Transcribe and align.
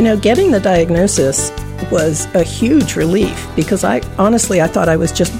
You 0.00 0.04
know, 0.04 0.16
getting 0.16 0.50
the 0.50 0.60
diagnosis 0.60 1.52
was 1.92 2.24
a 2.34 2.42
huge 2.42 2.96
relief 2.96 3.46
because 3.54 3.84
I 3.84 4.00
honestly 4.16 4.62
I 4.62 4.66
thought 4.66 4.88
I 4.88 4.96
was 4.96 5.12
just 5.12 5.30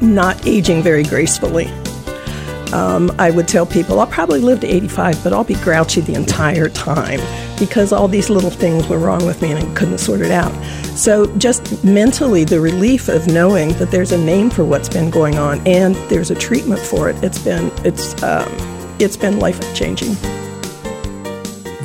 not 0.00 0.46
aging 0.46 0.82
very 0.82 1.02
gracefully. 1.02 1.66
Um, 2.72 3.12
I 3.18 3.30
would 3.30 3.46
tell 3.46 3.66
people 3.66 4.00
I'll 4.00 4.06
probably 4.06 4.40
live 4.40 4.60
to 4.60 4.66
85, 4.66 5.22
but 5.22 5.34
I'll 5.34 5.44
be 5.44 5.56
grouchy 5.56 6.00
the 6.00 6.14
entire 6.14 6.70
time 6.70 7.20
because 7.58 7.92
all 7.92 8.08
these 8.08 8.30
little 8.30 8.48
things 8.48 8.88
were 8.88 8.98
wrong 8.98 9.26
with 9.26 9.42
me 9.42 9.50
and 9.52 9.58
I 9.62 9.74
couldn't 9.74 9.98
sort 9.98 10.22
it 10.22 10.30
out. 10.30 10.54
So, 10.96 11.26
just 11.36 11.84
mentally, 11.84 12.44
the 12.44 12.58
relief 12.58 13.10
of 13.10 13.26
knowing 13.26 13.74
that 13.74 13.90
there's 13.90 14.12
a 14.12 14.18
name 14.18 14.48
for 14.48 14.64
what's 14.64 14.88
been 14.88 15.10
going 15.10 15.36
on 15.36 15.60
and 15.66 15.94
there's 16.08 16.30
a 16.30 16.34
treatment 16.34 16.80
for 16.80 17.10
it, 17.10 17.22
it's 17.22 17.38
been 17.38 17.70
it's 17.84 18.22
um, 18.22 18.48
it's 18.98 19.18
been 19.18 19.40
life 19.40 19.60
changing. 19.74 20.16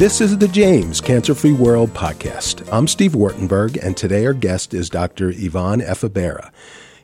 This 0.01 0.19
is 0.19 0.35
the 0.35 0.47
James 0.47 0.99
Cancer 0.99 1.35
Free 1.35 1.51
World 1.51 1.93
podcast. 1.93 2.67
I'm 2.73 2.87
Steve 2.87 3.11
Wartenberg, 3.11 3.77
and 3.85 3.95
today 3.95 4.25
our 4.25 4.33
guest 4.33 4.73
is 4.73 4.89
Dr. 4.89 5.29
Yvonne 5.29 5.79
Efebera. 5.79 6.49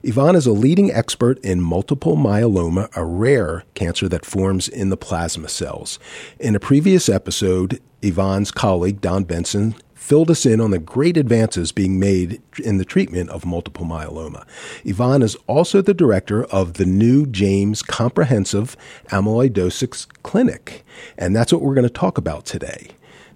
Yvonne 0.02 0.36
is 0.36 0.48
a 0.48 0.52
leading 0.52 0.92
expert 0.92 1.38
in 1.46 1.62
multiple 1.62 2.16
myeloma, 2.16 2.90
a 2.98 3.06
rare 3.06 3.66
cancer 3.76 4.10
that 4.10 4.26
forms 4.26 4.68
in 4.68 4.90
the 4.90 4.98
plasma 4.98 5.48
cells. 5.48 6.00
In 6.40 6.56
a 6.56 6.60
previous 6.60 7.08
episode, 7.08 7.80
Yvonne's 8.02 8.50
colleague, 8.50 9.00
Don 9.00 9.26
Benson, 9.26 9.76
filled 10.08 10.32
us 10.32 10.46
in 10.46 10.62
on 10.62 10.72
the 10.72 10.80
great 10.80 11.18
advances 11.18 11.74
being 11.74 12.00
made 12.00 12.42
in 12.64 12.78
the 12.78 12.86
treatment 12.86 13.30
of 13.30 13.46
multiple 13.46 13.86
myeloma. 13.86 14.48
Yvonne 14.86 15.22
is 15.22 15.36
also 15.48 15.82
the 15.82 15.94
director 15.94 16.46
of 16.46 16.76
the 16.76 16.86
new 16.86 17.26
James 17.26 17.82
Comprehensive 17.82 18.78
Amyloidosis 19.10 20.08
Clinic, 20.24 20.86
and 21.18 21.36
that's 21.36 21.52
what 21.52 21.62
we're 21.62 21.74
going 21.74 21.84
to 21.84 21.90
talk 21.90 22.18
about 22.18 22.46
today. 22.46 22.92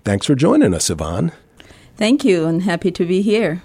Thanks 0.05 0.25
for 0.25 0.33
joining 0.33 0.73
us, 0.73 0.89
Yvonne. 0.89 1.33
Thank 1.97 2.23
you, 2.23 2.45
and 2.45 2.63
happy 2.63 2.89
to 2.91 3.05
be 3.05 3.21
here. 3.21 3.61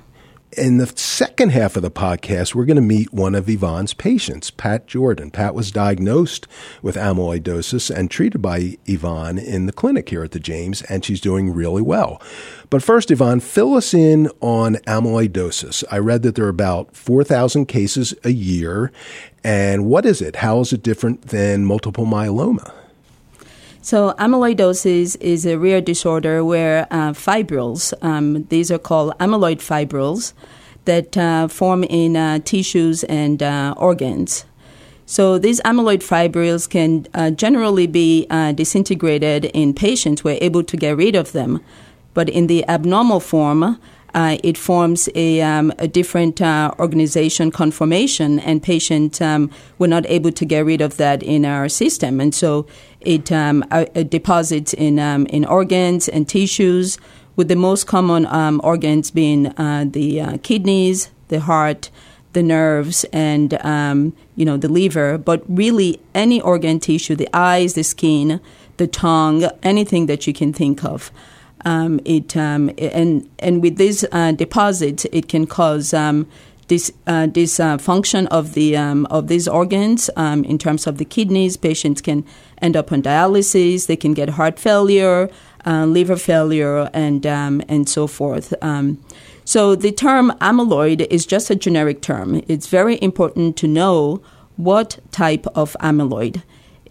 In 0.56 0.78
the 0.78 0.86
second 0.86 1.50
half 1.50 1.76
of 1.76 1.82
the 1.82 1.90
podcast, 1.90 2.54
we're 2.54 2.64
going 2.64 2.76
to 2.76 2.80
meet 2.82 3.12
one 3.12 3.34
of 3.34 3.46
Yvonne's 3.46 3.92
patients, 3.92 4.50
Pat 4.50 4.86
Jordan. 4.86 5.30
Pat 5.30 5.54
was 5.54 5.70
diagnosed 5.70 6.46
with 6.80 6.96
amyloidosis 6.96 7.94
and 7.94 8.10
treated 8.10 8.40
by 8.40 8.78
Yvonne 8.86 9.36
in 9.36 9.66
the 9.66 9.72
clinic 9.72 10.08
here 10.08 10.24
at 10.24 10.30
the 10.30 10.40
James, 10.40 10.80
and 10.82 11.04
she's 11.04 11.20
doing 11.20 11.52
really 11.52 11.82
well. 11.82 12.22
But 12.70 12.82
first, 12.82 13.10
Yvonne, 13.10 13.40
fill 13.40 13.74
us 13.74 13.92
in 13.92 14.30
on 14.40 14.76
amyloidosis. 14.86 15.84
I 15.90 15.98
read 15.98 16.22
that 16.22 16.36
there 16.36 16.46
are 16.46 16.48
about 16.48 16.96
4,000 16.96 17.66
cases 17.66 18.14
a 18.24 18.30
year. 18.30 18.90
And 19.44 19.84
what 19.84 20.06
is 20.06 20.22
it? 20.22 20.36
How 20.36 20.60
is 20.60 20.72
it 20.72 20.82
different 20.82 21.28
than 21.28 21.66
multiple 21.66 22.06
myeloma? 22.06 22.72
So, 23.86 24.14
amyloidosis 24.18 25.16
is 25.20 25.46
a 25.46 25.56
rare 25.56 25.80
disorder 25.80 26.44
where 26.44 26.88
uh, 26.90 27.12
fibrils, 27.12 27.94
um, 28.02 28.42
these 28.48 28.68
are 28.72 28.80
called 28.80 29.16
amyloid 29.20 29.58
fibrils, 29.58 30.34
that 30.86 31.16
uh, 31.16 31.46
form 31.46 31.84
in 31.84 32.16
uh, 32.16 32.40
tissues 32.40 33.04
and 33.04 33.40
uh, 33.44 33.74
organs. 33.76 34.44
So, 35.06 35.38
these 35.38 35.60
amyloid 35.60 36.02
fibrils 36.02 36.66
can 36.66 37.06
uh, 37.14 37.30
generally 37.30 37.86
be 37.86 38.26
uh, 38.28 38.50
disintegrated 38.50 39.44
in 39.54 39.72
patients. 39.72 40.24
We're 40.24 40.38
able 40.40 40.64
to 40.64 40.76
get 40.76 40.96
rid 40.96 41.14
of 41.14 41.30
them. 41.30 41.60
But 42.12 42.28
in 42.28 42.48
the 42.48 42.68
abnormal 42.68 43.20
form, 43.20 43.78
uh, 44.16 44.38
it 44.42 44.56
forms 44.56 45.10
a, 45.14 45.42
um, 45.42 45.72
a 45.78 45.86
different 45.86 46.40
uh, 46.40 46.72
organization 46.78 47.50
conformation, 47.50 48.40
and 48.40 48.62
patients 48.62 49.20
um, 49.20 49.50
were 49.78 49.86
not 49.86 50.06
able 50.06 50.32
to 50.32 50.44
get 50.46 50.64
rid 50.64 50.80
of 50.80 50.96
that 50.96 51.22
in 51.22 51.44
our 51.44 51.68
system. 51.68 52.18
And 52.18 52.34
so 52.34 52.66
it, 53.02 53.30
um, 53.30 53.62
uh, 53.70 53.84
it 53.94 54.08
deposits 54.08 54.72
in, 54.72 54.98
um, 54.98 55.26
in 55.26 55.44
organs 55.44 56.08
and 56.08 56.26
tissues, 56.26 56.98
with 57.36 57.48
the 57.48 57.56
most 57.56 57.86
common 57.86 58.24
um, 58.26 58.62
organs 58.64 59.10
being 59.10 59.48
uh, 59.58 59.84
the 59.86 60.22
uh, 60.22 60.38
kidneys, 60.42 61.10
the 61.28 61.40
heart, 61.40 61.90
the 62.32 62.42
nerves, 62.42 63.04
and 63.12 63.62
um, 63.62 64.14
you 64.36 64.46
know 64.46 64.56
the 64.56 64.68
liver. 64.68 65.18
But 65.18 65.42
really, 65.46 66.00
any 66.14 66.40
organ 66.40 66.80
tissue, 66.80 67.14
the 67.14 67.28
eyes, 67.34 67.74
the 67.74 67.84
skin, 67.84 68.40
the 68.78 68.86
tongue, 68.86 69.44
anything 69.62 70.06
that 70.06 70.26
you 70.26 70.32
can 70.32 70.54
think 70.54 70.82
of. 70.82 71.10
Um, 71.66 71.98
it 72.04 72.36
um, 72.36 72.70
and 72.78 73.28
and 73.40 73.60
with 73.60 73.76
these 73.76 74.04
uh, 74.12 74.30
deposits, 74.30 75.04
it 75.06 75.28
can 75.28 75.48
cause 75.48 75.92
um, 75.92 76.28
this 76.68 76.92
uh, 77.08 77.26
this 77.26 77.58
uh, 77.58 77.76
function 77.76 78.28
of 78.28 78.54
the 78.54 78.76
um, 78.76 79.04
of 79.06 79.26
these 79.26 79.48
organs 79.48 80.08
um, 80.14 80.44
in 80.44 80.58
terms 80.58 80.86
of 80.86 80.98
the 80.98 81.04
kidneys. 81.04 81.56
Patients 81.56 82.00
can 82.00 82.24
end 82.62 82.76
up 82.76 82.92
on 82.92 83.02
dialysis. 83.02 83.88
They 83.88 83.96
can 83.96 84.14
get 84.14 84.28
heart 84.30 84.60
failure, 84.60 85.28
uh, 85.66 85.86
liver 85.86 86.14
failure, 86.16 86.88
and 86.94 87.26
um, 87.26 87.60
and 87.68 87.88
so 87.88 88.06
forth. 88.06 88.54
so 89.44 89.74
the 89.74 89.90
term 89.90 90.30
amyloid 90.40 91.04
is 91.10 91.26
just 91.26 91.50
a 91.50 91.56
generic 91.56 92.00
term. 92.00 92.42
It's 92.46 92.68
very 92.68 92.96
important 93.02 93.56
to 93.56 93.66
know 93.66 94.22
what 94.56 95.00
type 95.10 95.48
of 95.56 95.76
amyloid. 95.80 96.42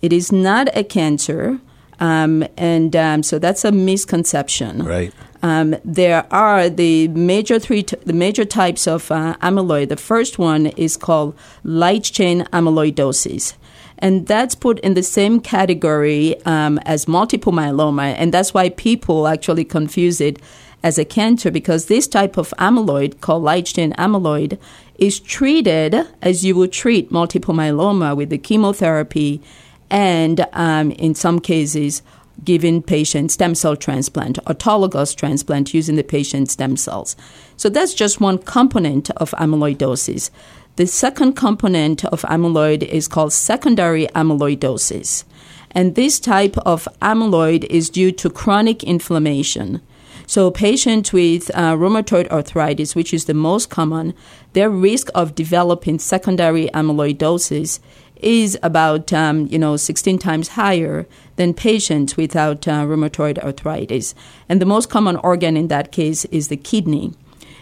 It 0.02 0.12
is 0.12 0.34
not 0.34 0.68
a 0.76 0.84
cancer. 0.84 1.62
Um, 2.00 2.46
and 2.58 2.96
um, 2.96 3.24
so 3.24 3.40
that's 3.40 3.64
a 3.66 3.72
misconception. 3.72 4.84
Right. 4.84 5.14
Um, 5.42 5.76
there 5.86 6.26
are 6.32 6.70
the 6.70 7.08
major 7.10 7.60
three 7.60 7.84
t- 7.84 7.98
the 8.04 8.14
major 8.14 8.46
types 8.46 8.88
of 8.88 9.12
uh, 9.12 9.36
amyloid. 9.42 9.90
The 9.90 9.98
first 9.98 10.40
one 10.40 10.68
is 10.68 10.98
called 10.98 11.38
light 11.64 12.04
chain 12.04 12.46
amyloidosis. 12.52 13.54
And 14.00 14.28
that's 14.28 14.56
put 14.56 14.80
in 14.80 14.94
the 14.94 15.04
same 15.04 15.40
category 15.40 16.44
um, 16.46 16.80
as 16.80 17.08
multiple 17.08 17.54
myeloma. 17.54 18.16
And 18.18 18.34
that's 18.34 18.54
why 18.54 18.70
people 18.70 19.28
actually 19.28 19.64
confuse 19.64 20.20
it 20.20 20.42
as 20.84 20.98
a 20.98 21.06
cancer 21.06 21.50
because 21.50 21.86
this 21.86 22.08
type 22.08 22.38
of 22.38 22.54
amyloid, 22.60 23.22
called 23.22 23.44
light 23.44 23.66
chain 23.68 23.94
amyloid, 23.94 24.60
is 24.98 25.20
treated 25.20 26.08
as 26.22 26.46
you 26.46 26.56
would 26.56 26.72
treat 26.72 27.12
multiple 27.12 27.54
myeloma 27.54 28.16
with 28.16 28.30
the 28.30 28.38
chemotherapy 28.38 29.42
and 29.90 30.46
um, 30.54 30.92
in 30.92 31.16
some 31.16 31.40
cases, 31.40 32.02
giving 32.44 32.82
patients 32.82 33.36
stem 33.36 33.56
cell 33.56 33.76
transplant, 33.76 34.38
autologous 34.46 35.16
transplant 35.16 35.74
using 35.74 35.96
the 35.96 36.04
patient's 36.04 36.54
stem 36.54 36.76
cells. 36.76 37.16
So 37.58 37.70
that's 37.70 37.94
just 37.94 38.20
one 38.20 38.40
component 38.40 39.10
of 39.12 39.32
amyloidosis. 39.32 40.30
The 40.76 40.88
second 40.88 41.34
component 41.34 42.04
of 42.06 42.24
amyloid 42.24 42.84
is 42.84 43.08
called 43.08 43.32
secondary 43.32 44.08
amyloidosis. 44.08 45.24
And 45.72 45.96
this 45.96 46.20
type 46.20 46.58
of 46.60 46.88
amyloid 47.02 47.64
is 47.66 47.90
due 47.90 48.12
to 48.14 48.30
chronic 48.30 48.84
inflammation. 48.84 49.82
So, 50.28 50.50
patients 50.50 51.14
with 51.14 51.52
uh, 51.54 51.76
rheumatoid 51.76 52.28
arthritis, 52.30 52.96
which 52.96 53.14
is 53.14 53.26
the 53.26 53.36
most 53.36 53.70
common, 53.70 54.16
their 54.54 54.72
risk 54.72 55.10
of 55.14 55.36
developing 55.36 56.00
secondary 56.00 56.68
amyloidosis 56.70 57.80
is 58.26 58.58
about 58.64 59.14
um, 59.14 59.48
you 59.48 59.58
know 59.58 59.78
16 59.78 60.18
times 60.18 60.50
higher 60.50 61.08
than 61.38 61.54
patients 61.54 62.18
without 62.18 62.68
uh, 62.68 62.84
rheumatoid 62.84 63.38
arthritis. 63.40 64.16
And 64.50 64.60
the 64.60 64.66
most 64.66 64.90
common 64.90 65.16
organ 65.18 65.56
in 65.56 65.68
that 65.70 65.92
case 65.92 66.26
is 66.26 66.50
the 66.50 66.58
kidney. 66.58 67.14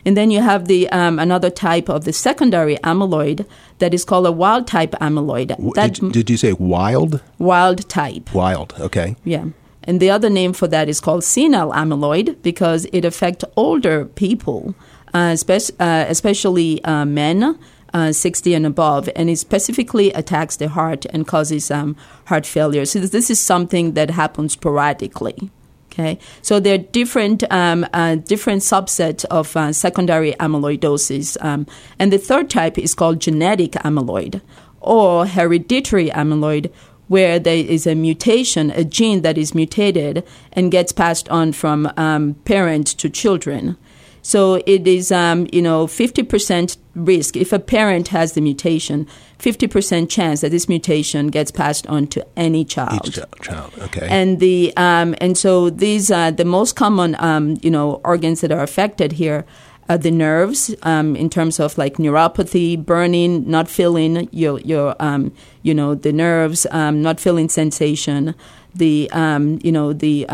And 0.05 0.17
then 0.17 0.31
you 0.31 0.41
have 0.41 0.67
the 0.67 0.89
um, 0.89 1.19
another 1.19 1.49
type 1.49 1.89
of 1.89 2.05
the 2.05 2.13
secondary 2.13 2.77
amyloid 2.77 3.45
that 3.79 3.93
is 3.93 4.03
called 4.03 4.25
a 4.25 4.31
wild 4.31 4.67
type 4.67 4.91
amyloid. 5.01 5.49
That, 5.75 5.93
did, 5.93 6.11
did 6.11 6.29
you 6.29 6.37
say 6.37 6.53
wild? 6.53 7.21
Wild 7.37 7.87
type. 7.89 8.33
Wild. 8.33 8.73
Okay. 8.79 9.15
Yeah. 9.23 9.45
And 9.85 9.99
the 9.99 10.09
other 10.09 10.29
name 10.29 10.53
for 10.53 10.67
that 10.67 10.87
is 10.87 11.01
called 11.01 11.23
senile 11.23 11.71
amyloid 11.71 12.41
because 12.41 12.85
it 12.93 13.03
affects 13.03 13.43
older 13.57 14.05
people, 14.05 14.75
uh, 15.13 15.35
spe- 15.35 15.75
uh, 15.79 16.05
especially 16.07 16.83
uh, 16.85 17.05
men 17.05 17.57
uh, 17.93 18.11
60 18.11 18.53
and 18.53 18.65
above, 18.65 19.09
and 19.15 19.29
it 19.29 19.37
specifically 19.37 20.11
attacks 20.13 20.55
the 20.55 20.69
heart 20.69 21.05
and 21.11 21.27
causes 21.27 21.69
um, 21.71 21.95
heart 22.25 22.45
failure. 22.45 22.85
So 22.85 22.99
this 22.99 23.29
is 23.29 23.39
something 23.39 23.93
that 23.93 24.09
happens 24.11 24.53
sporadically. 24.53 25.49
Okay, 25.91 26.17
so 26.41 26.59
there 26.59 26.73
are 26.73 26.79
different 26.79 27.43
um, 27.51 27.85
uh, 27.93 28.15
different 28.15 28.63
subsets 28.63 29.25
of 29.25 29.55
uh, 29.55 29.71
secondary 29.71 30.33
amyloidosis, 30.33 31.37
um, 31.43 31.67
and 31.99 32.11
the 32.11 32.17
third 32.17 32.49
type 32.49 32.79
is 32.79 32.95
called 32.95 33.19
genetic 33.19 33.73
amyloid 33.73 34.41
or 34.81 35.27
hereditary 35.27 36.09
amyloid, 36.09 36.71
where 37.07 37.37
there 37.37 37.57
is 37.57 37.85
a 37.85 37.95
mutation, 37.95 38.71
a 38.71 38.83
gene 38.83 39.21
that 39.21 39.37
is 39.37 39.53
mutated 39.53 40.25
and 40.51 40.71
gets 40.71 40.91
passed 40.91 41.29
on 41.29 41.51
from 41.51 41.91
um, 41.95 42.33
parent 42.45 42.87
to 42.87 43.09
children. 43.09 43.77
So 44.23 44.63
it 44.65 44.87
is, 44.87 45.11
um, 45.11 45.47
you 45.51 45.61
know, 45.61 45.85
50% 45.85 46.77
risk 46.95 47.35
if 47.35 47.51
a 47.51 47.59
parent 47.59 48.07
has 48.07 48.33
the 48.33 48.41
mutation, 48.41 49.05
50% 49.39 50.09
chance 50.09 50.41
that 50.41 50.51
this 50.51 50.69
mutation 50.69 51.27
gets 51.27 51.51
passed 51.51 51.85
on 51.87 52.07
to 52.07 52.25
any 52.37 52.63
child. 52.63 53.05
Each 53.05 53.19
child, 53.41 53.73
okay. 53.79 54.07
And 54.09 54.39
the 54.39 54.73
um, 54.77 55.13
and 55.19 55.37
so 55.37 55.69
these 55.69 56.09
are 56.09 56.31
the 56.31 56.45
most 56.45 56.77
common, 56.77 57.17
um, 57.19 57.57
you 57.61 57.69
know, 57.69 57.99
organs 58.05 58.41
that 58.41 58.51
are 58.51 58.63
affected 58.63 59.13
here. 59.13 59.45
are 59.89 59.97
the 59.97 60.11
nerves, 60.11 60.73
um, 60.83 61.13
in 61.17 61.29
terms 61.29 61.59
of 61.59 61.77
like 61.77 61.95
neuropathy, 61.97 62.77
burning, 62.77 63.43
not 63.45 63.67
feeling 63.67 64.29
your 64.31 64.61
your 64.61 64.95
um, 64.99 65.33
you 65.61 65.73
know 65.73 65.93
the 65.93 66.13
nerves, 66.13 66.65
um, 66.71 67.01
not 67.01 67.19
feeling 67.19 67.49
sensation. 67.49 68.33
The 68.73 69.11
um, 69.11 69.59
you 69.61 69.73
know 69.73 69.91
the 69.91 70.25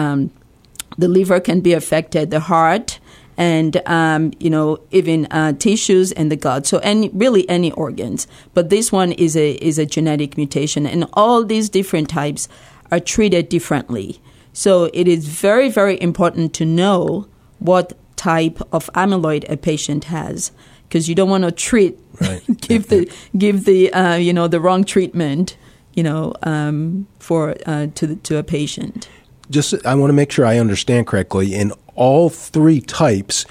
the 1.00 1.08
liver 1.08 1.40
can 1.40 1.62
be 1.62 1.74
affected, 1.74 2.30
the 2.30 2.42
heart, 2.42 3.00
and 3.40 3.82
um, 3.88 4.34
you 4.40 4.50
know 4.50 4.80
even 4.92 5.26
uh, 5.32 5.54
tissues 5.54 6.12
and 6.12 6.30
the 6.30 6.36
gut. 6.36 6.68
So 6.68 6.78
any 6.80 7.10
really 7.10 7.50
any 7.50 7.72
organs, 7.72 8.28
but 8.54 8.70
this 8.70 8.92
one 8.92 9.14
is 9.14 9.36
a 9.36 9.52
is 9.54 9.80
a 9.80 9.86
genetic 9.86 10.38
mutation, 10.38 10.86
and 10.86 11.08
all 11.14 11.44
these 11.44 11.70
different 11.70 12.10
types 12.10 12.48
are 12.92 13.00
treated 13.00 13.50
differently. 13.50 14.22
So 14.54 14.92
it 14.94 15.08
is 15.08 15.28
very 15.28 15.70
very 15.70 16.00
important 16.02 16.54
to 16.56 16.66
know 16.66 17.28
what 17.60 17.94
type 18.18 18.60
of 18.74 18.90
amyloid 18.94 19.50
a 19.50 19.56
patient 19.56 20.06
has 20.06 20.52
because 20.84 21.08
you 21.08 21.16
don't 21.16 21.30
want 21.30 21.46
to 21.46 21.52
treat 21.52 21.98
right. 22.20 22.42
give 22.62 22.90
the 22.90 23.10
give 23.38 23.64
the 23.64 23.92
uh, 23.94 24.16
you 24.16 24.34
know 24.34 24.50
the 24.50 24.60
wrong 24.60 24.84
treatment 24.84 25.56
you 25.94 26.04
know 26.04 26.34
um, 26.44 27.08
for 27.20 27.56
uh, 27.66 27.88
to 27.96 28.06
the, 28.06 28.16
to 28.18 28.38
a 28.38 28.44
patient. 28.44 29.08
Just 29.50 29.74
I 29.86 29.96
want 29.96 30.10
to 30.10 30.14
make 30.14 30.30
sure 30.30 30.46
I 30.46 30.60
understand 30.60 31.08
correctly. 31.08 31.56
In 31.56 31.72
all 32.00 32.30
three 32.30 32.80
types, 32.80 33.46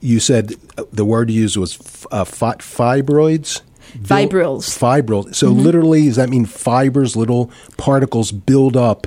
you 0.00 0.20
said 0.20 0.54
uh, 0.76 0.84
the 0.92 1.04
word 1.04 1.30
you 1.30 1.40
used 1.40 1.56
was 1.56 2.06
uh, 2.12 2.24
fi- 2.24 2.56
fibroids. 2.56 3.62
Fibrils. 4.02 4.68
Fibrils. 4.68 5.34
So 5.34 5.50
mm-hmm. 5.50 5.60
literally, 5.60 6.04
does 6.04 6.16
that 6.16 6.28
mean 6.28 6.44
fibers, 6.44 7.16
little 7.16 7.50
particles 7.78 8.30
build 8.30 8.76
up, 8.76 9.06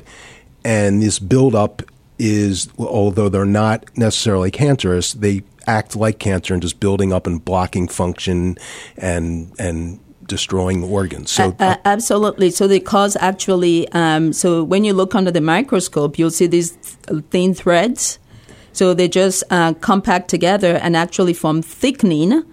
and 0.66 1.02
this 1.02 1.20
buildup 1.20 1.84
is, 2.18 2.70
although 2.80 3.30
they're 3.30 3.46
not 3.46 3.96
necessarily 3.96 4.50
cancerous, 4.50 5.14
they 5.14 5.44
act 5.68 5.96
like 5.96 6.18
cancer 6.18 6.54
and 6.54 6.64
just 6.64 6.80
building 6.80 7.14
up 7.14 7.28
and 7.28 7.44
blocking 7.46 7.88
function 7.88 8.58
and 8.98 9.52
and 9.60 10.00
destroying 10.26 10.84
organs. 10.84 11.32
So 11.32 11.56
uh, 11.60 11.64
uh, 11.64 11.76
absolutely. 11.86 12.50
So 12.50 12.68
they 12.68 12.80
cause 12.80 13.16
actually. 13.20 13.88
Um, 13.92 14.34
so 14.34 14.64
when 14.64 14.84
you 14.84 14.94
look 14.94 15.14
under 15.14 15.32
the 15.32 15.42
microscope, 15.42 16.18
you'll 16.18 16.32
see 16.32 16.48
these 16.48 16.72
thin 17.30 17.54
threads. 17.54 18.20
So 18.78 18.94
they 18.94 19.08
just 19.08 19.44
uh, 19.50 19.74
compact 19.74 20.30
together 20.30 20.76
and 20.76 20.96
actually 20.96 21.34
form 21.34 21.64
thickening 21.64 22.44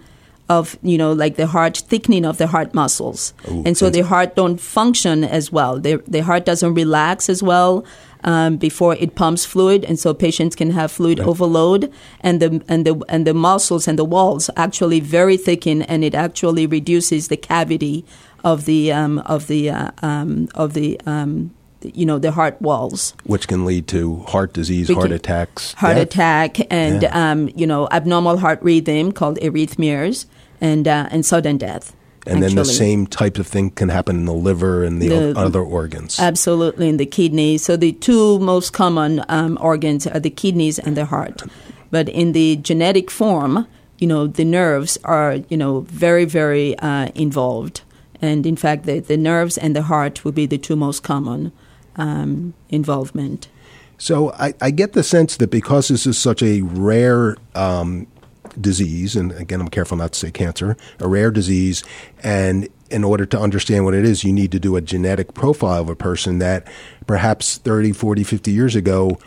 of 0.49 0.77
you 0.83 0.97
know 0.97 1.11
like 1.11 1.35
the 1.35 1.47
heart 1.47 1.77
thickening 1.77 2.25
of 2.25 2.37
the 2.37 2.47
heart 2.47 2.73
muscles. 2.73 3.33
Ooh, 3.47 3.63
and 3.65 3.77
so 3.77 3.89
the 3.89 4.01
heart 4.01 4.35
don't 4.35 4.59
function 4.59 5.23
as 5.23 5.51
well. 5.51 5.79
The, 5.79 6.03
the 6.07 6.23
heart 6.23 6.45
doesn't 6.45 6.73
relax 6.73 7.29
as 7.29 7.43
well 7.43 7.85
um, 8.23 8.57
before 8.57 8.95
it 8.95 9.15
pumps 9.15 9.45
fluid, 9.45 9.85
and 9.85 9.99
so 9.99 10.13
patients 10.13 10.55
can 10.55 10.71
have 10.71 10.91
fluid 10.91 11.19
right. 11.19 11.27
overload, 11.27 11.91
and 12.21 12.41
the 12.41 12.63
and 12.67 12.85
the 12.85 12.99
and 13.07 13.27
the 13.27 13.33
muscles 13.33 13.87
and 13.87 13.97
the 13.99 14.05
walls 14.05 14.49
actually 14.55 14.99
very 14.99 15.37
thicken, 15.37 15.83
and 15.83 16.03
it 16.03 16.15
actually 16.15 16.65
reduces 16.65 17.27
the 17.27 17.37
cavity 17.37 18.03
of 18.43 18.65
the 18.65 18.91
um, 18.91 19.19
of 19.19 19.45
the 19.45 19.69
uh, 19.69 19.91
um, 20.01 20.47
of 20.55 20.73
the 20.73 20.99
um, 21.05 21.51
you 21.93 22.05
know 22.05 22.19
the 22.19 22.31
heart 22.31 22.61
walls, 22.61 23.13
which 23.25 23.47
can 23.47 23.65
lead 23.65 23.87
to 23.89 24.17
heart 24.27 24.53
disease, 24.53 24.89
heart 24.89 25.11
attacks, 25.11 25.73
heart 25.73 25.95
death. 25.95 26.07
attack, 26.07 26.73
and 26.73 27.03
yeah. 27.03 27.31
um, 27.31 27.49
you 27.55 27.67
know 27.67 27.87
abnormal 27.91 28.37
heart 28.37 28.61
rhythm 28.61 29.11
called 29.11 29.37
arrhythmias, 29.39 30.25
and 30.61 30.87
uh, 30.87 31.07
and 31.11 31.25
sudden 31.25 31.57
death. 31.57 31.95
And 32.27 32.37
actually. 32.37 32.47
then 32.47 32.55
the 32.55 32.65
same 32.65 33.07
type 33.07 33.37
of 33.37 33.45
thing 33.45 33.69
can 33.69 33.89
happen 33.89 34.15
in 34.15 34.25
the 34.25 34.33
liver 34.33 34.83
and 34.83 34.99
the, 34.99 35.09
the 35.09 35.33
other 35.37 35.61
organs. 35.61 36.19
Absolutely, 36.19 36.89
in 36.89 36.97
the 36.97 37.05
kidneys. 37.05 37.63
So 37.63 37.77
the 37.77 37.91
two 37.93 38.39
most 38.39 38.73
common 38.73 39.23
um, 39.29 39.59
organs 39.61 40.07
are 40.07 40.19
the 40.19 40.31
kidneys 40.31 40.79
and 40.79 40.97
the 40.97 41.05
heart. 41.05 41.43
But 41.91 42.09
in 42.09 42.31
the 42.31 42.55
genetic 42.57 43.11
form, 43.11 43.67
you 43.99 44.07
know, 44.07 44.27
the 44.27 44.43
nerves 44.43 44.97
are, 45.03 45.35
you 45.49 45.57
know, 45.57 45.81
very, 45.81 46.25
very 46.25 46.77
uh, 46.79 47.09
involved. 47.15 47.81
And 48.21 48.45
in 48.45 48.55
fact, 48.55 48.85
the, 48.85 48.99
the 48.99 49.17
nerves 49.17 49.57
and 49.57 49.75
the 49.75 49.83
heart 49.83 50.25
would 50.25 50.35
be 50.35 50.45
the 50.45 50.57
two 50.57 50.75
most 50.75 51.03
common 51.03 51.51
um, 51.97 52.53
involvement. 52.69 53.47
So 53.97 54.31
I, 54.33 54.53
I, 54.61 54.71
get 54.71 54.93
the 54.93 55.03
sense 55.03 55.37
that 55.37 55.49
because 55.49 55.87
this 55.87 56.05
is 56.05 56.17
such 56.17 56.43
a 56.43 56.61
rare 56.61 57.37
um, 57.53 58.07
disease, 58.59 59.15
and 59.15 59.31
again, 59.33 59.61
I'm 59.61 59.69
careful 59.69 59.95
not 59.95 60.13
to 60.13 60.19
say 60.19 60.31
cancer, 60.31 60.75
a 60.99 61.07
rare 61.07 61.31
disease, 61.31 61.83
and 62.21 62.67
in 62.89 63.03
order 63.03 63.25
to 63.25 63.39
understand 63.39 63.85
what 63.85 63.93
it 63.93 64.05
is, 64.05 64.23
you 64.23 64.33
need 64.33 64.51
to 64.51 64.59
do 64.59 64.75
a 64.75 64.81
genetic 64.81 65.33
profile 65.33 65.81
of 65.81 65.89
a 65.89 65.95
person 65.95 66.39
that 66.39 66.67
perhaps 67.07 67.57
30, 67.57 67.93
40, 67.93 68.23
50 68.23 68.51
years 68.51 68.75
ago, 68.75 69.17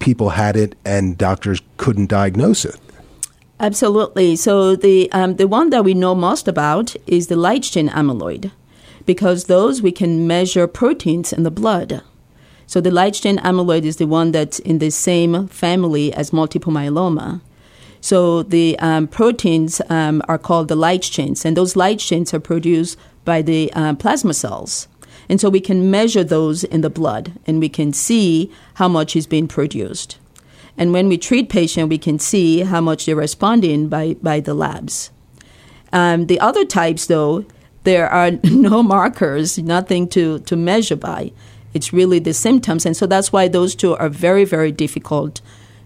people 0.00 0.30
had 0.30 0.56
it 0.56 0.74
and 0.84 1.16
doctors 1.16 1.62
couldn't 1.76 2.08
diagnose 2.08 2.64
it. 2.64 2.76
Absolutely. 3.58 4.36
So 4.36 4.74
the 4.74 5.12
um, 5.12 5.36
the 5.36 5.46
one 5.46 5.68
that 5.68 5.84
we 5.84 5.92
know 5.92 6.14
most 6.14 6.48
about 6.48 6.96
is 7.06 7.26
the 7.26 7.36
light 7.36 7.62
chain 7.62 7.90
amyloid, 7.90 8.50
because 9.06 9.44
those 9.44 9.82
we 9.82 9.92
can 9.92 10.26
measure 10.26 10.66
proteins 10.66 11.32
in 11.32 11.42
the 11.42 11.50
blood. 11.50 12.02
So 12.66 12.80
the 12.80 12.90
light 12.90 13.14
chain 13.14 13.38
amyloid 13.38 13.84
is 13.84 13.96
the 13.96 14.06
one 14.06 14.30
that's 14.30 14.60
in 14.60 14.78
the 14.78 14.90
same 14.90 15.48
family 15.48 16.12
as 16.12 16.32
multiple 16.32 16.72
myeloma. 16.72 17.40
So 18.00 18.42
the 18.42 18.78
um, 18.78 19.08
proteins 19.08 19.82
um, 19.90 20.22
are 20.28 20.38
called 20.38 20.68
the 20.68 20.76
light 20.76 21.02
chains, 21.02 21.44
and 21.44 21.56
those 21.56 21.76
light 21.76 21.98
chains 21.98 22.32
are 22.32 22.40
produced 22.40 22.96
by 23.24 23.42
the 23.42 23.72
uh, 23.74 23.94
plasma 23.94 24.34
cells. 24.34 24.88
And 25.28 25.40
so 25.40 25.50
we 25.50 25.60
can 25.60 25.90
measure 25.90 26.24
those 26.24 26.64
in 26.64 26.80
the 26.80 26.90
blood, 26.90 27.32
and 27.46 27.60
we 27.60 27.68
can 27.68 27.92
see 27.92 28.50
how 28.74 28.88
much 28.88 29.14
is 29.14 29.26
being 29.26 29.48
produced. 29.48 30.18
And 30.76 30.92
when 30.92 31.08
we 31.08 31.18
treat 31.18 31.48
patient, 31.48 31.88
we 31.88 31.98
can 31.98 32.18
see 32.18 32.60
how 32.60 32.80
much 32.80 33.04
they're 33.04 33.16
responding 33.16 33.88
by, 33.88 34.14
by 34.22 34.40
the 34.40 34.54
labs. 34.54 35.10
Um, 35.92 36.26
the 36.26 36.40
other 36.40 36.64
types, 36.64 37.06
though, 37.06 37.44
there 37.84 38.08
are 38.08 38.30
no 38.44 38.82
markers, 38.82 39.58
nothing 39.58 40.08
to, 40.08 40.40
to 40.40 40.56
measure 40.56 40.96
by. 40.96 41.32
It's 41.72 41.92
really 41.92 42.18
the 42.18 42.34
symptoms. 42.34 42.84
And 42.84 42.96
so 42.96 43.06
that's 43.06 43.32
why 43.32 43.48
those 43.48 43.74
two 43.74 43.94
are 43.96 44.08
very, 44.08 44.44
very 44.44 44.72
difficult 44.72 45.40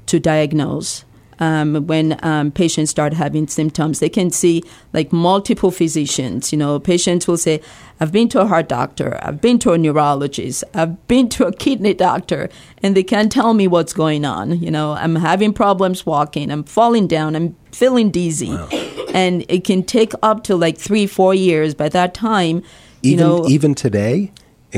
to 0.07 0.19
diagnose 0.19 1.05
um, 1.39 1.87
when 1.87 2.19
um, 2.25 2.51
patients 2.51 2.91
start 2.91 3.13
having 3.13 3.47
symptoms. 3.47 4.01
They 4.01 4.09
can 4.09 4.31
see 4.31 4.63
like 4.93 5.13
multiple 5.13 5.71
physicians. 5.71 6.53
You 6.53 6.59
know, 6.59 6.79
patients 6.79 7.27
will 7.27 7.37
say, 7.37 7.61
I've 8.01 8.13
been 8.13 8.29
to 8.31 8.41
a 8.41 8.47
heart 8.47 8.69
doctor, 8.69 9.19
I've 9.23 9.41
been 9.41 9.59
to 9.61 9.73
a 9.73 9.79
neurologist, 9.79 10.65
I've 10.75 11.07
been 11.07 11.29
to 11.31 11.47
a 11.47 11.53
kidney 11.53 11.95
doctor, 11.95 12.49
and 12.83 12.97
they 12.97 13.03
can't 13.03 13.31
tell 13.31 13.55
me 13.55 13.69
what's 13.69 13.93
going 13.93 14.25
on. 14.25 14.61
You 14.61 14.71
know, 14.71 14.93
I'm 14.93 15.17
having 15.17 15.53
problems 15.53 16.05
walking, 16.05 16.51
I'm 16.51 16.65
falling 16.65 17.07
down, 17.07 17.37
I'm 17.37 17.57
feeling 17.73 18.11
dizzy. 18.11 18.51
Wow. 18.51 18.69
And 19.15 19.47
it 19.49 19.65
can 19.65 19.83
take 19.83 20.13
up 20.23 20.45
to 20.45 20.57
like 20.57 20.77
three, 20.77 21.07
four 21.07 21.35
years. 21.35 21.75
By 21.75 21.89
that 21.91 22.13
time, 22.13 22.63
even, 23.03 23.11
you 23.11 23.17
know, 23.17 23.49
even 23.49 23.75
today? 23.75 24.33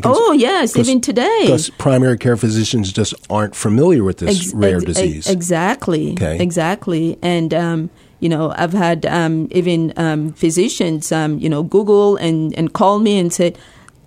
oh 0.05 0.33
yes, 0.33 0.77
even 0.77 1.01
today, 1.01 1.41
because 1.43 1.71
primary 1.71 2.19
care 2.19 2.37
physicians 2.37 2.93
just 2.93 3.15
aren't 3.31 3.55
familiar 3.55 4.05
with 4.05 4.19
this 4.19 4.47
ex- 4.47 4.55
rare 4.55 4.77
ex- 4.77 4.85
disease. 4.85 5.31
Exactly. 5.31 6.13
Okay. 6.13 6.39
Exactly. 6.39 7.19
And 7.23 7.55
um, 7.55 7.91
you 8.21 8.29
know, 8.29 8.53
I've 8.57 8.73
had 8.73 9.07
um, 9.07 9.49
even 9.51 9.93
um, 9.97 10.33
physicians, 10.33 11.13
um, 11.13 11.39
you 11.39 11.49
know, 11.49 11.63
Google 11.63 12.17
and 12.17 12.55
and 12.59 12.73
call 12.73 12.99
me 12.99 13.19
and 13.19 13.33
said, 13.33 13.59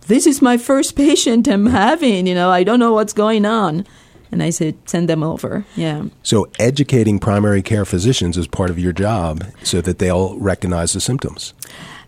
"This 0.08 0.28
is 0.28 0.42
my 0.42 0.58
first 0.58 0.96
patient 0.96 1.48
I'm 1.48 1.68
having. 1.68 2.28
You 2.28 2.36
know, 2.36 2.50
I 2.50 2.64
don't 2.64 2.80
know 2.80 2.94
what's 2.94 3.14
going 3.14 3.46
on." 3.46 3.86
And 4.32 4.44
I 4.44 4.52
said, 4.52 4.78
send 4.86 5.10
them 5.10 5.24
over. 5.24 5.66
Yeah. 5.76 6.06
So 6.24 6.48
educating 6.60 7.20
primary 7.20 7.62
care 7.62 7.86
physicians 7.86 8.38
is 8.38 8.48
part 8.48 8.70
of 8.70 8.78
your 8.78 8.94
job 8.94 9.44
so 9.64 9.82
that 9.82 10.00
they'll 10.00 10.38
recognize 10.38 10.94
the 10.94 11.02
symptoms. 11.02 11.54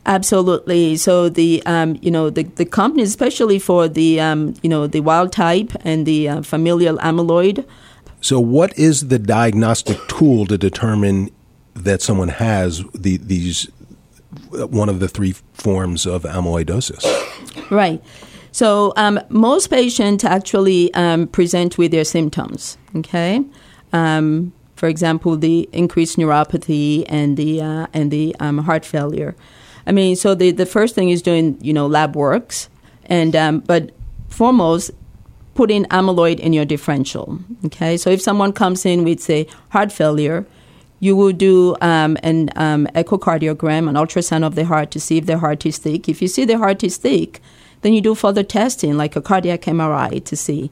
Absolutely. 0.05 0.97
So 0.97 1.29
the 1.29 1.61
um, 1.65 1.97
you 2.01 2.09
know 2.09 2.29
the 2.31 2.43
the 2.43 2.65
companies, 2.65 3.09
especially 3.09 3.59
for 3.59 3.87
the 3.87 4.19
um, 4.19 4.55
you 4.63 4.69
know 4.69 4.87
the 4.87 4.99
wild 5.01 5.31
type 5.31 5.71
and 5.83 6.05
the 6.07 6.27
uh, 6.27 6.41
familial 6.41 6.97
amyloid. 6.97 7.65
So, 8.19 8.39
what 8.39 8.77
is 8.77 9.07
the 9.09 9.19
diagnostic 9.19 9.97
tool 10.07 10.45
to 10.47 10.57
determine 10.57 11.29
that 11.73 12.01
someone 12.01 12.29
has 12.29 12.83
the, 12.93 13.17
these 13.17 13.69
one 14.49 14.89
of 14.89 14.99
the 14.99 15.07
three 15.07 15.33
forms 15.53 16.05
of 16.05 16.23
amyloidosis? 16.23 17.03
Right. 17.69 18.01
So, 18.51 18.93
um, 18.97 19.19
most 19.29 19.67
patients 19.67 20.23
actually 20.23 20.93
um, 20.93 21.27
present 21.27 21.77
with 21.77 21.91
their 21.91 22.03
symptoms. 22.03 22.77
Okay. 22.97 23.41
Um, 23.93 24.53
for 24.75 24.87
example, 24.87 25.37
the 25.37 25.69
increased 25.73 26.17
neuropathy 26.17 27.05
and 27.07 27.37
the 27.37 27.61
uh, 27.61 27.87
and 27.93 28.09
the 28.09 28.35
um, 28.39 28.57
heart 28.57 28.83
failure. 28.83 29.35
I 29.85 29.91
mean, 29.91 30.15
so 30.15 30.33
the, 30.33 30.51
the 30.51 30.65
first 30.65 30.95
thing 30.95 31.09
is 31.09 31.21
doing, 31.21 31.57
you 31.61 31.71
know, 31.71 31.85
lab 31.85 32.15
works, 32.15 32.67
and 33.05 33.35
um, 33.35 33.59
but 33.59 33.91
foremost, 34.29 34.89
putting 35.53 35.85
amyloid 35.85 36.39
in 36.39 36.51
your 36.51 36.65
differential. 36.65 37.39
Okay, 37.65 37.95
so 37.95 38.09
if 38.09 38.21
someone 38.21 38.53
comes 38.53 38.83
in 38.83 39.03
with 39.03 39.19
say 39.19 39.47
heart 39.69 39.91
failure, 39.91 40.47
you 40.99 41.15
will 41.15 41.31
do 41.31 41.75
um, 41.81 42.17
an 42.23 42.49
um, 42.55 42.87
echocardiogram, 42.95 43.87
an 43.87 43.95
ultrasound 43.95 44.43
of 44.43 44.55
the 44.55 44.65
heart 44.65 44.89
to 44.91 44.99
see 44.99 45.17
if 45.17 45.25
the 45.25 45.37
heart 45.37 45.63
is 45.65 45.77
thick. 45.77 46.09
If 46.09 46.21
you 46.23 46.27
see 46.27 46.45
the 46.45 46.57
heart 46.57 46.83
is 46.83 46.97
thick, 46.97 47.39
then 47.81 47.93
you 47.93 48.01
do 48.01 48.15
further 48.15 48.43
testing 48.43 48.97
like 48.97 49.15
a 49.15 49.21
cardiac 49.21 49.61
MRI 49.61 50.23
to 50.25 50.35
see. 50.35 50.71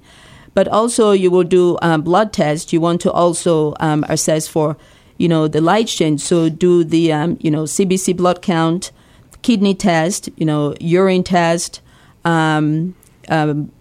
But 0.54 0.68
also, 0.68 1.12
you 1.12 1.32
will 1.32 1.44
do 1.44 1.78
um, 1.82 2.02
blood 2.02 2.34
tests. 2.34 2.74
You 2.74 2.82
want 2.82 3.02
to 3.02 3.12
also 3.12 3.76
um, 3.80 4.04
assess 4.10 4.48
for, 4.48 4.78
you 5.18 5.28
know, 5.28 5.48
the 5.48 5.62
light 5.62 5.88
chain. 5.88 6.18
So 6.18 6.50
do 6.50 6.84
the, 6.84 7.14
um, 7.14 7.38
you 7.40 7.52
know, 7.52 7.64
CBC 7.64 8.18
blood 8.18 8.42
count, 8.42 8.92
kidney 9.42 9.76
test, 9.76 10.30
you 10.38 10.46
know, 10.46 10.76
urine 10.80 11.24
test, 11.24 11.82
um, 12.26 12.96
um, 13.30 13.72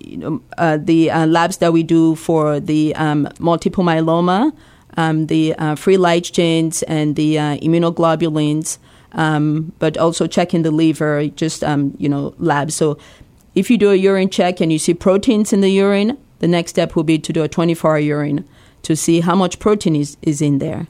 you 0.00 0.16
know, 0.16 0.42
uh, 0.58 0.78
the 0.80 1.10
uh, 1.10 1.26
labs 1.26 1.58
that 1.58 1.72
we 1.72 1.82
do 1.82 2.14
for 2.16 2.60
the 2.60 2.94
um, 2.96 3.28
multiple 3.38 3.84
myeloma, 3.84 4.52
um, 4.96 5.26
the 5.26 5.54
uh, 5.54 5.74
free 5.74 5.96
light 5.96 6.24
chains 6.24 6.82
and 6.84 7.16
the 7.16 7.38
uh, 7.38 7.56
immunoglobulins, 7.58 8.78
um, 9.16 9.72
but 9.78 9.96
also 9.96 10.26
checking 10.26 10.62
the 10.62 10.70
liver, 10.70 11.26
just 11.28 11.64
um, 11.64 11.94
you 11.98 12.08
know 12.08 12.34
labs. 12.38 12.74
So 12.74 12.98
if 13.54 13.70
you 13.70 13.78
do 13.78 13.90
a 13.90 13.96
urine 13.96 14.30
check 14.30 14.60
and 14.60 14.70
you 14.70 14.78
see 14.78 14.94
proteins 14.94 15.52
in 15.52 15.62
the 15.62 15.70
urine, 15.70 16.16
the 16.38 16.46
next 16.46 16.70
step 16.70 16.94
will 16.94 17.04
be 17.04 17.18
to 17.18 17.32
do 17.32 17.42
a 17.42 17.48
24-hour 17.48 17.98
urine 17.98 18.46
to 18.82 18.94
see 18.94 19.20
how 19.20 19.34
much 19.34 19.58
protein 19.58 19.96
is, 19.96 20.16
is 20.22 20.42
in 20.42 20.58
there. 20.58 20.86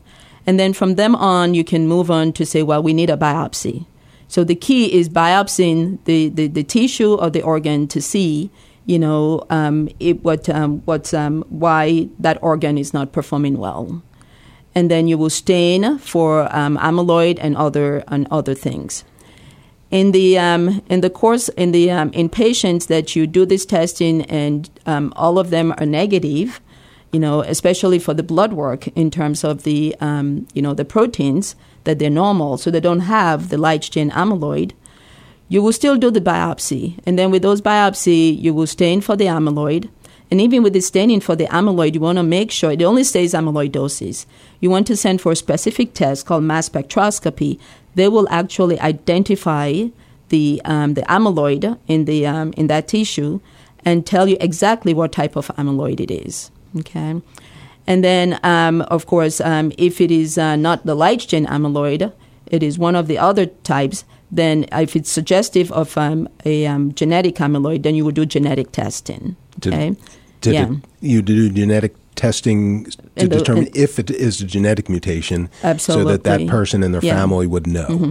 And 0.47 0.61
then 0.61 0.73
from 0.73 0.97
them 0.97 1.15
on, 1.15 1.55
you 1.55 1.65
can 1.65 1.87
move 1.89 2.11
on 2.11 2.33
to 2.35 2.45
say, 2.45 2.63
well, 2.63 2.83
we 2.83 2.93
need 2.93 3.09
a 3.09 3.17
biopsy. 3.17 3.87
So 4.29 4.43
the 4.43 4.57
key 4.57 4.93
is 4.93 5.09
biopsying 5.09 6.05
the, 6.05 6.29
the, 6.29 6.49
the 6.49 6.65
tissue 6.65 7.15
of 7.15 7.33
the 7.33 7.43
organ 7.43 7.87
to 7.89 8.03
see, 8.03 8.51
you 8.85 8.99
know, 8.99 9.45
um, 9.51 9.89
it, 10.01 10.25
what, 10.25 10.49
um, 10.49 10.83
what's, 10.85 11.15
um, 11.15 11.45
why 11.49 12.09
that 12.19 12.39
organ 12.43 12.79
is 12.79 12.93
not 12.93 13.13
performing 13.13 13.59
well. 13.59 14.03
And 14.77 14.89
then 14.89 15.09
you 15.09 15.19
will 15.19 15.31
stain 15.31 15.99
for 15.99 16.55
um, 16.55 16.79
amyloid 16.79 17.39
and 17.41 17.57
other, 17.57 18.05
and 18.07 18.29
other 18.31 18.55
things. 18.55 19.05
In 19.91 20.13
the, 20.13 20.39
um, 20.39 20.83
in 20.89 21.01
the 21.01 21.11
course, 21.11 21.49
in, 21.51 21.73
the, 21.73 21.91
um, 21.91 22.11
in 22.13 22.29
patients 22.29 22.87
that 22.87 23.17
you 23.17 23.27
do 23.27 23.45
this 23.45 23.67
testing 23.67 24.23
and 24.23 24.71
all 24.87 25.39
of 25.39 25.51
them 25.51 25.75
are 25.79 25.87
negative, 25.87 26.61
you 27.11 27.19
know, 27.19 27.41
especially 27.41 27.99
for 27.99 28.15
the 28.15 28.23
blood 28.23 28.53
work 28.53 28.87
in 28.89 29.11
terms 29.11 29.43
of 29.43 29.63
the, 29.63 29.97
you 30.55 30.63
know, 30.63 30.75
the 30.75 30.85
proteins, 30.85 31.57
that 31.87 31.99
they're 31.99 32.11
normal, 32.11 32.59
so 32.59 32.71
they 32.71 32.81
don't 32.81 33.01
have 33.01 33.49
the 33.49 33.57
light 33.57 33.83
chain 33.83 34.11
amyloid, 34.11 34.73
you 35.49 35.63
will 35.63 35.73
still 35.73 35.97
do 35.97 36.11
the 36.11 36.21
biopsy. 36.21 36.99
And 37.07 37.19
then 37.19 37.31
with 37.31 37.43
those 37.43 37.63
biopsy, 37.63 38.39
you 38.39 38.53
will 38.53 38.67
stain 38.67 39.01
for 39.01 39.17
the 39.17 39.27
amyloid. 39.27 39.89
And 40.31 40.41
even 40.41 40.63
with 40.63 40.73
the 40.73 40.81
staining 40.81 41.21
for 41.21 41.37
the 41.37 41.47
amyloid, 41.47 41.95
you 41.95 42.01
want 42.01 42.19
to 42.19 42.23
make 42.23 42.51
sure 42.51 42.73
it 42.73 42.83
only 42.83 43.05
stays 43.05 43.33
amyloidosis. 43.33 44.27
You 44.61 44.71
want 44.71 44.87
to 44.89 44.97
send 44.97 45.21
for 45.21 45.33
a 45.33 45.37
specific 45.37 45.95
test 45.95 46.27
called 46.27 46.43
mass 46.45 46.69
spectroscopy. 46.69 47.61
They 47.95 48.09
will 48.09 48.29
actually 48.29 48.81
identify 48.81 49.85
the 50.29 50.61
um, 50.65 50.95
the 50.95 51.03
amyloid 51.03 51.79
in 51.87 52.05
the 52.05 52.27
um, 52.27 52.53
in 52.57 52.67
that 52.67 52.89
tissue 52.89 53.41
and 53.85 54.05
tell 54.05 54.29
you 54.29 54.37
exactly 54.41 54.93
what 54.93 55.13
type 55.13 55.37
of 55.37 55.47
amyloid 55.57 56.01
it 56.01 56.11
is. 56.11 56.51
Okay. 56.79 57.23
And 57.87 58.03
then, 58.03 58.41
um, 58.43 58.83
of 58.83 59.07
course, 59.07 59.41
um, 59.41 59.73
if 59.79 60.01
it 60.01 60.11
is 60.11 60.37
uh, 60.37 60.57
not 60.57 60.85
the 60.85 60.97
light 60.97 61.21
chain 61.21 61.47
amyloid, 61.47 62.13
it 62.47 62.63
is 62.63 62.79
one 62.79 62.97
of 62.97 63.07
the 63.07 63.17
other 63.19 63.47
types, 63.47 64.05
then 64.31 64.67
if 64.73 64.97
it's 64.97 65.11
suggestive 65.11 65.71
of 65.71 65.97
um, 65.97 66.29
a 66.45 66.67
um, 66.67 66.93
genetic 66.95 67.37
amyloid, 67.37 67.85
then 67.85 67.95
you 67.95 68.05
would 68.05 68.17
do 68.17 68.27
genetic 68.27 68.73
testing. 68.73 69.37
Okay? 69.65 69.91
Did, 69.91 69.99
did 70.41 70.55
yeah. 70.55 70.71
It, 70.71 70.79
you 71.01 71.23
do 71.23 71.51
genetic 71.51 71.95
testing 72.15 72.85
to 72.85 73.29
the, 73.29 73.29
determine 73.29 73.69
if 73.75 73.99
it 73.99 74.11
is 74.11 74.41
a 74.41 74.47
genetic 74.47 74.89
mutation 74.89 75.51
absolutely. 75.63 76.05
so 76.05 76.17
that 76.17 76.25
that 76.25 76.47
person 76.49 76.83
and 76.83 76.95
their 76.95 77.05
yeah. 77.05 77.15
family 77.15 77.47
would 77.47 77.67
know. 77.67 77.87
Mm-hmm. 77.87 78.11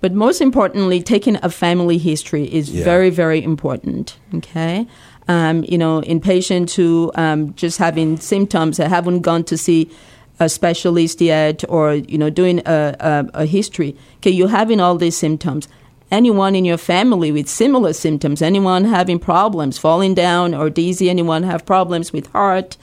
But 0.00 0.12
most 0.12 0.40
importantly, 0.40 1.02
taking 1.02 1.36
a 1.42 1.50
family 1.50 1.98
history 1.98 2.44
is 2.52 2.70
yeah. 2.70 2.84
very, 2.84 3.10
very 3.10 3.42
important. 3.42 4.16
Okay? 4.34 4.86
um, 5.30 5.64
you 5.68 5.78
know, 5.78 6.00
in 6.02 6.20
patients 6.20 6.74
who 6.74 7.12
um, 7.14 7.54
just 7.54 7.78
having 7.78 8.16
symptoms 8.16 8.78
that 8.78 8.88
haven't 8.88 9.20
gone 9.20 9.44
to 9.44 9.56
see 9.56 9.88
a 10.40 10.48
specialist 10.48 11.20
yet 11.20 11.62
or, 11.68 11.94
you 11.94 12.18
know, 12.18 12.30
doing 12.30 12.60
a, 12.66 12.96
a, 12.98 13.30
a 13.34 13.46
history. 13.46 13.96
Okay, 14.16 14.30
you're 14.30 14.48
having 14.48 14.80
all 14.80 14.96
these 14.96 15.16
symptoms. 15.16 15.68
Anyone 16.10 16.56
in 16.56 16.64
your 16.64 16.78
family 16.78 17.30
with 17.30 17.48
similar 17.48 17.92
symptoms, 17.92 18.42
anyone 18.42 18.84
having 18.84 19.18
problems, 19.18 19.78
falling 19.78 20.14
down 20.14 20.54
or 20.54 20.68
dizzy, 20.68 21.08
anyone 21.08 21.44
have 21.44 21.64
problems 21.64 22.12
with 22.12 22.26
heart, 22.32 22.76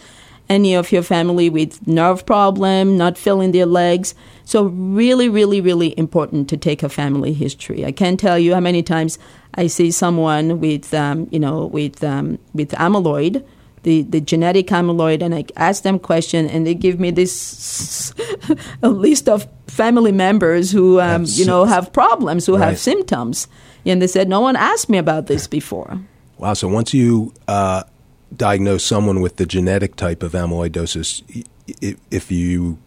any 0.49 0.73
of 0.75 0.91
your 0.91 1.03
family 1.03 1.49
with 1.49 1.85
nerve 1.85 2.25
problem, 2.25 2.97
not 2.97 3.17
feeling 3.17 3.51
their 3.51 3.65
legs. 3.65 4.15
So 4.45 4.63
really, 4.63 5.27
really, 5.27 5.59
really 5.59 5.97
important 5.99 6.47
to 6.49 6.57
take 6.57 6.83
a 6.83 6.89
family 6.89 7.33
history. 7.33 7.85
I 7.85 7.91
can't 7.91 8.19
tell 8.19 8.39
you 8.39 8.53
how 8.53 8.61
many 8.61 8.81
times 8.81 9.19
I 9.55 9.67
see 9.67 9.91
someone 9.91 10.61
with, 10.61 10.93
um, 10.93 11.27
you 11.31 11.39
know, 11.39 11.65
with 11.65 12.03
um, 12.03 12.39
with 12.53 12.71
amyloid, 12.71 13.43
the, 13.83 14.03
the 14.03 14.19
genetic 14.19 14.67
amyloid, 14.67 15.21
and 15.21 15.33
I 15.33 15.45
ask 15.55 15.83
them 15.83 15.99
question, 15.99 16.47
and 16.47 16.65
they 16.65 16.73
give 16.73 16.99
me 16.99 17.11
this 17.11 18.13
a 18.83 18.89
list 18.89 19.29
of 19.29 19.47
family 19.67 20.11
members 20.11 20.71
who, 20.71 20.99
um, 20.99 21.25
you 21.27 21.45
know, 21.45 21.65
have 21.65 21.93
problems, 21.93 22.45
who 22.45 22.57
right. 22.57 22.69
have 22.69 22.79
symptoms, 22.79 23.47
and 23.85 24.01
they 24.01 24.07
said 24.07 24.27
no 24.27 24.41
one 24.41 24.55
asked 24.55 24.89
me 24.89 24.97
about 24.97 25.27
this 25.27 25.47
before. 25.47 25.99
Wow! 26.37 26.53
So 26.53 26.67
once 26.67 26.93
you 26.93 27.33
uh, 27.47 27.83
diagnose 28.35 28.83
someone 28.83 29.21
with 29.21 29.37
the 29.37 29.45
genetic 29.45 29.95
type 29.95 30.23
of 30.23 30.33
amyloidosis, 30.33 31.23
if 32.11 32.31
you 32.31 32.79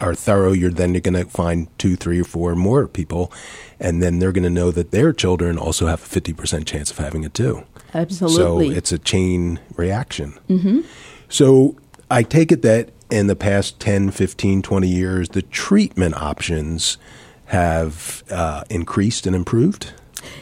are 0.00 0.14
thorough, 0.14 0.52
you're 0.52 0.70
then 0.70 0.92
going 0.92 1.14
to 1.14 1.24
find 1.24 1.66
two, 1.78 1.96
three, 1.96 2.20
or 2.20 2.24
four 2.24 2.54
more 2.54 2.86
people, 2.86 3.32
and 3.80 4.02
then 4.02 4.18
they're 4.18 4.32
going 4.32 4.44
to 4.44 4.50
know 4.50 4.70
that 4.70 4.90
their 4.90 5.12
children 5.12 5.58
also 5.58 5.86
have 5.86 6.02
a 6.02 6.20
50% 6.20 6.66
chance 6.66 6.90
of 6.90 6.98
having 6.98 7.24
it 7.24 7.34
too. 7.34 7.64
Absolutely. 7.94 8.70
So 8.70 8.76
it's 8.76 8.92
a 8.92 8.98
chain 8.98 9.60
reaction. 9.76 10.38
Mm-hmm. 10.48 10.80
So 11.28 11.76
I 12.10 12.22
take 12.22 12.52
it 12.52 12.62
that 12.62 12.90
in 13.10 13.26
the 13.26 13.36
past 13.36 13.80
10, 13.80 14.10
15, 14.10 14.62
20 14.62 14.88
years, 14.88 15.30
the 15.30 15.42
treatment 15.42 16.14
options 16.16 16.98
have 17.46 18.22
uh, 18.30 18.64
increased 18.68 19.26
and 19.26 19.34
improved? 19.34 19.92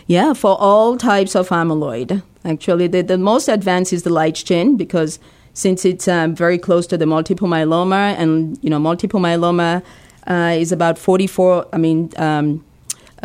Yeah, 0.07 0.33
for 0.33 0.57
all 0.59 0.97
types 0.97 1.37
of 1.37 1.49
amyloid. 1.51 2.23
Actually, 2.45 2.89
the, 2.89 3.03
the 3.03 3.19
most 3.19 3.49
advanced 3.49 3.93
is 3.93 4.03
the 4.03 4.11
light 4.11 4.35
chain 4.35 4.77
because 4.77 5.19
since 5.53 5.85
it's 5.85 6.07
um, 6.09 6.35
very 6.35 6.59
close 6.59 6.87
to 6.89 6.99
the 6.99 7.07
multiple 7.07 7.49
myeloma, 7.49 8.15
and 8.17 8.59
you 8.63 8.71
know, 8.71 8.79
multiple 8.79 9.21
myeloma 9.21 9.83
uh, 10.27 10.57
is 10.57 10.73
about 10.73 10.99
44. 10.99 11.69
I 11.73 11.79
mean. 11.79 12.13
Um, 12.17 12.65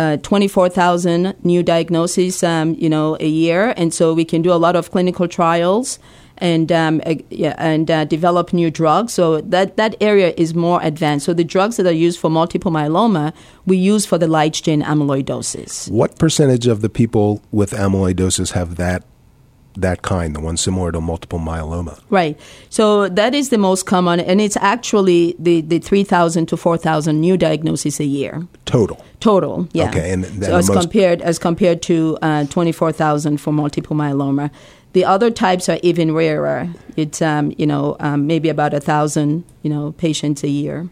uh, 0.02 0.18
24,000 0.18 1.36
new 1.44 1.62
diagnoses, 1.62 2.44
um, 2.44 2.76
you 2.80 2.90
know, 2.90 3.18
a 3.20 3.28
year, 3.28 3.74
and 3.78 3.94
so 3.94 4.14
we 4.14 4.26
can 4.26 4.42
do 4.42 4.52
a 4.52 4.58
lot 4.66 4.76
of 4.76 4.92
clinical 4.92 5.28
trials 5.28 6.00
and 6.42 6.72
um, 6.72 7.02
uh, 7.06 7.16
yeah, 7.30 7.56
and 7.58 7.90
uh, 7.92 8.04
develop 8.06 8.52
new 8.52 8.72
drugs. 8.72 9.14
So 9.14 9.42
that 9.42 9.78
that 9.78 9.96
area 10.02 10.34
is 10.38 10.56
more 10.56 10.82
advanced. 10.82 11.26
So 11.28 11.34
the 11.34 11.44
drugs 11.44 11.78
that 11.78 11.86
are 11.86 11.92
used 12.08 12.20
for 12.20 12.30
multiple 12.30 12.72
myeloma, 12.72 13.32
we 13.66 13.78
use 13.78 14.06
for 14.06 14.18
the 14.18 14.28
light 14.28 14.54
chain 14.54 14.82
amyloidosis. 14.82 15.90
What 15.92 16.18
percentage 16.18 16.68
of 16.68 16.82
the 16.82 16.90
people 16.90 17.42
with 17.52 17.72
amyloidosis 17.72 18.54
have 18.54 18.76
that 18.78 19.04
that 19.76 20.02
kind, 20.02 20.36
the 20.36 20.40
one 20.40 20.58
similar 20.58 20.92
to 20.92 21.02
multiple 21.02 21.40
myeloma. 21.40 22.00
Right. 22.10 22.40
So 22.70 23.08
that 23.10 23.34
is 23.34 23.50
the 23.50 23.58
most 23.58 23.86
common, 23.86 24.20
and 24.20 24.42
it's 24.42 24.58
actually 24.58 25.36
the, 25.40 25.62
the 25.62 25.80
3,000 25.80 26.48
to 26.48 26.58
4,000 26.58 27.20
new 27.20 27.38
diagnoses 27.38 28.00
a 28.00 28.06
year. 28.06 28.48
Total. 28.66 29.04
Total, 29.20 29.68
yeah. 29.74 29.90
Okay, 29.90 30.12
and 30.12 30.26
so 30.44 30.58
as 30.58 30.70
compared 30.70 31.22
as 31.22 31.38
compared 31.38 31.84
to 31.84 32.18
uh, 32.22 32.46
24,000 32.46 33.38
for 33.38 33.54
multiple 33.54 33.96
myeloma. 33.96 34.50
The 34.94 35.06
other 35.06 35.32
types 35.32 35.70
are 35.70 35.80
even 35.84 36.14
rarer. 36.14 36.70
It's 36.98 37.22
um, 37.22 37.54
you 37.58 37.68
know 37.68 37.96
um, 38.00 38.28
maybe 38.28 38.50
about 38.50 38.74
a 38.74 38.80
thousand 38.80 39.44
you 39.62 39.70
know 39.70 39.92
patients 39.94 40.44
a 40.44 40.50
year. 40.50 40.90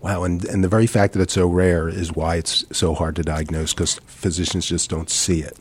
Wow, 0.00 0.24
and 0.24 0.44
and 0.44 0.64
the 0.64 0.68
very 0.68 0.86
fact 0.86 1.12
that 1.14 1.20
it's 1.20 1.34
so 1.34 1.46
rare 1.46 1.88
is 1.88 2.12
why 2.12 2.36
it's 2.36 2.64
so 2.72 2.94
hard 2.94 3.16
to 3.16 3.22
diagnose 3.22 3.74
because 3.74 4.00
physicians 4.06 4.66
just 4.66 4.88
don't 4.88 5.10
see 5.10 5.40
it. 5.40 5.58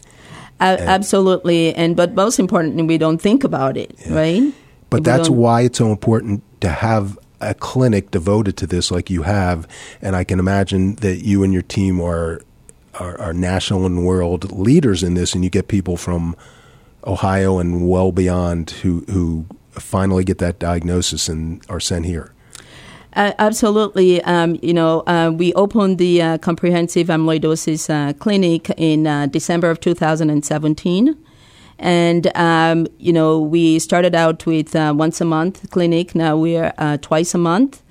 A- 0.62 0.80
absolutely, 0.80 1.74
and 1.74 1.96
but 1.96 2.14
most 2.14 2.40
importantly, 2.40 2.84
we 2.84 2.98
don't 2.98 3.20
think 3.20 3.44
about 3.44 3.78
it, 3.78 3.96
yeah. 4.06 4.14
right? 4.14 4.54
But 4.90 5.00
if 5.00 5.04
that's 5.06 5.30
why 5.30 5.62
it's 5.62 5.78
so 5.78 5.92
important 5.92 6.44
to 6.62 6.70
have 6.70 7.18
a 7.42 7.54
clinic 7.54 8.12
devoted 8.12 8.56
to 8.58 8.68
this, 8.68 8.92
like 8.92 9.10
you 9.10 9.24
have. 9.24 9.68
And 10.02 10.16
I 10.16 10.24
can 10.24 10.40
imagine 10.40 10.96
that 10.96 11.26
you 11.26 11.44
and 11.44 11.52
your 11.52 11.64
team 11.64 12.00
are 12.00 12.42
are, 13.00 13.20
are 13.20 13.34
national 13.34 13.86
and 13.86 14.06
world 14.06 14.52
leaders 14.52 15.02
in 15.02 15.16
this, 15.16 15.34
and 15.34 15.44
you 15.44 15.50
get 15.50 15.68
people 15.68 15.98
from 15.98 16.36
Ohio 17.06 17.58
and 17.58 17.88
well 17.88 18.12
beyond 18.12 18.70
who 18.70 19.04
who 19.10 19.46
finally 19.72 20.24
get 20.24 20.38
that 20.38 20.60
diagnosis 20.60 21.28
and 21.28 21.64
are 21.70 21.80
sent 21.80 22.06
here. 22.06 22.34
Uh, 23.14 23.34
absolutely. 23.40 24.22
Um, 24.24 24.58
you 24.62 24.74
know, 24.74 25.02
uh, 25.02 25.32
we 25.36 25.54
opened 25.54 25.98
the 25.98 26.22
uh, 26.22 26.38
comprehensive 26.38 27.08
amyloidosis 27.08 27.90
uh, 27.90 28.14
clinic 28.14 28.70
in 28.78 29.06
uh, 29.06 29.26
December 29.26 29.70
of 29.70 29.80
2017. 29.82 31.18
And, 31.80 32.38
um, 32.38 32.88
you 33.00 33.12
know, 33.12 33.40
we 33.40 33.80
started 33.80 34.16
out 34.16 34.46
with 34.46 34.76
uh, 34.76 34.94
once 34.96 35.20
a 35.20 35.26
month 35.26 35.70
clinic. 35.72 36.16
Now 36.16 36.38
we're 36.38 36.72
twice 37.02 37.34
a 37.34 37.38
month. 37.38 37.82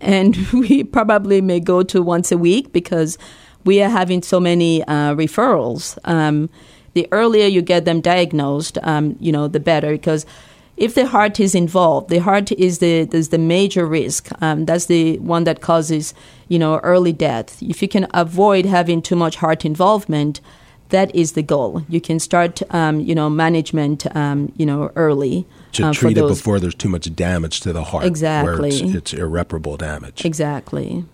And 0.00 0.36
we 0.52 0.84
probably 0.84 1.40
may 1.40 1.60
go 1.60 1.82
to 1.82 2.00
once 2.00 2.32
a 2.32 2.38
week 2.38 2.72
because 2.72 3.18
we 3.64 3.82
are 3.82 3.90
having 3.90 4.22
so 4.22 4.40
many 4.40 4.82
referrals. 4.88 5.98
Um, 6.04 6.48
the 6.94 7.08
earlier 7.10 7.46
you 7.46 7.62
get 7.62 7.84
them 7.84 8.00
diagnosed, 8.00 8.78
um, 8.82 9.16
you 9.18 9.32
know, 9.32 9.48
the 9.48 9.60
better 9.60 9.92
because 9.92 10.26
if 10.76 10.94
the 10.94 11.06
heart 11.06 11.38
is 11.38 11.54
involved, 11.54 12.08
the 12.08 12.18
heart 12.18 12.50
is 12.52 12.78
the 12.78 13.08
is 13.12 13.28
the 13.28 13.38
major 13.38 13.86
risk. 13.86 14.30
Um, 14.40 14.64
that's 14.64 14.86
the 14.86 15.18
one 15.18 15.44
that 15.44 15.60
causes 15.60 16.14
you 16.48 16.58
know 16.58 16.78
early 16.78 17.12
death. 17.12 17.62
If 17.62 17.82
you 17.82 17.88
can 17.88 18.06
avoid 18.14 18.66
having 18.66 19.02
too 19.02 19.16
much 19.16 19.36
heart 19.36 19.64
involvement, 19.64 20.40
that 20.92 21.14
is 21.14 21.32
the 21.32 21.42
goal. 21.42 21.84
You 21.88 22.00
can 22.00 22.20
start, 22.20 22.62
um, 22.72 23.00
you 23.00 23.14
know, 23.14 23.28
management, 23.28 24.06
um, 24.14 24.52
you 24.56 24.64
know, 24.64 24.92
early. 24.94 25.46
To 25.72 25.84
um, 25.84 25.92
treat 25.92 26.16
it 26.18 26.28
before 26.28 26.60
there's 26.60 26.74
too 26.74 26.88
much 26.88 27.14
damage 27.16 27.60
to 27.60 27.72
the 27.72 27.82
heart. 27.82 28.02
Where 28.02 28.08
Exactly. 28.08 28.68
it's, 28.68 28.94
it's 28.94 29.12
irreparable 29.14 29.76
damage. 29.76 30.24
Exactly. 30.24 31.04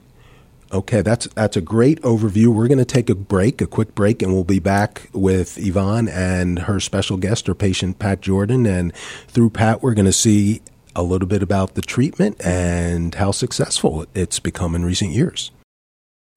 Okay, 0.71 1.01
that's 1.01 1.27
that's 1.29 1.57
a 1.57 1.63
great 1.63 2.01
overview. 2.03 2.49
We're 2.49 2.69
going 2.69 2.79
to 2.79 2.85
take 2.85 3.09
a 3.09 3.15
break, 3.15 3.63
a 3.63 3.67
quick 3.67 3.95
break, 3.95 4.21
and 4.21 4.35
we'll 4.35 4.45
be 4.45 4.59
back 4.59 5.09
with 5.15 5.57
Yvonne 5.57 6.09
and 6.09 6.59
her 6.61 6.79
special 6.79 7.17
guest, 7.17 7.47
her 7.47 7.55
patient 7.55 7.99
Pat 7.99 8.21
Jordan. 8.21 8.67
And 8.67 8.95
through 9.29 9.51
Pat, 9.51 9.83
we're 9.83 9.95
going 9.95 10.05
to 10.05 10.13
see 10.13 10.61
a 10.95 11.03
little 11.03 11.29
bit 11.29 11.43
about 11.43 11.75
the 11.75 11.81
treatment 11.81 12.45
and 12.45 13.15
how 13.15 13.31
successful 13.31 14.05
it's 14.15 14.41
become 14.41 14.75
in 14.75 14.85
recent 14.85 15.13
years. 15.13 15.53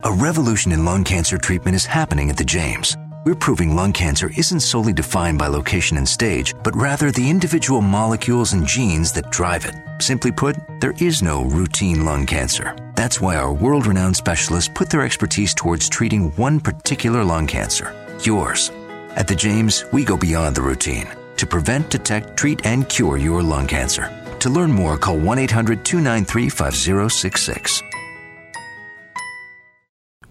A 0.04 0.12
revolution 0.14 0.72
in 0.72 0.86
lung 0.86 1.04
cancer 1.04 1.38
treatment 1.38 1.76
is 1.76 1.86
happening 1.86 2.30
at 2.30 2.38
the 2.38 2.46
James. 2.46 2.96
We're 3.24 3.36
proving 3.36 3.76
lung 3.76 3.94
cancer 3.94 4.32
isn't 4.36 4.62
solely 4.62 4.94
defined 4.94 5.38
by 5.38 5.46
location 5.46 5.98
and 5.98 6.10
stage, 6.10 6.56
but 6.64 6.76
rather 6.76 7.12
the 7.12 7.30
individual 7.30 7.82
molecules 7.82 8.54
and 8.54 8.66
genes 8.66 9.12
that 9.12 9.30
drive 9.30 9.66
it. 9.66 9.76
Simply 10.00 10.32
put, 10.32 10.56
there 10.80 10.96
is 11.00 11.22
no 11.22 11.44
routine 11.44 12.04
lung 12.04 12.26
cancer. 12.26 12.76
That's 12.96 13.22
why 13.22 13.36
our 13.36 13.54
world 13.54 13.86
renowned 13.86 14.16
specialists 14.16 14.72
put 14.74 14.90
their 14.90 15.04
expertise 15.04 15.54
towards 15.54 15.88
treating 15.88 16.32
one 16.32 16.60
particular 16.60 17.24
lung 17.24 17.46
cancer 17.46 17.94
yours. 18.26 18.72
At 19.16 19.28
the 19.28 19.36
James, 19.36 19.86
we 19.92 20.04
go 20.04 20.18
beyond 20.18 20.56
the 20.56 20.62
routine 20.62 21.08
to 21.38 21.46
prevent, 21.46 21.92
detect, 21.92 22.38
treat, 22.38 22.66
and 22.66 22.90
cure 22.90 23.18
your 23.18 23.44
lung 23.44 23.68
cancer. 23.68 24.10
To 24.40 24.50
learn 24.50 24.72
more, 24.72 24.98
call 24.98 25.20
1 25.20 25.38
800 25.38 25.86
293 25.86 26.50
5066. 26.50 27.84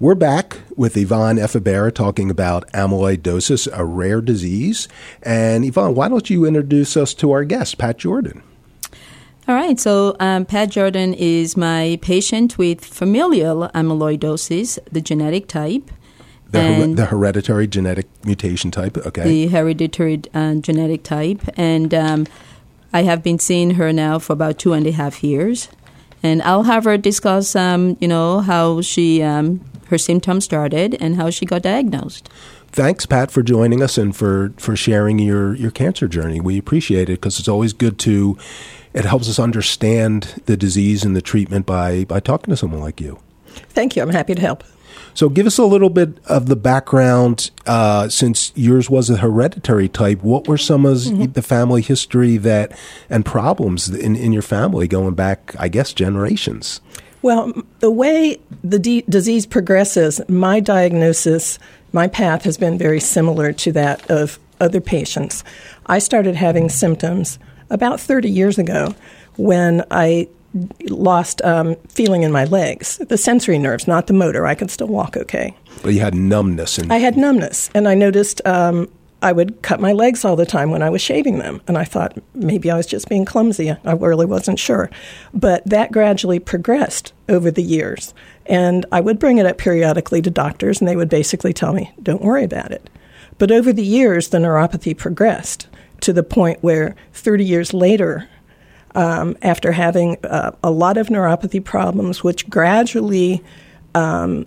We're 0.01 0.15
back 0.15 0.61
with 0.77 0.97
Yvonne 0.97 1.37
Efebera 1.37 1.93
talking 1.95 2.31
about 2.31 2.67
amyloidosis, 2.73 3.69
a 3.71 3.85
rare 3.85 4.23
disease. 4.23 4.89
And 5.23 5.63
Yvonne, 5.63 5.95
why 5.95 6.09
don't 6.09 6.31
you 6.31 6.47
introduce 6.47 6.97
us 6.97 7.13
to 7.15 7.33
our 7.33 7.45
guest, 7.45 7.77
Pat 7.77 7.99
Jordan? 7.99 8.43
All 9.47 9.55
right, 9.55 9.79
so 9.79 10.17
um, 10.19 10.47
Pat 10.47 10.71
Jordan 10.71 11.13
is 11.13 11.55
my 11.55 11.99
patient 12.01 12.57
with 12.57 12.83
familial 12.83 13.69
amyloidosis, 13.75 14.79
the 14.91 15.03
genetic 15.03 15.49
type, 15.49 15.91
The, 16.51 16.63
her- 16.63 16.87
the 16.87 17.07
hereditary 17.07 17.67
genetic 17.67 18.07
mutation 18.25 18.71
type. 18.71 18.97
Okay. 18.97 19.23
the 19.25 19.47
hereditary 19.49 20.23
uh, 20.33 20.55
genetic 20.55 21.03
type. 21.03 21.43
And 21.59 21.93
um, 21.93 22.27
I 22.91 23.03
have 23.03 23.23
been 23.23 23.39
seeing 23.39 23.73
her 23.73 23.93
now 23.93 24.19
for 24.19 24.33
about 24.33 24.59
two 24.59 24.73
and 24.73 24.87
a 24.87 24.93
half 24.93 25.23
years. 25.23 25.69
And 26.23 26.41
I'll 26.43 26.63
have 26.63 26.85
her 26.85 26.97
discuss, 26.97 27.55
um, 27.55 27.99
you 28.01 28.09
know, 28.09 28.41
how 28.41 28.81
she 28.81 29.23
um, 29.23 29.61
her 29.91 29.99
symptoms 29.99 30.45
started 30.45 30.97
and 31.01 31.17
how 31.17 31.31
she 31.31 31.45
got 31.45 31.63
diagnosed. 31.63 32.29
Thanks, 32.73 33.05
Pat, 33.05 33.31
for 33.31 33.43
joining 33.43 33.83
us 33.83 33.99
and 33.99 34.15
for, 34.15 34.53
for 34.57 34.77
sharing 34.77 35.19
your, 35.19 35.55
your 35.55 35.73
cancer 35.73 36.07
journey. 36.07 36.41
We 36.41 36.57
appreciate 36.57 37.09
it 37.09 37.21
because 37.21 37.39
it's 37.39 37.49
always 37.49 37.73
good 37.73 37.99
to, 38.01 38.39
it 38.95 39.05
helps 39.05 39.29
us 39.29 39.39
understand 39.39 40.43
the 40.47 40.57
disease 40.57 41.05
and 41.05 41.17
the 41.17 41.23
treatment 41.23 41.67
by, 41.67 42.05
by 42.05 42.21
talking 42.21 42.53
to 42.53 42.57
someone 42.57 42.81
like 42.81 43.01
you. 43.01 43.19
Thank 43.71 43.97
you. 43.97 44.03
I'm 44.03 44.11
happy 44.11 44.35
to 44.35 44.41
help. 44.41 44.63
So, 45.13 45.29
give 45.29 45.45
us 45.45 45.59
a 45.59 45.65
little 45.65 45.91
bit 45.91 46.19
of 46.27 46.47
the 46.47 46.55
background. 46.55 47.51
Uh, 47.67 48.09
since 48.09 48.53
yours 48.55 48.89
was 48.89 49.11
a 49.11 49.17
hereditary 49.17 49.89
type, 49.89 50.23
what 50.23 50.47
were 50.47 50.57
some 50.57 50.87
of 50.87 51.35
the 51.35 51.43
family 51.43 51.83
history 51.83 52.37
that 52.37 52.79
and 53.09 53.27
problems 53.27 53.89
in, 53.89 54.15
in 54.15 54.33
your 54.33 54.43
family 54.43 54.87
going 54.87 55.15
back, 55.15 55.57
I 55.59 55.67
guess, 55.67 55.93
generations? 55.93 56.81
Well, 57.23 57.53
the 57.81 57.91
way 57.91 58.41
the 58.65 58.79
d- 58.79 59.05
disease 59.09 59.47
progresses, 59.47 60.21
my 60.29 60.61
diagnosis, 60.61 61.59
my 61.93 62.09
path 62.09 62.45
has 62.45 62.57
been 62.57 62.79
very 62.79 63.01
similar 63.01 63.53
to 63.53 63.73
that 63.73 64.11
of 64.11 64.39
other 64.61 64.81
patients. 64.81 65.45
I 65.87 65.99
started 65.99 66.35
having 66.35 66.69
symptoms 66.69 67.39
about 67.69 68.01
30 68.01 68.31
years 68.31 68.59
ago 68.59 68.95
when 69.37 69.85
I 69.91 70.29
lost 70.89 71.41
um, 71.43 71.77
feeling 71.89 72.23
in 72.23 72.33
my 72.33 72.45
legs, 72.45 72.99
the 72.99 73.17
sensory 73.17 73.59
nerves, 73.59 73.87
not 73.87 74.07
the 74.07 74.13
motor. 74.13 74.47
I 74.47 74.55
could 74.55 74.71
still 74.71 74.89
walk 74.89 75.17
okay. 75.17 75.55
But 75.83 75.95
you 75.95 76.01
had 76.01 76.15
numbness 76.15 76.79
and 76.79 76.93
I 76.93 76.99
had 76.99 77.17
numbness, 77.17 77.71
and 77.75 77.87
I 77.89 77.95
noticed 77.95 78.41
um, 78.47 78.91
I 79.23 79.33
would 79.33 79.63
cut 79.63 79.81
my 79.81 79.93
legs 79.93 80.25
all 80.25 80.37
the 80.37 80.47
time 80.47 80.71
when 80.71 80.83
I 80.83 80.91
was 80.91 81.03
shaving 81.03 81.39
them. 81.39 81.61
And 81.69 81.77
I 81.77 81.85
thought 81.85 82.17
maybe 82.35 82.71
I 82.71 82.77
was 82.77 82.87
just 82.87 83.09
being 83.09 83.25
clumsy. 83.25 83.71
I 83.71 83.93
really 83.93 84.27
wasn't 84.27 84.59
sure. 84.59 84.91
But 85.35 85.65
that 85.67 85.93
gradually 85.93 86.39
progressed 86.39 87.13
over 87.29 87.51
the 87.51 87.63
years. 87.63 88.15
And 88.47 88.87
I 88.91 89.01
would 89.01 89.19
bring 89.19 89.39
it 89.39 89.47
up 89.47 89.59
periodically 89.59 90.23
to 90.23 90.31
doctors, 90.31 90.81
and 90.81 90.89
they 90.89 90.97
would 90.97 91.09
basically 91.11 91.53
tell 91.53 91.73
me, 91.73 91.93
don't 92.03 92.23
worry 92.23 92.45
about 92.45 92.73
it. 92.73 92.89
But 93.39 93.51
over 93.51 93.73
the 93.73 93.85
years, 93.85 94.29
the 94.29 94.39
neuropathy 94.39 94.97
progressed 94.97 95.69
to 96.01 96.13
the 96.13 96.23
point 96.23 96.63
where 96.63 96.97
30 97.13 97.45
years 97.45 97.75
later, 97.75 98.29
um, 98.95 99.37
after 99.43 99.73
having 99.73 100.17
uh, 100.25 100.53
a 100.65 100.71
lot 100.71 100.97
of 100.97 101.09
neuropathy 101.09 101.63
problems, 101.63 102.25
which 102.25 102.49
gradually 102.51 103.43
um, 103.95 104.47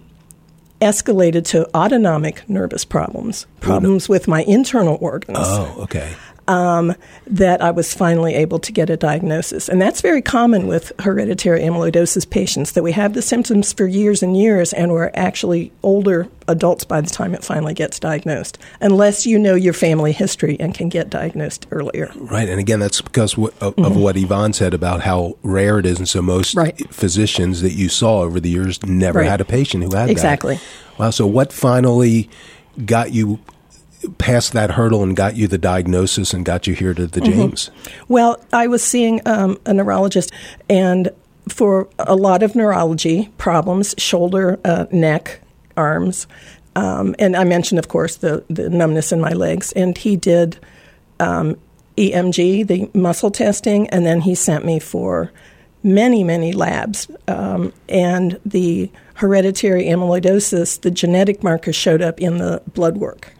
escalated 0.83 1.45
to 1.45 1.67
autonomic 1.75 2.47
nervous 2.49 2.85
problems, 2.85 3.47
problems 3.59 4.07
with 4.07 4.27
my 4.27 4.43
internal 4.43 4.97
organs, 5.01 5.37
oh, 5.39 5.75
okay. 5.79 6.13
Um, 6.47 6.93
that 7.27 7.61
I 7.61 7.71
was 7.71 7.93
finally 7.93 8.35
able 8.35 8.59
to 8.59 8.71
get 8.71 8.89
a 8.89 8.97
diagnosis. 8.97 9.69
And 9.69 9.81
that's 9.81 10.01
very 10.01 10.21
common 10.21 10.67
with 10.67 10.91
hereditary 10.99 11.61
amyloidosis 11.61 12.29
patients, 12.29 12.73
that 12.73 12.83
we 12.83 12.91
have 12.91 13.13
the 13.13 13.21
symptoms 13.21 13.71
for 13.73 13.87
years 13.87 14.21
and 14.21 14.35
years, 14.37 14.73
and 14.73 14.91
we're 14.91 15.11
actually 15.13 15.71
older 15.83 16.27
adults 16.47 16.83
by 16.83 16.99
the 16.99 17.09
time 17.09 17.33
it 17.33 17.43
finally 17.43 17.73
gets 17.73 17.99
diagnosed, 17.99 18.57
unless 18.81 19.25
you 19.25 19.39
know 19.39 19.55
your 19.55 19.71
family 19.73 20.11
history 20.11 20.57
and 20.59 20.73
can 20.75 20.89
get 20.89 21.09
diagnosed 21.09 21.65
earlier. 21.71 22.11
Right, 22.15 22.49
and 22.49 22.59
again, 22.59 22.79
that's 22.81 22.99
because 23.01 23.37
of, 23.37 23.77
of 23.79 23.95
what 23.95 24.17
Yvonne 24.17 24.51
said 24.53 24.73
about 24.73 25.01
how 25.01 25.37
rare 25.43 25.79
it 25.79 25.85
is, 25.85 25.97
and 25.99 26.07
so 26.09 26.21
most 26.21 26.43
Mm-hmm. 26.55 26.59
Right. 26.59 26.93
physicians 26.93 27.61
that 27.61 27.71
you 27.73 27.87
saw 27.89 28.21
over 28.21 28.39
the 28.39 28.49
years 28.49 28.83
never 28.85 29.19
Right. 29.19 29.29
had 29.29 29.39
a 29.39 29.45
patient 29.45 29.83
who 29.83 29.95
had 29.95 30.09
Exactly. 30.09 30.55
that. 30.55 30.99
Wow. 30.99 31.09
So, 31.11 31.25
what 31.25 31.53
finally 31.53 32.29
got 32.85 33.11
you 33.13 33.39
past 34.17 34.53
that 34.53 34.71
hurdle 34.71 35.03
and 35.03 35.15
got 35.15 35.35
you 35.35 35.47
the 35.47 35.57
diagnosis 35.57 36.33
and 36.33 36.45
got 36.45 36.67
you 36.67 36.73
here 36.73 36.93
to 36.93 37.07
the 37.07 37.21
Mm-hmm. 37.21 37.31
James? 37.31 37.71
Well, 38.07 38.43
I 38.51 38.67
was 38.67 38.83
seeing 38.83 39.21
um, 39.25 39.57
a 39.65 39.73
neurologist, 39.73 40.31
and 40.69 41.09
for 41.49 41.87
a 41.99 42.15
lot 42.15 42.43
of 42.43 42.55
neurology 42.55 43.29
problems, 43.37 43.95
shoulder, 43.97 44.59
uh, 44.65 44.85
neck, 44.91 45.39
arms, 45.77 46.27
um, 46.75 47.15
and 47.19 47.35
I 47.35 47.43
mentioned, 47.43 47.79
of 47.79 47.87
course, 47.87 48.17
the, 48.17 48.43
the 48.49 48.69
numbness 48.69 49.11
in 49.11 49.21
my 49.21 49.33
legs, 49.33 49.71
and 49.73 49.97
he 49.97 50.15
did 50.15 50.57
um, 51.19 51.55
EMG, 51.97 52.67
the 52.67 52.89
muscle 52.97 53.31
testing, 53.31 53.89
and 53.89 54.05
then 54.05 54.21
he 54.21 54.35
sent 54.35 54.65
me 54.65 54.79
for 54.79 55.31
many, 55.83 56.23
many 56.23 56.53
labs. 56.53 57.09
Um, 57.27 57.73
and 57.87 58.39
the 58.45 58.89
hereditary 59.15 59.83
amyloidosis, 59.83 60.81
the 60.81 60.91
genetic 60.91 61.43
marker 61.43 61.73
showed 61.73 62.01
up 62.01 62.19
in 62.19 62.39
the 62.39 62.61
blood 62.73 62.97
work. 62.97 63.33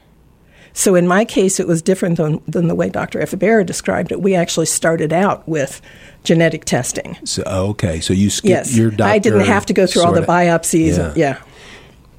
So 0.73 0.95
in 0.95 1.07
my 1.07 1.23
case, 1.23 1.59
it 1.59 1.67
was 1.67 1.81
different 1.81 2.17
than, 2.17 2.41
than 2.47 2.67
the 2.67 2.75
way 2.75 2.89
Dr. 2.89 3.19
Efebera 3.19 3.65
described 3.65 4.11
it. 4.11 4.21
We 4.21 4.33
actually 4.33 4.65
started 4.65 5.13
out 5.13 5.47
with 5.47 5.81
genetic 6.23 6.65
testing. 6.65 7.15
So, 7.25 7.43
okay, 7.45 7.99
so 8.01 8.13
you 8.13 8.29
skipped 8.31 8.49
Yes, 8.49 8.77
your 8.77 8.89
doctor. 8.89 9.03
I 9.13 9.19
didn't 9.19 9.45
have 9.45 9.65
to 9.67 9.73
go 9.73 9.85
through 9.85 10.03
all 10.03 10.13
the 10.13 10.21
biopsies. 10.21 10.97
Yeah. 10.97 11.07
And, 11.09 11.17
yeah. 11.17 11.41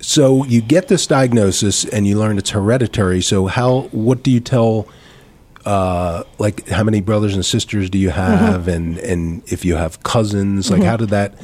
So 0.00 0.44
you 0.44 0.60
get 0.60 0.88
this 0.88 1.06
diagnosis 1.06 1.84
and 1.86 2.06
you 2.06 2.18
learn 2.18 2.38
it's 2.38 2.50
hereditary. 2.50 3.22
So 3.22 3.46
how? 3.46 3.88
What 3.92 4.22
do 4.22 4.30
you 4.30 4.40
tell? 4.40 4.86
Uh, 5.64 6.24
like 6.38 6.68
how 6.68 6.84
many 6.84 7.00
brothers 7.00 7.34
and 7.34 7.44
sisters 7.44 7.88
do 7.88 7.96
you 7.96 8.10
Mm-hmm. 8.10 8.44
have, 8.44 8.68
and 8.68 8.98
and 8.98 9.42
if 9.50 9.64
you 9.64 9.76
have 9.76 10.02
cousins, 10.02 10.70
like 10.70 10.82
how 10.82 10.98
did 10.98 11.08
that? 11.08 11.34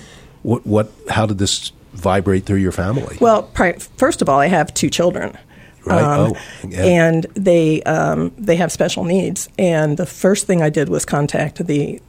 What 0.42 0.66
what? 0.66 0.92
How 1.08 1.24
did 1.24 1.38
this 1.38 1.72
vibrate 1.94 2.44
through 2.44 2.58
your 2.58 2.72
family? 2.72 3.16
Well, 3.18 3.44
pri- 3.44 3.78
first 3.96 4.20
of 4.20 4.28
all, 4.28 4.38
I 4.38 4.48
have 4.48 4.74
two 4.74 4.90
children. 4.90 5.38
Right. 5.84 6.02
Um, 6.02 6.32
Oh, 6.32 6.68
yeah. 6.68 6.84
And 6.84 7.24
they 7.34 7.82
um, 7.84 8.32
they 8.36 8.56
have 8.56 8.70
special 8.70 9.04
needs. 9.04 9.48
And 9.58 9.96
the 9.96 10.06
first 10.06 10.46
thing 10.46 10.62
I 10.62 10.70
did 10.70 10.88
was 10.88 11.04
contact 11.04 11.66
the 11.66 12.00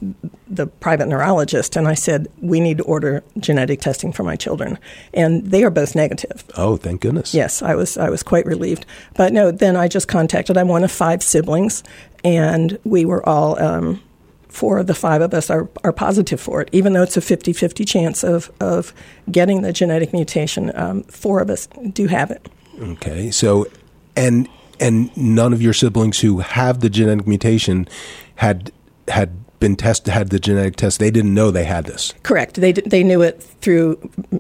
the 0.48 0.68
private 0.68 1.08
neurologist, 1.08 1.78
and 1.78 1.88
I 1.88 1.94
said 1.94 2.28
we 2.42 2.60
need 2.60 2.78
to 2.80 2.84
order 2.84 3.24
genetic 3.40 3.80
testing 3.80 4.12
for 4.12 4.24
my 4.24 4.36
children, 4.36 4.78
and 5.14 5.50
they 5.50 5.64
are 5.64 5.70
both 5.70 5.96
negative. 5.96 6.44
oh, 6.58 6.76
thank 6.78 7.02
goodness. 7.02 7.34
Yes, 7.34 7.62
I 7.62 7.76
was 7.76 7.98
I 7.98 8.10
was 8.10 8.24
quite 8.24 8.46
relieved. 8.46 8.86
But 9.16 9.32
no, 9.32 9.52
then 9.52 9.76
I 9.78 9.88
just 9.88 10.08
contacted. 10.08 10.58
I'm 10.58 10.68
one 10.68 10.84
of 10.84 10.92
five 10.92 11.24
siblings, 11.24 11.84
and 12.24 12.78
we 12.84 13.06
were 13.06 13.28
all 13.28 13.58
um, 13.62 14.02
four 14.50 14.78
of 14.80 14.88
the 14.88 14.94
five 14.94 15.22
of 15.22 15.34
us 15.34 15.50
are, 15.50 15.70
are 15.86 15.94
positive 15.94 16.42
for 16.42 16.62
it. 16.62 16.70
Even 16.74 16.92
though 16.92 17.04
it's 17.04 17.16
a 17.16 17.22
50-50 17.22 17.88
chance 17.88 18.24
of 18.24 18.52
of 18.60 18.94
getting 19.32 19.62
the 19.62 19.72
genetic 19.72 20.12
mutation, 20.12 20.72
um, 20.76 21.04
four 21.04 21.40
of 21.40 21.50
us 21.50 21.68
do 21.94 22.08
have 22.08 22.30
it. 22.32 22.50
Okay. 22.82 23.32
So, 23.32 23.68
and 24.16 24.50
and 24.80 25.16
none 25.16 25.54
of 25.54 25.62
your 25.62 25.74
siblings 25.74 26.20
who 26.20 26.40
have 26.40 26.80
the 26.80 26.90
genetic 26.90 27.28
mutation 27.28 27.88
had 28.36 28.72
had 29.08 29.38
been 29.62 29.76
tested, 29.78 30.12
had 30.12 30.30
the 30.30 30.40
genetic 30.40 30.76
test, 30.76 31.00
they 31.00 31.12
didn't 31.12 31.34
know 31.34 31.52
they 31.52 31.64
had 31.64 31.86
this. 31.86 32.14
Correct. 32.24 32.56
They 32.56 32.74
they 32.74 33.04
knew 33.04 33.22
it 33.22 33.42
through. 33.42 33.98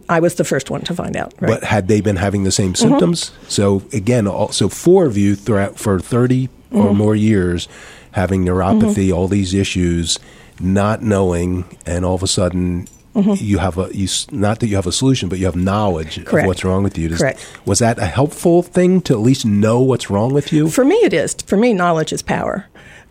I 0.09 0.19
was 0.19 0.35
the 0.35 0.43
first 0.43 0.69
one 0.69 0.81
to 0.81 0.93
find 0.93 1.15
out. 1.15 1.33
Right. 1.39 1.49
But 1.49 1.63
had 1.63 1.87
they 1.87 2.01
been 2.01 2.17
having 2.17 2.43
the 2.43 2.51
same 2.51 2.75
symptoms? 2.75 3.29
Mm-hmm. 3.29 3.45
So 3.47 3.83
again, 3.93 4.27
also 4.27 4.67
four 4.67 5.05
of 5.05 5.17
you 5.17 5.35
throughout 5.35 5.77
for 5.77 5.99
30 5.99 6.49
or 6.71 6.85
mm-hmm. 6.85 6.97
more 6.97 7.15
years 7.15 7.69
having 8.11 8.43
neuropathy, 8.43 9.07
mm-hmm. 9.07 9.15
all 9.15 9.29
these 9.29 9.53
issues, 9.53 10.19
not 10.59 11.01
knowing, 11.01 11.63
and 11.85 12.03
all 12.03 12.15
of 12.15 12.23
a 12.23 12.27
sudden. 12.27 12.87
You 13.13 13.57
have 13.57 13.77
a 13.77 13.89
you 13.93 14.07
not 14.31 14.59
that 14.59 14.67
you 14.67 14.75
have 14.77 14.87
a 14.87 14.91
solution, 14.91 15.27
but 15.29 15.37
you 15.39 15.45
have 15.45 15.55
knowledge 15.55 16.17
of 16.19 16.31
what's 16.47 16.63
wrong 16.63 16.81
with 16.83 16.97
you. 16.97 17.09
Does- 17.09 17.19
Correct. 17.19 17.45
Was 17.65 17.79
that 17.79 17.99
a 17.99 18.05
helpful 18.05 18.63
thing 18.63 19.01
to 19.01 19.13
at 19.13 19.19
least 19.19 19.45
know 19.45 19.81
what's 19.81 20.09
wrong 20.09 20.33
with 20.33 20.53
you? 20.53 20.69
For 20.69 20.85
me, 20.85 20.95
it 20.95 21.13
is. 21.13 21.33
For 21.45 21.57
me, 21.57 21.73
knowledge 21.73 22.13
is 22.13 22.21
power. 22.21 22.67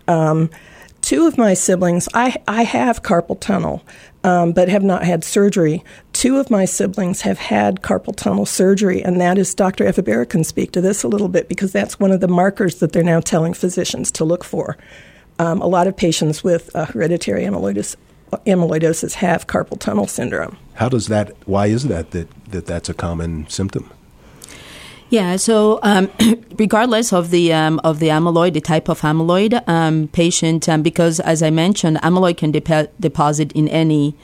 Um, 0.08 0.48
two 1.02 1.26
of 1.26 1.36
my 1.38 1.54
siblings, 1.54 2.08
I, 2.14 2.36
I 2.48 2.62
have 2.64 3.02
carpal 3.02 3.38
tunnel, 3.38 3.82
um, 4.24 4.52
but 4.52 4.68
have 4.68 4.82
not 4.82 5.04
had 5.04 5.22
surgery. 5.22 5.84
Two 6.12 6.38
of 6.38 6.50
my 6.50 6.64
siblings 6.64 7.20
have 7.22 7.38
had 7.38 7.82
carpal 7.82 8.14
tunnel 8.16 8.46
surgery, 8.46 9.02
and 9.04 9.20
that 9.20 9.38
is 9.38 9.54
Dr. 9.54 9.84
Efebera 9.84 10.28
can 10.28 10.44
speak 10.44 10.72
to 10.72 10.80
this 10.80 11.02
a 11.02 11.08
little 11.08 11.28
bit 11.28 11.48
because 11.48 11.72
that's 11.72 12.00
one 12.00 12.10
of 12.10 12.20
the 12.20 12.28
markers 12.28 12.76
that 12.80 12.92
they're 12.92 13.02
now 13.02 13.20
telling 13.20 13.52
physicians 13.54 14.10
to 14.12 14.24
look 14.24 14.44
for. 14.44 14.76
Um, 15.38 15.60
a 15.62 15.66
lot 15.66 15.86
of 15.86 15.96
patients 15.96 16.42
with 16.44 16.74
uh, 16.74 16.86
hereditary 16.86 17.44
amyloidosis, 17.44 17.96
amyloidosis 18.46 19.14
have 19.14 19.46
carpal 19.46 19.78
tunnel 19.78 20.06
syndrome. 20.06 20.56
How 20.74 20.88
does 20.88 21.08
that? 21.08 21.36
Why 21.46 21.66
is 21.66 21.84
that 21.88 22.10
that, 22.12 22.28
that 22.50 22.66
that's 22.66 22.88
a 22.88 22.94
common 22.94 23.48
symptom? 23.48 23.90
Yeah, 25.10 25.36
so 25.36 25.80
um, 25.82 26.08
regardless 26.56 27.12
of 27.12 27.30
the 27.30 27.52
um, 27.52 27.80
of 27.82 27.98
the 27.98 28.08
amyloid, 28.08 28.54
the 28.54 28.60
type 28.60 28.88
of 28.88 29.00
amyloid, 29.00 29.68
um, 29.68 30.08
patient 30.08 30.68
um, 30.68 30.82
because 30.82 31.18
as 31.20 31.42
I 31.42 31.50
mentioned, 31.50 31.98
amyloid 31.98 32.36
can 32.36 32.52
depo- 32.52 32.88
deposit 32.98 33.52
in 33.52 33.68
any 33.68 34.14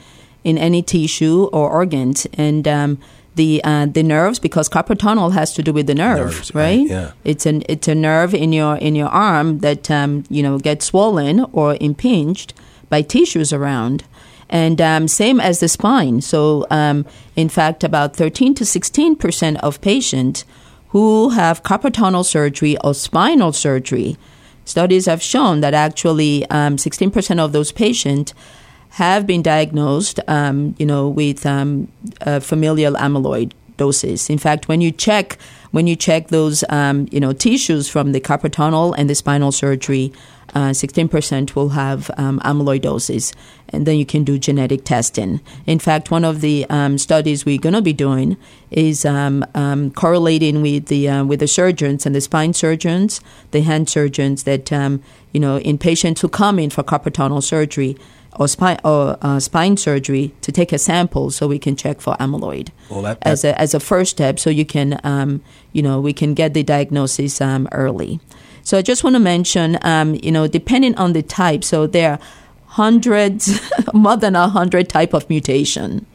in 0.43 0.57
any 0.57 0.81
tissue 0.81 1.49
or 1.51 1.69
organs, 1.69 2.25
and 2.33 2.67
um, 2.67 2.99
the 3.35 3.61
uh, 3.65 3.85
the 3.85 4.01
nerves 4.01 4.39
because 4.39 4.69
carpal 4.69 4.97
tunnel 4.97 5.31
has 5.31 5.53
to 5.55 5.61
do 5.61 5.73
with 5.73 5.87
the 5.87 5.95
nerve, 5.95 6.31
Nerves, 6.31 6.55
right, 6.55 6.63
right? 6.79 6.89
yeah. 6.89 7.11
It's 7.25 7.45
an 7.45 7.63
it's 7.67 7.89
a 7.89 7.95
nerve 7.95 8.33
in 8.33 8.53
your 8.53 8.77
in 8.77 8.95
your 8.95 9.09
arm 9.09 9.59
that 9.59 9.91
um, 9.91 10.23
you 10.29 10.41
know 10.41 10.57
gets 10.57 10.85
swollen 10.85 11.45
or 11.51 11.77
impinged 11.81 12.53
by 12.89 13.01
tissues 13.01 13.51
around. 13.53 14.03
And 14.49 14.79
um, 14.79 15.07
same 15.07 15.39
as 15.39 15.59
the 15.59 15.67
spine. 15.67 16.21
So, 16.21 16.65
um, 16.69 17.05
in 17.35 17.49
fact, 17.49 17.83
about 17.83 18.15
13 18.15 18.55
to 18.55 18.65
16 18.65 19.15
percent 19.17 19.57
of 19.57 19.81
patients 19.81 20.45
who 20.89 21.29
have 21.29 21.63
carpal 21.63 21.93
tunnel 21.93 22.23
surgery 22.23 22.77
or 22.83 22.93
spinal 22.93 23.51
surgery, 23.51 24.17
studies 24.63 25.05
have 25.05 25.21
shown 25.21 25.61
that 25.61 25.73
actually 25.73 26.45
um, 26.49 26.77
16% 26.77 27.39
of 27.39 27.51
those 27.51 27.71
patients 27.71 28.33
have 28.91 29.27
been 29.27 29.41
diagnosed, 29.41 30.19
um, 30.27 30.75
you 30.79 30.85
know, 30.85 31.09
with 31.09 31.45
um, 31.45 31.91
uh, 32.21 32.39
amyloidosis. 33.77 34.29
In 34.29 34.37
fact, 34.37 34.67
when 34.67 34.81
you 34.81 34.91
check 34.91 35.37
when 35.71 35.85
you 35.85 35.97
check 35.97 36.29
those, 36.29 36.63
um, 36.69 37.07
you 37.11 37.19
know, 37.19 37.33
tissues 37.33 37.89
from 37.89 38.13
the 38.13 38.21
carpal 38.21 38.49
tunnel 38.49 38.93
and 38.93 39.09
the 39.09 39.15
spinal 39.15 39.51
surgery, 39.51 40.13
uh, 40.55 40.69
16% 40.69 41.55
will 41.55 41.69
have 41.69 42.09
um, 42.17 42.39
amyloidosis, 42.39 43.35
and 43.69 43.85
then 43.85 43.97
you 43.97 44.05
can 44.05 44.23
do 44.23 44.39
genetic 44.39 44.85
testing. 44.85 45.41
In 45.65 45.77
fact, 45.77 46.09
one 46.09 46.23
of 46.23 46.39
the 46.39 46.65
um, 46.69 46.97
studies 46.97 47.45
we're 47.45 47.59
going 47.59 47.73
to 47.73 47.81
be 47.81 47.91
doing 47.91 48.37
is 48.71 49.03
um, 49.03 49.45
um, 49.55 49.91
correlating 49.91 50.61
with 50.61 50.85
the 50.85 51.09
uh, 51.09 51.25
with 51.25 51.41
the 51.41 51.47
surgeons 51.47 52.05
and 52.05 52.15
the 52.15 52.21
spine 52.21 52.53
surgeons, 52.53 53.19
the 53.51 53.61
hand 53.61 53.89
surgeons 53.89 54.43
that 54.43 54.71
um, 54.71 55.03
you 55.33 55.41
know 55.41 55.59
in 55.59 55.77
patients 55.77 56.21
who 56.21 56.29
come 56.29 56.59
in 56.59 56.69
for 56.69 56.81
carpal 56.81 57.13
tunnel 57.13 57.41
surgery 57.41 57.97
or 58.39 58.47
spine 58.47 58.79
or 58.83 59.17
uh, 59.21 59.39
spine 59.39 59.77
surgery 59.77 60.33
to 60.41 60.51
take 60.51 60.71
a 60.71 60.77
sample 60.77 61.31
so 61.31 61.47
we 61.47 61.59
can 61.59 61.75
check 61.75 61.99
for 62.01 62.15
amyloid 62.19 62.69
Well, 62.89 63.01
that- 63.03 63.17
as 63.21 63.43
a 63.43 63.59
as 63.59 63.73
a 63.73 63.79
first 63.79 64.11
step, 64.11 64.39
so 64.39 64.49
you 64.49 64.65
can 64.65 64.99
um, 65.03 65.41
you 65.73 65.81
know 65.81 65.99
we 65.99 66.13
can 66.13 66.33
get 66.33 66.53
the 66.53 66.63
diagnosis 66.63 67.41
um, 67.41 67.67
early. 67.71 68.19
So 68.63 68.77
I 68.77 68.81
just 68.81 69.01
want 69.03 69.15
to 69.15 69.19
mention, 69.21 69.77
um, 69.81 70.15
you 70.15 70.29
know, 70.31 70.45
depending 70.45 70.93
on 70.97 71.13
the 71.13 71.23
type, 71.23 71.63
so 71.63 71.87
there 71.87 72.11
are 72.11 72.19
hundreds, 72.65 73.61
more 73.93 74.17
than 74.17 74.35
a 74.35 74.49
hundred 74.49 74.89
type 74.89 75.13
of 75.13 75.29
mutation 75.29 76.05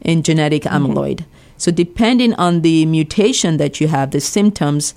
in 0.00 0.22
genetic 0.22 0.64
amyloid. 0.64 1.24
So 1.56 1.70
depending 1.70 2.34
on 2.34 2.62
the 2.62 2.84
mutation 2.84 3.58
that 3.58 3.80
you 3.80 3.86
have, 3.88 4.10
the 4.10 4.20
symptoms, 4.20 4.92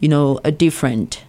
you 0.00 0.08
know, 0.08 0.40
are 0.44 0.50
different. 0.50 1.22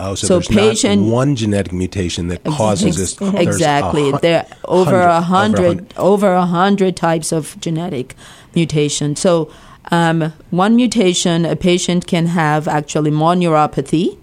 Oh, 0.00 0.14
so, 0.14 0.26
So 0.26 0.34
there's 0.38 0.48
patient- 0.48 1.02
one 1.06 1.34
genetic 1.34 1.72
mutation 1.72 2.28
that 2.28 2.44
causes 2.44 2.96
this. 2.96 3.14
there's 3.14 3.34
a 3.34 3.40
exactly. 3.42 4.10
hun- 4.10 4.20
there 4.22 4.40
are 4.40 4.46
over 4.64 5.00
a 5.00 5.20
hundred- 5.20 5.58
over 5.60 5.64
a 5.64 5.70
hundred, 5.70 5.94
over 5.96 6.32
a 6.34 6.46
hundred 6.46 6.96
types 6.96 7.32
of 7.32 7.56
genetic 7.60 8.14
mutation. 8.54 9.16
So, 9.16 9.50
um, 9.90 10.32
one 10.50 10.76
mutation, 10.76 11.44
a 11.44 11.56
patient 11.56 12.06
can 12.06 12.26
have 12.26 12.68
actually 12.68 13.10
more 13.10 13.34
neuropathy 13.34 14.16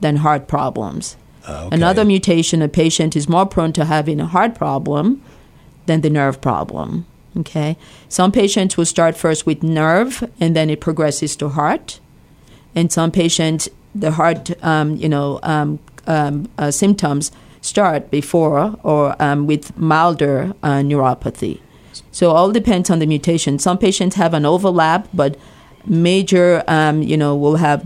than 0.00 0.16
heart 0.16 0.46
problems. 0.46 1.16
Oh, 1.48 1.66
okay. 1.66 1.76
Another 1.76 2.04
mutation, 2.04 2.62
a 2.62 2.68
patient 2.68 3.16
is 3.16 3.28
more 3.28 3.46
prone 3.46 3.72
to 3.72 3.84
having 3.86 4.20
a 4.20 4.26
heart 4.26 4.54
problem 4.54 5.20
than 5.86 6.00
the 6.02 6.10
nerve 6.10 6.40
problem. 6.40 7.04
Okay, 7.36 7.76
some 8.08 8.30
patients 8.30 8.76
will 8.76 8.84
start 8.84 9.16
first 9.16 9.44
with 9.44 9.60
nerve, 9.64 10.22
and 10.38 10.54
then 10.54 10.70
it 10.70 10.80
progresses 10.80 11.34
to 11.36 11.48
heart. 11.48 11.98
And 12.76 12.92
some 12.92 13.10
patients, 13.10 13.68
the 13.94 14.10
heart, 14.12 14.50
um, 14.64 14.96
you 14.96 15.08
know, 15.08 15.38
um, 15.42 15.78
um, 16.06 16.48
uh, 16.58 16.70
symptoms 16.70 17.30
start 17.60 18.10
before 18.10 18.76
or 18.82 19.14
um, 19.22 19.46
with 19.46 19.76
milder 19.78 20.52
uh, 20.62 20.80
neuropathy. 20.82 21.60
So 22.10 22.30
all 22.30 22.50
depends 22.52 22.90
on 22.90 22.98
the 22.98 23.06
mutation. 23.06 23.58
Some 23.58 23.78
patients 23.78 24.16
have 24.16 24.34
an 24.34 24.44
overlap, 24.44 25.08
but 25.14 25.36
major, 25.86 26.62
um, 26.68 27.02
you 27.02 27.16
know, 27.16 27.36
will 27.36 27.56
have 27.56 27.84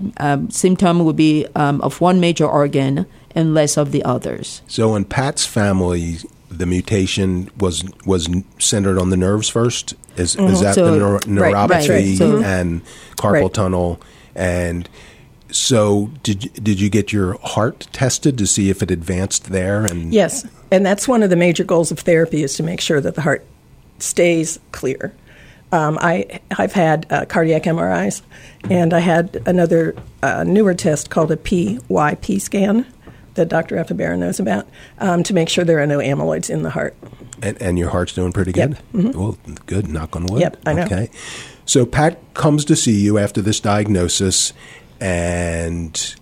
symptom 0.51 1.05
will 1.05 1.12
be 1.12 1.47
um, 1.55 1.81
of 1.83 2.01
one 2.01 2.21
major 2.21 2.47
organ 2.47 3.07
and 3.35 3.55
less 3.55 3.77
of 3.77 3.92
the 3.92 4.03
others. 4.05 4.62
So 4.66 4.97
in 4.97 5.05
Pat's 5.05 5.44
family, 5.47 6.16
the 6.51 6.66
mutation 6.66 7.51
was 7.59 7.85
was 8.07 8.29
centered 8.59 8.99
on 8.99 9.11
the 9.11 9.16
nerves 9.16 9.49
first. 9.49 9.94
Is 10.16 10.35
is 10.37 10.61
that 10.61 10.75
Mm-hmm. 10.75 10.75
So- 10.75 10.92
the 10.92 10.99
neur- 10.99 11.40
Right, 11.40 11.55
right, 11.55 11.68
neuropathy 11.71 11.88
right. 11.90 12.18
So- 12.18 12.42
and 12.42 12.83
carpal 13.16 13.42
Right. 13.42 13.55
tunnel? 13.55 14.01
And 14.35 14.88
so 15.51 16.11
did 16.23 16.45
you- 16.45 16.51
did 16.51 16.81
you 16.81 16.89
get 16.91 17.13
your 17.13 17.39
heart 17.43 17.87
tested 17.93 18.37
to 18.39 18.47
see 18.47 18.71
if 18.71 18.83
it 18.83 18.91
advanced 18.91 19.51
there? 19.51 19.85
And 19.85 20.13
Yes, 20.13 20.47
and 20.71 20.85
that's 20.85 21.09
one 21.09 21.23
of 21.23 21.31
the 21.31 21.37
major 21.37 21.65
goals 21.65 21.91
of 21.91 22.01
therapy 22.01 22.43
is 22.43 22.55
to 22.57 22.63
make 22.63 22.81
sure 22.81 23.01
that 23.01 23.15
the 23.15 23.23
heart 23.23 23.45
stays 23.99 24.59
clear. 24.73 25.13
Um, 25.73 25.99
I 26.01 26.41
I've 26.57 26.73
had 26.73 27.07
uh, 27.11 27.25
cardiac 27.27 27.65
MRIs, 27.65 28.23
and 28.71 28.95
I 28.95 29.01
had 29.01 29.43
another 29.47 29.95
uh, 30.23 30.45
newer 30.45 30.75
test 30.75 31.11
called 31.11 31.31
a 31.31 31.37
PYP 31.37 32.41
scan 32.41 32.87
that 33.35 33.49
Dr. 33.49 33.77
Efebera 33.77 34.19
knows 34.19 34.41
about 34.41 34.67
um, 34.99 35.23
to 35.25 35.35
make 35.35 35.49
sure 35.49 35.65
there 35.65 35.79
are 35.81 35.87
no 35.87 35.99
amyloids 35.99 36.49
in 36.51 36.63
the 36.63 36.71
heart. 36.71 36.97
and, 37.43 37.61
and 37.63 37.79
your 37.79 37.91
heart's 37.91 38.13
doing 38.15 38.33
pretty 38.33 38.51
good. 38.53 38.71
Yep. 38.71 38.79
Mm-hmm. 38.95 39.19
Well, 39.19 39.39
good. 39.67 39.89
Knock 39.89 40.17
on 40.17 40.27
wood. 40.27 40.41
Yep, 40.41 40.57
I 40.67 40.73
know. 40.73 40.83
Okay. 40.85 41.11
So 41.67 41.85
Pat 41.85 42.19
comes 42.35 42.65
to 42.65 42.75
see 42.75 42.99
you 42.99 43.19
after 43.19 43.43
this 43.43 43.61
diagnosis, 43.61 44.55
and 45.01 46.17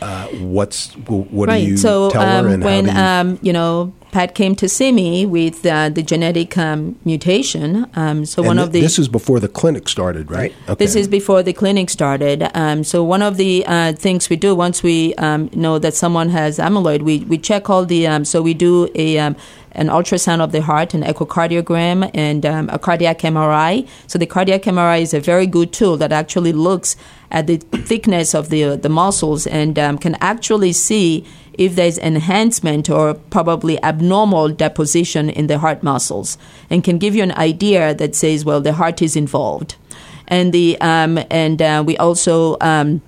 uh, 0.00 0.26
what's 0.28 0.92
what 0.94 1.48
do 1.48 1.56
you 1.56 1.76
so 1.76 2.10
tell 2.10 2.22
um, 2.22 2.44
her? 2.46 2.54
And 2.54 2.64
when 2.64 2.86
how 2.86 3.22
do 3.22 3.28
you, 3.28 3.32
um, 3.34 3.38
you 3.42 3.52
know 3.52 3.92
Pat 4.12 4.34
came 4.34 4.54
to 4.56 4.68
see 4.68 4.92
me 4.92 5.24
with 5.24 5.64
uh, 5.64 5.88
the 5.88 6.02
genetic 6.02 6.58
um, 6.58 6.98
mutation, 7.02 7.86
um, 7.94 8.26
so 8.26 8.42
and 8.42 8.46
one 8.46 8.56
th- 8.58 8.66
of 8.66 8.72
the 8.74 8.80
this 8.82 8.98
is 8.98 9.08
before 9.08 9.40
the 9.40 9.48
clinic 9.48 9.88
started, 9.88 10.30
right? 10.30 10.54
Okay. 10.68 10.74
This 10.74 10.94
is 10.94 11.08
before 11.08 11.42
the 11.42 11.54
clinic 11.54 11.88
started. 11.88 12.46
Um, 12.54 12.84
so 12.84 13.02
one 13.02 13.22
of 13.22 13.38
the 13.38 13.64
uh, 13.66 13.94
things 13.94 14.28
we 14.28 14.36
do 14.36 14.54
once 14.54 14.82
we 14.82 15.14
um, 15.14 15.48
know 15.54 15.78
that 15.78 15.94
someone 15.94 16.28
has 16.28 16.58
amyloid, 16.58 17.00
we, 17.00 17.20
we 17.20 17.38
check 17.38 17.70
all 17.70 17.86
the. 17.86 18.06
Um, 18.06 18.26
so 18.26 18.42
we 18.42 18.52
do 18.52 18.86
a 18.94 19.18
um, 19.18 19.34
an 19.72 19.88
ultrasound 19.88 20.42
of 20.42 20.52
the 20.52 20.60
heart, 20.60 20.92
an 20.92 21.02
echocardiogram, 21.02 22.10
and 22.12 22.44
um, 22.44 22.68
a 22.68 22.78
cardiac 22.78 23.20
MRI. 23.20 23.88
So 24.08 24.18
the 24.18 24.26
cardiac 24.26 24.64
MRI 24.64 25.00
is 25.00 25.14
a 25.14 25.20
very 25.20 25.46
good 25.46 25.72
tool 25.72 25.96
that 25.96 26.12
actually 26.12 26.52
looks 26.52 26.96
at 27.30 27.46
the 27.46 27.56
thickness 27.56 28.34
of 28.34 28.50
the 28.50 28.76
the 28.76 28.90
muscles 28.90 29.46
and 29.46 29.78
um, 29.78 29.96
can 29.96 30.16
actually 30.20 30.74
see 30.74 31.24
if 31.54 31.74
there's 31.74 31.98
enhancement 31.98 32.88
or 32.88 33.14
probably 33.14 33.82
abnormal 33.82 34.48
deposition 34.48 35.30
in 35.30 35.46
the 35.46 35.58
heart 35.58 35.82
muscles, 35.82 36.38
and 36.70 36.84
can 36.84 36.98
give 36.98 37.14
you 37.14 37.22
an 37.22 37.32
idea 37.32 37.94
that 37.94 38.14
says, 38.14 38.44
well, 38.44 38.60
the 38.60 38.72
heart 38.74 39.02
is 39.02 39.16
involved. 39.16 39.76
And 40.28 40.52
the 40.52 40.80
um, 40.80 41.18
and 41.30 41.60
uh, 41.60 41.82
we 41.86 41.96
also 41.98 42.56
um, 42.60 43.02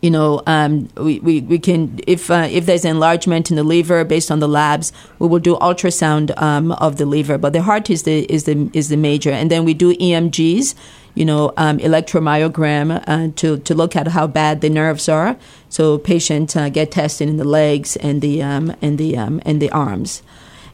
you 0.00 0.10
know 0.10 0.42
um, 0.46 0.88
we, 0.96 1.18
we, 1.20 1.40
we 1.40 1.58
can 1.58 1.98
if 2.06 2.30
uh, 2.30 2.48
if 2.50 2.66
there's 2.66 2.84
enlargement 2.84 3.50
in 3.50 3.56
the 3.56 3.64
liver 3.64 4.04
based 4.04 4.30
on 4.30 4.38
the 4.38 4.48
labs 4.48 4.92
we 5.18 5.26
will 5.26 5.40
do 5.40 5.56
ultrasound 5.56 6.36
um, 6.40 6.72
of 6.72 6.96
the 6.96 7.06
liver. 7.06 7.38
But 7.38 7.52
the 7.52 7.62
heart 7.62 7.90
is 7.90 8.04
the 8.04 8.24
is 8.32 8.44
the 8.44 8.70
is 8.72 8.88
the 8.88 8.96
major. 8.96 9.30
And 9.30 9.50
then 9.50 9.64
we 9.64 9.74
do 9.74 9.94
EMGs 9.96 10.74
you 11.14 11.24
know, 11.24 11.52
um, 11.56 11.78
electromyogram 11.78 13.02
uh, 13.06 13.32
to, 13.36 13.58
to 13.58 13.74
look 13.74 13.96
at 13.96 14.08
how 14.08 14.26
bad 14.26 14.60
the 14.60 14.70
nerves 14.70 15.08
are. 15.08 15.36
So 15.68 15.98
patients 15.98 16.56
uh, 16.56 16.68
get 16.68 16.92
tested 16.92 17.28
in 17.28 17.36
the 17.36 17.44
legs 17.44 17.96
and 17.96 18.20
the, 18.20 18.42
um, 18.42 18.74
and 18.80 18.98
the, 18.98 19.16
um, 19.16 19.40
and 19.44 19.60
the 19.60 19.70
arms. 19.70 20.22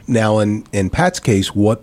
Now, 0.06 0.38
in, 0.38 0.64
in 0.72 0.90
Pat's 0.90 1.20
case, 1.20 1.54
what 1.54 1.82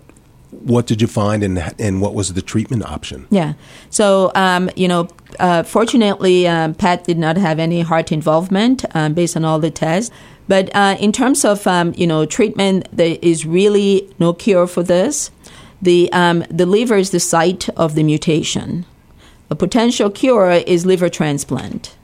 what 0.64 0.86
did 0.86 1.00
you 1.00 1.08
find 1.08 1.42
and 1.42 1.74
and 1.78 2.00
what 2.00 2.14
was 2.14 2.34
the 2.34 2.42
treatment 2.42 2.84
option? 2.84 3.26
Yeah. 3.30 3.54
So, 3.90 4.30
um, 4.34 4.70
you 4.76 4.86
know, 4.86 5.08
uh, 5.40 5.62
fortunately, 5.62 6.46
um, 6.46 6.74
Pat 6.74 7.04
did 7.04 7.18
not 7.18 7.36
have 7.36 7.58
any 7.58 7.80
heart 7.80 8.12
involvement 8.12 8.84
um, 8.94 9.14
based 9.14 9.36
on 9.36 9.44
all 9.44 9.58
the 9.58 9.70
tests. 9.70 10.14
But 10.48 10.74
uh, 10.74 10.96
in 11.00 11.12
terms 11.12 11.44
of, 11.44 11.66
um, 11.66 11.94
you 11.96 12.06
know, 12.06 12.26
treatment, 12.26 12.88
there 12.92 13.16
is 13.22 13.46
really 13.46 14.12
no 14.18 14.32
cure 14.32 14.66
for 14.66 14.82
this. 14.82 15.30
The, 15.82 16.10
um, 16.12 16.44
the 16.48 16.66
liver 16.66 16.96
is 16.96 17.10
the 17.10 17.20
site 17.20 17.68
of 17.70 17.94
the 17.94 18.02
mutation. 18.02 18.86
A 19.50 19.56
potential 19.56 20.10
cure 20.10 20.52
is 20.52 20.86
liver 20.86 21.08
transplant. 21.08 21.96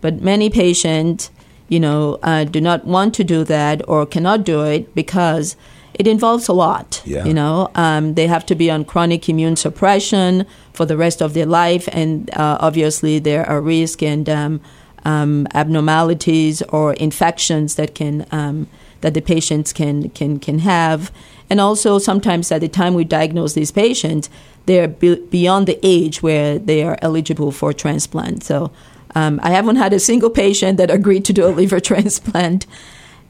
But 0.00 0.20
many 0.20 0.50
patients, 0.50 1.30
you 1.68 1.80
know, 1.80 2.18
uh, 2.22 2.44
do 2.44 2.60
not 2.60 2.84
want 2.84 3.14
to 3.14 3.24
do 3.24 3.42
that 3.44 3.82
or 3.88 4.04
cannot 4.04 4.44
do 4.44 4.62
it 4.62 4.94
because 4.94 5.56
it 5.94 6.06
involves 6.06 6.48
a 6.48 6.52
lot. 6.52 7.02
Yeah. 7.04 7.24
You 7.24 7.34
know, 7.34 7.70
um, 7.74 8.14
they 8.14 8.26
have 8.26 8.44
to 8.46 8.54
be 8.54 8.70
on 8.70 8.84
chronic 8.84 9.28
immune 9.28 9.56
suppression 9.56 10.46
for 10.72 10.84
the 10.84 10.96
rest 10.96 11.22
of 11.22 11.34
their 11.34 11.46
life, 11.46 11.88
and 11.92 12.30
uh, 12.34 12.58
obviously 12.60 13.18
there 13.18 13.48
are 13.48 13.60
risks 13.60 14.02
and 14.02 14.28
um, 14.28 14.60
um, 15.04 15.46
abnormalities 15.54 16.62
or 16.62 16.94
infections 16.94 17.76
that 17.76 17.94
can 17.94 18.26
um, 18.32 18.66
that 19.02 19.14
the 19.14 19.20
patients 19.20 19.72
can 19.72 20.10
can 20.10 20.38
can 20.38 20.60
have, 20.60 21.12
and 21.50 21.60
also 21.60 21.98
sometimes 21.98 22.50
at 22.50 22.60
the 22.60 22.68
time 22.68 22.94
we 22.94 23.04
diagnose 23.04 23.54
these 23.54 23.70
patients, 23.70 24.30
they're 24.66 24.88
be- 24.88 25.20
beyond 25.30 25.66
the 25.66 25.78
age 25.82 26.22
where 26.22 26.58
they 26.58 26.82
are 26.82 26.98
eligible 27.02 27.52
for 27.52 27.72
transplant. 27.72 28.44
So. 28.44 28.70
Um, 29.16 29.38
I 29.44 29.50
haven't 29.50 29.76
had 29.76 29.92
a 29.92 30.00
single 30.00 30.28
patient 30.28 30.76
that 30.78 30.90
agreed 30.90 31.24
to 31.26 31.32
do 31.32 31.46
a 31.46 31.54
liver 31.54 31.78
transplant. 31.90 32.66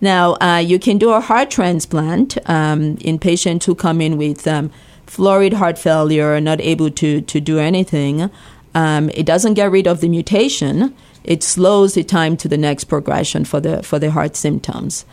Now, 0.00 0.35
uh, 0.40 0.62
you 0.64 0.79
can 0.79 0.98
do 0.98 1.11
a 1.11 1.20
heart 1.20 1.50
transplant 1.50 2.38
um, 2.48 2.96
in 3.00 3.18
patients 3.18 3.66
who 3.66 3.74
come 3.74 4.00
in 4.00 4.16
with 4.16 4.46
um, 4.46 4.70
florid 5.07 5.55
heart 5.55 5.79
failure, 5.79 6.40
not 6.40 6.61
able 6.61 6.90
to, 6.90 7.20
to 7.20 7.40
do 7.40 7.59
anything. 7.59 8.31
Um, 8.74 9.11
it 9.11 9.24
doesn't 9.24 9.55
get 9.55 9.70
rid 9.70 9.87
of 9.87 10.00
the 10.00 10.09
mutation. 10.09 10.94
It 11.22 11.42
slows 11.42 11.94
the 11.94 12.05
time 12.05 12.37
to 12.38 12.48
the 12.48 12.59
next 12.59 12.85
progression 12.85 13.44
for 13.44 13.61
the 13.61 13.83
for 13.83 13.98
the 13.98 14.11
heart 14.11 14.37
symptoms. 14.37 15.07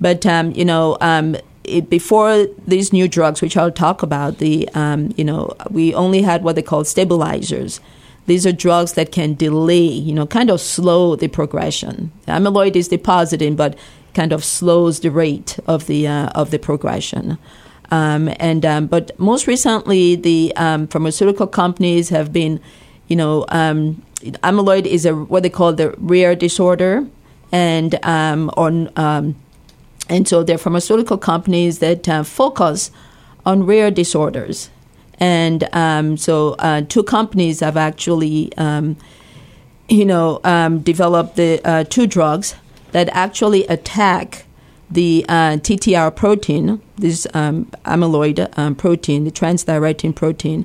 But 0.00 0.26
um, 0.26 0.50
you 0.52 0.64
know, 0.64 0.98
um, 1.00 1.36
it, 1.64 1.90
before 1.90 2.46
these 2.66 2.92
new 2.92 3.08
drugs, 3.08 3.42
which 3.42 3.56
I'll 3.56 3.72
talk 3.72 4.02
about, 4.02 4.38
the 4.38 4.68
um, 4.74 5.12
you 5.16 5.24
know, 5.24 5.54
we 5.70 5.94
only 5.94 6.22
had 6.22 6.44
what 6.44 6.56
they 6.56 6.62
call 6.62 6.84
stabilizers. 6.84 7.80
These 8.26 8.46
are 8.46 8.52
drugs 8.52 8.94
that 8.94 9.12
can 9.12 9.34
delay, 9.34 9.86
you 9.86 10.14
know, 10.14 10.26
kind 10.26 10.50
of 10.50 10.60
slow 10.60 11.16
the 11.16 11.28
progression. 11.28 12.10
Amyloid 12.26 12.76
is 12.76 12.88
depositing, 12.88 13.54
but 13.56 13.76
kind 14.14 14.32
of 14.32 14.44
slows 14.44 15.00
the 15.00 15.10
rate 15.10 15.58
of 15.66 15.86
the 15.86 16.06
uh, 16.06 16.28
of 16.28 16.50
the 16.50 16.58
progression. 16.58 17.36
Um, 17.90 18.30
and 18.40 18.64
um, 18.64 18.86
but 18.86 19.18
most 19.18 19.46
recently, 19.46 20.16
the 20.16 20.52
um, 20.56 20.86
pharmaceutical 20.86 21.46
companies 21.46 22.08
have 22.08 22.32
been, 22.32 22.60
you 23.08 23.16
know, 23.16 23.44
um, 23.48 24.02
amyloid 24.42 24.86
is 24.86 25.04
a 25.04 25.14
what 25.14 25.42
they 25.42 25.50
call 25.50 25.72
the 25.72 25.94
rare 25.98 26.34
disorder, 26.34 27.06
and 27.52 28.02
um, 28.04 28.50
on 28.56 28.90
um, 28.96 29.36
and 30.08 30.28
so 30.28 30.42
there 30.42 30.56
are 30.56 30.58
pharmaceutical 30.58 31.18
companies 31.18 31.78
that 31.78 32.08
uh, 32.08 32.22
focus 32.22 32.90
on 33.46 33.64
rare 33.64 33.90
disorders, 33.90 34.70
and 35.18 35.68
so 36.18 36.54
uh, 36.58 36.82
two 36.88 37.02
companies 37.02 37.60
have 37.60 37.76
actually, 37.76 38.52
you 39.88 40.04
know, 40.04 40.80
developed 40.82 41.36
the 41.36 41.60
uh, 41.64 41.84
two 41.84 42.06
drugs 42.06 42.54
that 42.92 43.08
actually 43.12 43.66
attack 43.66 44.44
the 44.90 45.24
uh, 45.28 45.56
TTR 45.56 46.14
protein, 46.14 46.80
this 46.96 47.26
um, 47.34 47.66
amyloid 47.84 48.56
um, 48.56 48.74
protein, 48.74 49.24
the 49.24 49.30
transthyretin 49.30 50.14
protein, 50.14 50.64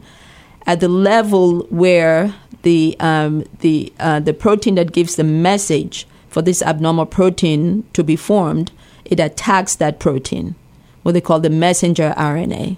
at 0.65 0.79
the 0.79 0.87
level 0.87 1.61
where 1.69 2.35
the 2.61 2.95
um, 2.99 3.43
the 3.59 3.91
uh, 3.99 4.19
the 4.19 4.33
protein 4.33 4.75
that 4.75 4.91
gives 4.91 5.15
the 5.15 5.23
message 5.23 6.05
for 6.27 6.41
this 6.41 6.61
abnormal 6.61 7.05
protein 7.05 7.83
to 7.93 8.03
be 8.03 8.15
formed, 8.15 8.71
it 9.09 9.19
attacks 9.19 9.75
that 9.75 9.99
protein, 9.99 10.55
what 11.03 11.11
they 11.11 11.21
call 11.21 11.39
the 11.39 11.49
messenger 11.49 12.13
RNA. 12.15 12.77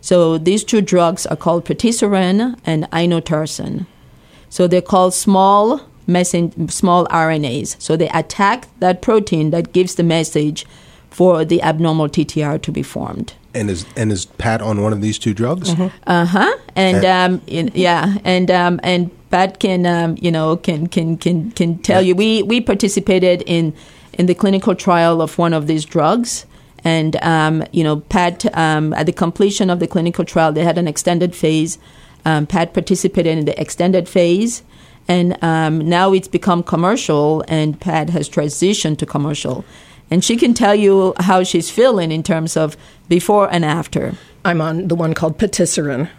So 0.00 0.38
these 0.38 0.64
two 0.64 0.80
drugs 0.80 1.24
are 1.26 1.36
called 1.36 1.64
patisiran 1.64 2.58
and 2.66 2.84
inotersen. 2.90 3.86
So 4.50 4.66
they're 4.66 4.82
called 4.82 5.14
small 5.14 5.80
messen- 6.06 6.70
small 6.70 7.06
RNAs. 7.06 7.80
So 7.80 7.96
they 7.96 8.08
attack 8.10 8.68
that 8.80 9.02
protein 9.02 9.50
that 9.50 9.72
gives 9.72 9.94
the 9.94 10.02
message 10.02 10.66
for 11.10 11.44
the 11.44 11.62
abnormal 11.62 12.08
TTR 12.08 12.60
to 12.62 12.72
be 12.72 12.82
formed. 12.82 13.34
And 13.54 13.70
is 13.70 13.86
and 13.96 14.12
is 14.12 14.26
Pat 14.26 14.60
on 14.60 14.82
one 14.82 14.92
of 14.92 15.00
these 15.00 15.18
two 15.18 15.34
drugs? 15.34 15.70
Mm-hmm. 15.70 15.96
Uh 16.06 16.26
huh. 16.26 16.56
And 16.76 17.04
um, 17.04 17.42
in, 17.46 17.70
yeah, 17.74 18.18
and 18.24 18.50
um, 18.50 18.78
and 18.82 19.10
Pat 19.30 19.58
can 19.58 19.86
um, 19.86 20.16
you 20.20 20.30
know 20.30 20.56
can 20.56 20.86
can 20.86 21.16
can 21.16 21.50
can 21.52 21.78
tell 21.78 22.00
yeah. 22.02 22.08
you 22.08 22.14
we 22.14 22.42
we 22.42 22.60
participated 22.60 23.42
in 23.46 23.74
in 24.18 24.26
the 24.26 24.34
clinical 24.34 24.74
trial 24.74 25.22
of 25.22 25.38
one 25.38 25.54
of 25.54 25.66
these 25.66 25.84
drugs. 25.84 26.44
And 26.84 27.16
um, 27.22 27.64
you 27.72 27.82
know, 27.82 28.00
Pat, 28.00 28.44
um, 28.56 28.92
at 28.94 29.06
the 29.06 29.12
completion 29.12 29.70
of 29.70 29.80
the 29.80 29.86
clinical 29.86 30.24
trial, 30.24 30.52
they 30.52 30.64
had 30.64 30.78
an 30.78 30.86
extended 30.86 31.34
phase. 31.34 31.78
Um, 32.24 32.46
Pat 32.46 32.74
participated 32.74 33.38
in 33.38 33.44
the 33.46 33.58
extended 33.60 34.08
phase, 34.08 34.62
and 35.06 35.42
um, 35.42 35.88
now 35.88 36.12
it's 36.12 36.28
become 36.28 36.62
commercial, 36.62 37.44
and 37.48 37.80
Pat 37.80 38.10
has 38.10 38.28
transitioned 38.28 38.98
to 38.98 39.06
commercial. 39.06 39.64
And 40.10 40.24
she 40.24 40.36
can 40.36 40.54
tell 40.54 40.74
you 40.74 41.14
how 41.18 41.42
she's 41.42 41.70
feeling 41.70 42.12
in 42.12 42.22
terms 42.22 42.56
of 42.56 42.76
before 43.08 43.50
and 43.52 43.64
after. 43.64 44.14
I'm 44.44 44.60
on 44.60 44.88
the 44.88 44.94
one 44.94 45.14
called 45.14 45.38
patisiran. 45.38 46.10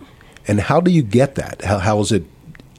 And 0.48 0.60
how 0.60 0.80
do 0.80 0.92
you 0.92 1.04
get 1.04 1.36
that? 1.36 1.62
How, 1.64 1.80
how 1.80 2.00
is 2.00 2.12
it 2.12 2.24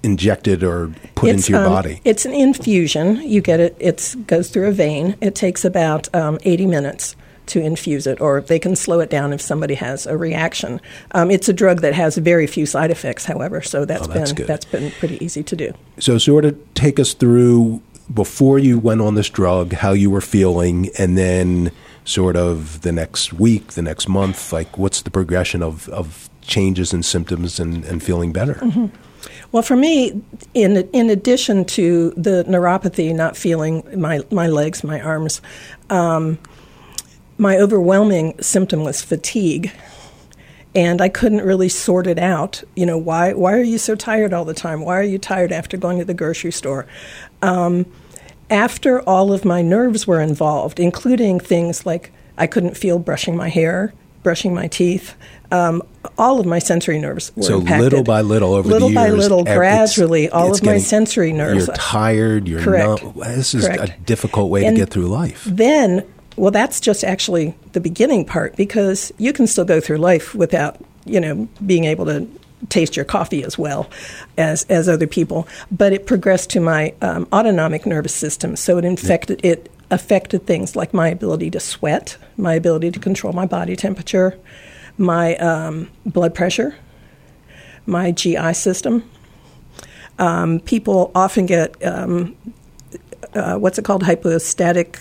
injected 0.03 0.63
or 0.63 0.93
put 1.15 1.31
it's, 1.31 1.49
into 1.49 1.53
your 1.53 1.67
um, 1.67 1.73
body? 1.73 2.01
It's 2.05 2.25
an 2.25 2.33
infusion. 2.33 3.17
You 3.17 3.41
get 3.41 3.61
it. 3.61 3.77
It 3.79 4.15
goes 4.27 4.51
through 4.51 4.69
a 4.69 4.73
vein. 4.73 5.17
It 5.21 5.35
takes 5.35 5.65
about 5.65 6.13
um, 6.15 6.39
80 6.43 6.67
minutes 6.67 7.17
to 7.47 7.61
infuse 7.61 8.07
it, 8.07 8.21
or 8.21 8.41
they 8.41 8.59
can 8.59 8.77
slow 8.77 9.01
it 9.01 9.11
down 9.11 9.33
if 9.33 9.41
somebody 9.41 9.75
has 9.75 10.07
a 10.07 10.17
reaction. 10.17 10.81
Um, 11.13 11.31
it's 11.31 11.49
a 11.49 11.53
drug 11.53 11.81
that 11.81 11.95
has 11.95 12.17
very 12.17 12.47
few 12.47 12.65
side 12.65 12.91
effects, 12.91 13.25
however, 13.25 13.61
so 13.61 13.85
that's, 13.85 14.07
oh, 14.07 14.13
that's 14.13 14.31
been 14.31 14.37
good. 14.37 14.47
that's 14.47 14.65
been 14.65 14.91
pretty 14.93 15.23
easy 15.25 15.43
to 15.43 15.57
do. 15.57 15.75
So, 15.99 16.17
sort 16.19 16.45
of 16.45 16.57
take 16.75 17.01
us 17.01 17.13
through 17.13 17.83
before 18.13 18.59
you 18.59 18.79
went 18.79 19.01
on 19.01 19.15
this 19.15 19.29
drug, 19.29 19.73
how 19.73 19.93
you 19.93 20.11
were 20.11 20.21
feeling, 20.21 20.91
and 20.99 21.19
then 21.19 21.73
sort 22.05 22.37
of 22.37 22.83
the 22.83 22.93
next 22.93 23.33
week, 23.33 23.69
the 23.69 23.83
next 23.83 24.09
month, 24.09 24.53
like 24.53 24.79
what's 24.79 25.03
the 25.03 25.11
progression 25.11 25.63
of, 25.63 25.89
of 25.91 26.29
changes 26.41 26.93
in 26.93 27.03
symptoms 27.03 27.61
and, 27.61 27.85
and 27.85 28.03
feeling 28.03 28.33
better? 28.33 28.55
Mm-hmm. 28.55 28.87
Well, 29.53 29.63
for 29.63 29.77
me, 29.77 30.23
in 30.55 30.77
in 30.93 31.11
addition 31.11 31.65
to 31.67 32.11
the 32.17 32.45
neuropathy, 32.45 33.15
not 33.15 33.37
feeling 33.37 33.83
my 34.01 34.21
my 34.31 34.47
legs, 34.47 34.85
my 34.85 35.01
arms, 35.01 35.41
um, 35.89 36.39
my 37.37 37.57
overwhelming 37.57 38.41
symptom 38.41 38.85
was 38.85 39.03
fatigue 39.03 39.73
and 40.75 41.01
I 41.01 41.09
couldn't 41.09 41.43
really 41.43 41.69
sort 41.69 42.07
it 42.07 42.19
out. 42.19 42.63
You 42.77 42.87
know, 42.87 42.99
why 42.99 43.33
why 43.33 43.55
are 43.55 43.63
you 43.63 43.79
so 43.79 43.95
tired 43.95 44.33
all 44.33 44.45
the 44.45 44.55
time? 44.55 44.83
Why 44.83 44.99
are 44.99 45.03
you 45.03 45.19
tired 45.19 45.53
after 45.53 45.77
going 45.77 45.99
to 45.99 46.05
the 46.05 46.15
grocery 46.15 46.53
store? 46.53 46.87
Um, 47.43 47.87
after 48.49 49.01
all 49.03 49.33
of 49.33 49.45
my 49.45 49.63
nerves 49.63 50.07
were 50.07 50.21
involved, 50.21 50.81
including 50.81 51.41
things 51.41 51.87
like 51.87 52.13
I 52.37 52.47
couldn't 52.47 52.77
feel 52.77 52.99
brushing 52.99 53.37
my 53.37 53.49
hair, 53.49 53.93
brushing 54.23 54.55
my 54.55 54.67
teeth. 54.69 55.15
Um, 55.53 55.83
all 56.17 56.39
of 56.39 56.47
my 56.47 56.59
sensory 56.61 56.99
nerves 57.01 57.33
were 57.35 57.43
so 57.43 57.59
impacted. 57.61 57.83
little 57.83 58.05
by 58.05 58.21
little 58.21 58.55
over 58.55 58.69
little 58.69 58.89
the 58.89 58.95
years, 58.95 59.17
Little 59.17 59.39
by 59.39 59.45
little, 59.49 59.59
gradually, 59.59 60.25
it's- 60.25 60.35
all 60.41 60.51
it's 60.51 60.61
of 60.61 60.67
my 60.67 60.79
sensory 60.79 61.33
nerves. 61.33 61.67
You're 61.67 61.77
tired. 61.77 62.47
You're 62.49 62.61
Correct. 62.61 63.03
not. 63.03 63.15
This 63.27 63.55
is 63.55 63.67
Correct. 63.67 63.83
a 63.83 64.01
difficult 64.05 64.51
way 64.51 64.65
And 64.65 64.77
to 64.77 64.83
get 64.83 64.91
through 64.91 65.07
life. 65.09 65.45
Then, 65.51 66.05
well, 66.37 66.51
that's 66.53 66.79
just 66.81 67.03
actually 67.03 67.55
the 67.73 67.81
beginning 67.81 68.25
part 68.25 68.55
because 68.57 69.13
you 69.19 69.33
can 69.33 69.47
still 69.47 69.65
go 69.65 69.81
through 69.81 69.97
life 69.99 70.35
without, 70.35 70.77
you 71.05 71.21
know, 71.21 71.49
being 71.67 71.85
able 71.85 72.07
to 72.07 72.29
taste 72.69 72.95
your 72.95 73.05
coffee 73.07 73.43
as 73.43 73.59
well 73.59 73.89
as 74.39 74.65
as 74.69 74.89
other 74.89 75.07
people. 75.07 75.49
But 75.73 75.93
it 75.93 76.07
progressed 76.07 76.51
to 76.51 76.61
my 76.61 76.93
um, 77.03 77.27
autonomic 77.33 77.87
nervous 77.87 78.15
system, 78.15 78.55
so 78.55 78.79
it 78.79 78.85
infected 78.85 79.41
it 79.43 79.71
affected 79.91 80.47
things 80.47 80.77
like 80.77 80.95
my 80.95 81.09
ability 81.09 81.51
to 81.51 81.61
sweat, 81.61 82.17
my 82.37 82.55
ability 82.55 82.91
to 82.93 83.01
control 83.01 83.33
my 83.33 83.47
body 83.47 83.77
temperature, 83.77 84.39
my 84.99 85.37
um, 85.37 85.91
blood 86.07 86.35
pressure, 86.35 86.77
my 87.87 88.13
GI 88.13 88.55
system. 88.55 89.09
Um, 90.19 90.61
people 90.61 91.11
often 91.15 91.47
get 91.47 91.83
um, 91.85 92.37
uh, 93.35 93.57
what's 93.57 93.79
it 93.79 93.85
called 93.85 94.03
hypostatic 94.03 94.99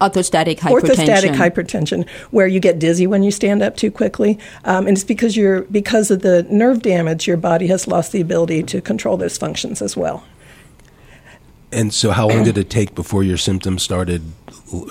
orthostatic 0.00 0.58
hypertension. 0.58 0.80
Orthostatic 0.80 1.34
hypertension, 1.34 2.08
where 2.30 2.46
you 2.46 2.58
get 2.60 2.78
dizzy 2.78 3.06
when 3.06 3.22
you 3.22 3.30
stand 3.30 3.62
up 3.62 3.76
too 3.76 3.90
quickly, 3.90 4.38
um, 4.64 4.86
and 4.86 4.96
it's 4.96 5.04
because 5.04 5.36
you're 5.36 5.62
because 5.62 6.10
of 6.10 6.22
the 6.22 6.44
nerve 6.44 6.82
damage, 6.82 7.26
your 7.26 7.36
body 7.36 7.66
has 7.66 7.86
lost 7.86 8.12
the 8.12 8.20
ability 8.20 8.62
to 8.64 8.80
control 8.80 9.16
those 9.16 9.36
functions 9.36 9.82
as 9.82 9.96
well. 9.96 10.24
And 11.72 11.92
so, 11.94 12.10
how 12.10 12.28
long 12.28 12.44
did 12.44 12.58
it 12.62 12.70
take 12.70 12.94
before 12.94 13.22
your 13.22 13.36
symptoms 13.36 13.82
started 13.82 14.22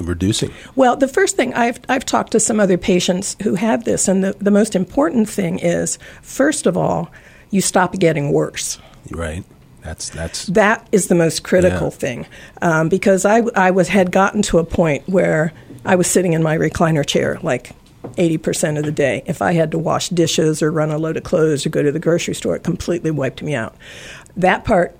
reducing? 0.01 0.51
Well, 0.75 0.95
the 0.95 1.07
first 1.07 1.35
thing 1.35 1.53
I've, 1.53 1.79
I've 1.89 2.05
talked 2.05 2.31
to 2.31 2.39
some 2.39 2.59
other 2.59 2.77
patients 2.77 3.35
who 3.43 3.55
have 3.55 3.83
this, 3.85 4.07
and 4.07 4.23
the, 4.23 4.33
the 4.39 4.51
most 4.51 4.75
important 4.75 5.29
thing 5.29 5.59
is, 5.59 5.97
first 6.21 6.65
of 6.65 6.77
all, 6.77 7.09
you 7.51 7.61
stop 7.61 7.93
getting 7.99 8.31
worse. 8.31 8.79
Right. 9.11 9.43
That's 9.81 10.09
that's 10.09 10.45
That 10.47 10.87
is 10.91 11.07
the 11.07 11.15
most 11.15 11.43
critical 11.43 11.87
Yeah. 11.87 11.89
thing, 11.91 12.25
um, 12.61 12.89
because 12.89 13.25
I, 13.25 13.43
I 13.55 13.71
was 13.71 13.87
had 13.87 14.11
gotten 14.11 14.41
to 14.43 14.59
a 14.59 14.65
point 14.65 15.07
where 15.07 15.53
I 15.85 15.95
was 15.95 16.07
sitting 16.07 16.33
in 16.33 16.43
my 16.43 16.57
recliner 16.57 17.05
chair 17.05 17.39
like. 17.41 17.71
80% 18.15 18.77
of 18.77 18.85
the 18.85 18.93
day. 18.93 19.23
If 19.25 19.41
I 19.41 19.51
had 19.51 19.71
to 19.71 19.77
wash 19.77 20.07
dishes 20.07 20.61
or 20.61 20.71
run 20.71 20.89
a 20.89 20.97
load 20.97 21.17
of 21.17 21.23
clothes 21.23 21.65
or 21.65 21.69
go 21.69 21.83
to 21.83 21.91
the 21.91 21.99
grocery 21.99 22.33
store, 22.33 22.55
it 22.55 22.63
completely 22.63 23.11
wiped 23.11 23.43
me 23.43 23.53
out. 23.53 23.75
That 24.37 24.63
part, 24.63 24.95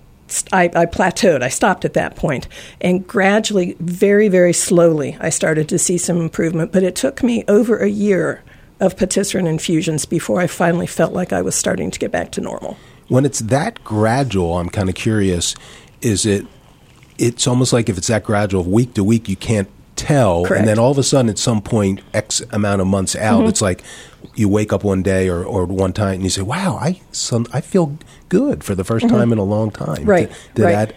I, 0.51 0.65
I 0.75 0.85
plateaued. 0.85 1.41
I 1.43 1.49
stopped 1.49 1.85
at 1.85 1.93
that 1.93 2.15
point. 2.15 2.47
And 2.81 3.05
gradually, 3.07 3.75
very, 3.79 4.27
very 4.27 4.53
slowly, 4.53 5.17
I 5.19 5.29
started 5.29 5.67
to 5.69 5.79
see 5.79 5.97
some 5.97 6.19
improvement. 6.21 6.71
But 6.71 6.83
it 6.83 6.95
took 6.95 7.23
me 7.23 7.43
over 7.47 7.77
a 7.77 7.89
year 7.89 8.43
of 8.79 8.95
patisiran 8.95 9.47
infusions 9.47 10.05
before 10.05 10.39
I 10.39 10.47
finally 10.47 10.87
felt 10.87 11.13
like 11.13 11.33
I 11.33 11.41
was 11.41 11.55
starting 11.55 11.91
to 11.91 11.99
get 11.99 12.11
back 12.11 12.31
to 12.31 12.41
normal. 12.41 12.77
when 13.09 13.25
it's 13.25 13.39
that 13.39 13.83
gradual. 13.83 14.57
I'm 14.59 14.69
kind 14.69 14.87
of 14.87 14.95
curious. 14.95 15.55
Is 16.01 16.25
it? 16.25 16.45
It's 17.17 17.47
almost 17.47 17.73
like 17.73 17.89
if 17.89 17.97
it's 17.97 18.07
that 18.07 18.23
gradual, 18.23 18.63
week 18.63 18.93
to 18.93 19.03
week, 19.03 19.27
you 19.27 19.35
can't 19.35 19.67
tell, 19.99 20.43
Correct. 20.45 20.59
and 20.59 20.67
then 20.67 20.79
all 20.79 20.91
of 20.91 20.97
a 20.97 21.03
sudden, 21.03 21.29
at 21.29 21.37
some 21.37 21.61
point, 21.61 22.01
X 22.13 22.41
amount 22.51 22.81
of 22.81 22.87
months 22.87 23.15
out, 23.15 23.39
Mm-hmm. 23.41 23.49
it's 23.49 23.61
like 23.61 23.83
you 24.35 24.47
wake 24.49 24.71
up 24.73 24.83
one 24.83 25.01
day 25.03 25.29
or, 25.29 25.43
or 25.43 25.65
one 25.65 25.93
time 25.93 26.15
and 26.15 26.23
you 26.23 26.29
say, 26.29 26.41
"Wow, 26.41 26.77
I 26.81 26.99
some, 27.11 27.45
I 27.53 27.61
feel 27.61 27.97
good 28.29 28.63
for 28.63 28.75
the 28.75 28.83
1st 28.83 29.09
time 29.09 29.31
in 29.31 29.37
a 29.37 29.43
long 29.43 29.71
time." 29.71 29.97
Mm-hmm. 29.97 30.09
Right, 30.09 30.29
Did, 30.29 30.55
did 30.55 30.63
right. 30.63 30.73
that? 30.89 30.95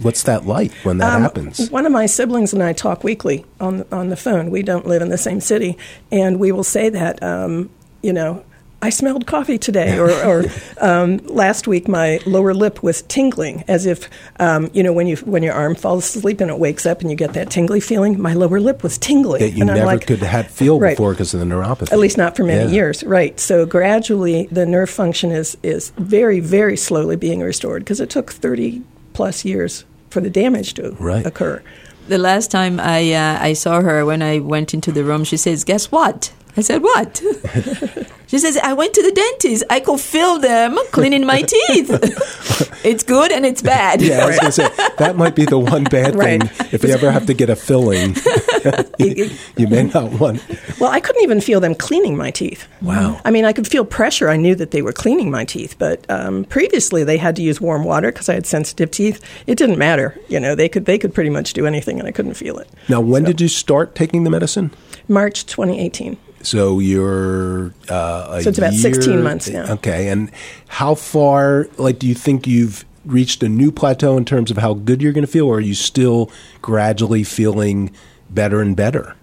What's 0.00 0.22
that 0.24 0.46
like 0.46 0.72
when 0.84 0.98
that 0.98 1.14
Um, 1.14 1.22
happens? 1.22 1.70
One 1.70 1.86
of 1.86 1.92
my 1.92 2.06
siblings 2.06 2.52
and 2.52 2.62
I 2.62 2.72
talk 2.72 3.04
weekly 3.04 3.44
on 3.60 3.84
on 3.92 4.08
the 4.08 4.16
phone. 4.16 4.50
We 4.50 4.62
don't 4.62 4.86
live 4.86 5.02
in 5.02 5.08
the 5.10 5.18
same 5.18 5.40
city, 5.40 5.76
and 6.10 6.38
we 6.40 6.50
will 6.52 6.64
say 6.64 6.88
that 6.90 7.22
um, 7.22 7.70
you 8.02 8.12
know. 8.12 8.44
I 8.84 8.90
smelled 8.90 9.26
coffee 9.26 9.58
today, 9.58 9.96
or, 9.96 10.10
or 10.24 10.44
um, 10.80 11.18
last 11.28 11.68
week 11.68 11.86
my 11.86 12.18
lower 12.26 12.52
lip 12.52 12.82
was 12.82 13.02
tingling, 13.02 13.62
as 13.68 13.86
if 13.86 14.10
um, 14.40 14.70
you 14.74 14.82
know 14.82 14.92
when 14.92 15.06
you 15.06 15.16
when 15.18 15.42
your 15.44 15.54
arm 15.54 15.74
falls 15.76 16.04
asleep 16.16 16.40
and 16.40 16.50
it 16.50 16.58
wakes 16.58 16.84
up 16.84 17.00
and 17.00 17.08
you 17.10 17.16
get 17.16 17.32
that 17.34 17.48
tingly 17.48 17.78
feeling. 17.80 18.20
My 18.20 18.34
lower 18.34 18.58
lip 18.60 18.82
was 18.82 18.98
tingling, 18.98 19.40
that 19.40 19.50
you 19.52 19.62
and 19.62 19.74
never 19.74 19.86
like, 19.86 20.06
could 20.06 20.18
have 20.18 20.50
feel 20.50 20.80
Right. 20.80 20.96
before 20.96 21.12
because 21.12 21.32
of 21.32 21.40
the 21.40 21.46
neuropathy. 21.46 21.92
at 21.92 21.98
least 22.00 22.18
not 22.18 22.36
for 22.36 22.42
many 22.44 22.64
Yeah. 22.64 22.70
years, 22.74 23.04
right? 23.04 23.38
So 23.38 23.64
gradually, 23.66 24.48
the 24.50 24.66
nerve 24.66 24.90
function 24.90 25.30
is 25.30 25.56
is 25.62 25.92
very 25.98 26.40
very 26.40 26.76
slowly 26.76 27.14
being 27.16 27.40
restored 27.40 27.82
because 27.84 28.00
it 28.00 28.10
took 28.10 28.32
thirty 28.32 28.82
plus 29.12 29.44
years 29.44 29.84
for 30.10 30.20
the 30.20 30.28
damage 30.30 30.74
to 30.74 30.96
Right. 30.98 31.24
occur. 31.24 31.62
The 32.08 32.18
last 32.18 32.50
time 32.50 32.80
I 32.80 33.12
uh, 33.12 33.38
I 33.40 33.52
saw 33.52 33.80
her 33.80 34.04
when 34.04 34.22
I 34.22 34.40
went 34.40 34.74
into 34.74 34.90
the 34.90 35.04
room, 35.04 35.22
she 35.22 35.36
says, 35.36 35.62
"Guess 35.62 35.92
what?" 35.92 36.32
I 36.56 36.60
said, 36.60 36.82
"What?" 36.82 37.22
she 38.26 38.38
says, 38.38 38.56
"I 38.58 38.72
went 38.74 38.92
to 38.94 39.02
the 39.02 39.10
dentist. 39.12 39.64
I 39.70 39.80
could 39.80 40.00
feel 40.00 40.38
them 40.38 40.78
cleaning 40.90 41.24
my 41.24 41.42
teeth. 41.42 42.80
it's 42.84 43.02
good 43.02 43.32
and 43.32 43.46
it's 43.46 43.62
bad." 43.62 44.02
Yeah, 44.02 44.24
I 44.24 44.26
was 44.26 44.38
going 44.38 44.52
to 44.52 44.52
say 44.52 44.68
that 44.98 45.16
might 45.16 45.34
be 45.34 45.44
the 45.46 45.58
one 45.58 45.84
bad 45.84 46.14
Right. 46.14 46.42
thing. 46.42 46.68
If 46.72 46.84
you 46.84 46.90
ever 46.90 47.10
have 47.10 47.26
to 47.26 47.34
get 47.34 47.48
a 47.48 47.56
filling, 47.56 48.16
you, 48.98 49.30
you 49.56 49.66
may 49.68 49.84
not 49.84 50.12
want. 50.20 50.44
Well, 50.78 50.90
I 50.90 51.00
couldn't 51.00 51.22
even 51.22 51.40
feel 51.40 51.60
them 51.60 51.74
cleaning 51.74 52.16
my 52.16 52.30
teeth. 52.30 52.68
Wow. 52.82 53.20
I 53.24 53.30
mean, 53.30 53.44
I 53.46 53.52
could 53.54 53.66
feel 53.66 53.84
pressure. 53.84 54.28
I 54.28 54.36
knew 54.36 54.54
that 54.56 54.72
they 54.72 54.82
were 54.82 54.92
cleaning 54.92 55.30
my 55.30 55.44
teeth, 55.46 55.76
but 55.78 56.04
um, 56.10 56.44
previously 56.44 57.02
they 57.04 57.16
had 57.16 57.34
to 57.36 57.42
use 57.42 57.60
warm 57.60 57.84
water 57.84 58.12
because 58.12 58.28
I 58.28 58.34
had 58.34 58.46
sensitive 58.46 58.90
teeth. 58.90 59.20
It 59.46 59.56
didn't 59.56 59.78
matter. 59.78 60.18
You 60.28 60.38
know, 60.40 60.54
they 60.54 60.68
could 60.68 60.84
they 60.84 60.98
could 60.98 61.14
pretty 61.14 61.30
much 61.30 61.54
do 61.54 61.66
anything, 61.66 61.98
and 61.98 62.06
I 62.06 62.12
couldn't 62.12 62.34
feel 62.34 62.58
it. 62.58 62.68
Now, 62.90 63.00
when 63.00 63.22
So- 63.22 63.28
did 63.28 63.40
you 63.40 63.48
start 63.48 63.94
taking 63.94 64.24
the 64.24 64.30
medicine? 64.30 64.70
March 65.08 65.46
2018. 65.46 66.16
So 66.42 66.78
you're 66.78 67.72
uh, 67.88 68.40
So 68.40 68.50
it's 68.50 68.58
about 68.58 68.74
16 68.74 69.22
months 69.22 69.48
now. 69.48 69.72
Okay, 69.74 70.08
and 70.08 70.30
how 70.68 70.94
far? 70.94 71.68
Like, 71.78 71.98
do 71.98 72.06
you 72.06 72.14
think 72.14 72.46
you've 72.46 72.84
reached 73.04 73.42
a 73.42 73.48
new 73.48 73.72
plateau 73.72 74.16
in 74.16 74.24
terms 74.24 74.50
of 74.50 74.58
how 74.58 74.74
good 74.74 75.02
you're 75.02 75.12
going 75.12 75.26
to 75.26 75.30
feel, 75.30 75.46
or 75.46 75.56
are 75.56 75.60
you 75.60 75.74
still 75.74 76.30
gradually 76.60 77.24
feeling 77.24 77.90
better 78.30 78.60
and 78.60 78.76
better? 78.76 79.16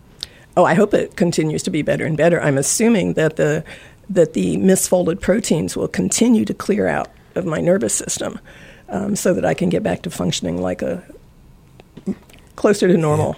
Oh, 0.58 0.66
I 0.66 0.74
hope 0.74 0.94
it 0.94 1.16
continues 1.16 1.64
to 1.64 1.70
be 1.70 1.82
better 1.82 2.06
and 2.06 2.18
better. 2.18 2.42
I'm 2.42 2.58
assuming 2.58 3.14
that 3.14 3.36
the 3.36 3.64
that 4.10 4.34
the 4.34 4.58
misfolded 4.58 5.22
proteins 5.22 5.78
will 5.78 5.88
continue 5.88 6.44
to 6.44 6.54
clear 6.54 6.88
out 6.88 7.10
of 7.36 7.46
my 7.46 7.62
nervous 7.62 7.94
system, 7.94 8.40
um, 8.90 9.16
so 9.16 9.34
that 9.34 9.46
I 9.46 9.54
can 9.54 9.70
get 9.70 9.84
back 9.84 10.02
to 10.04 10.10
functioning 10.10 10.62
like 10.62 10.82
a 10.82 11.04
closer 12.56 12.88
to 12.88 12.98
normal. 12.98 13.36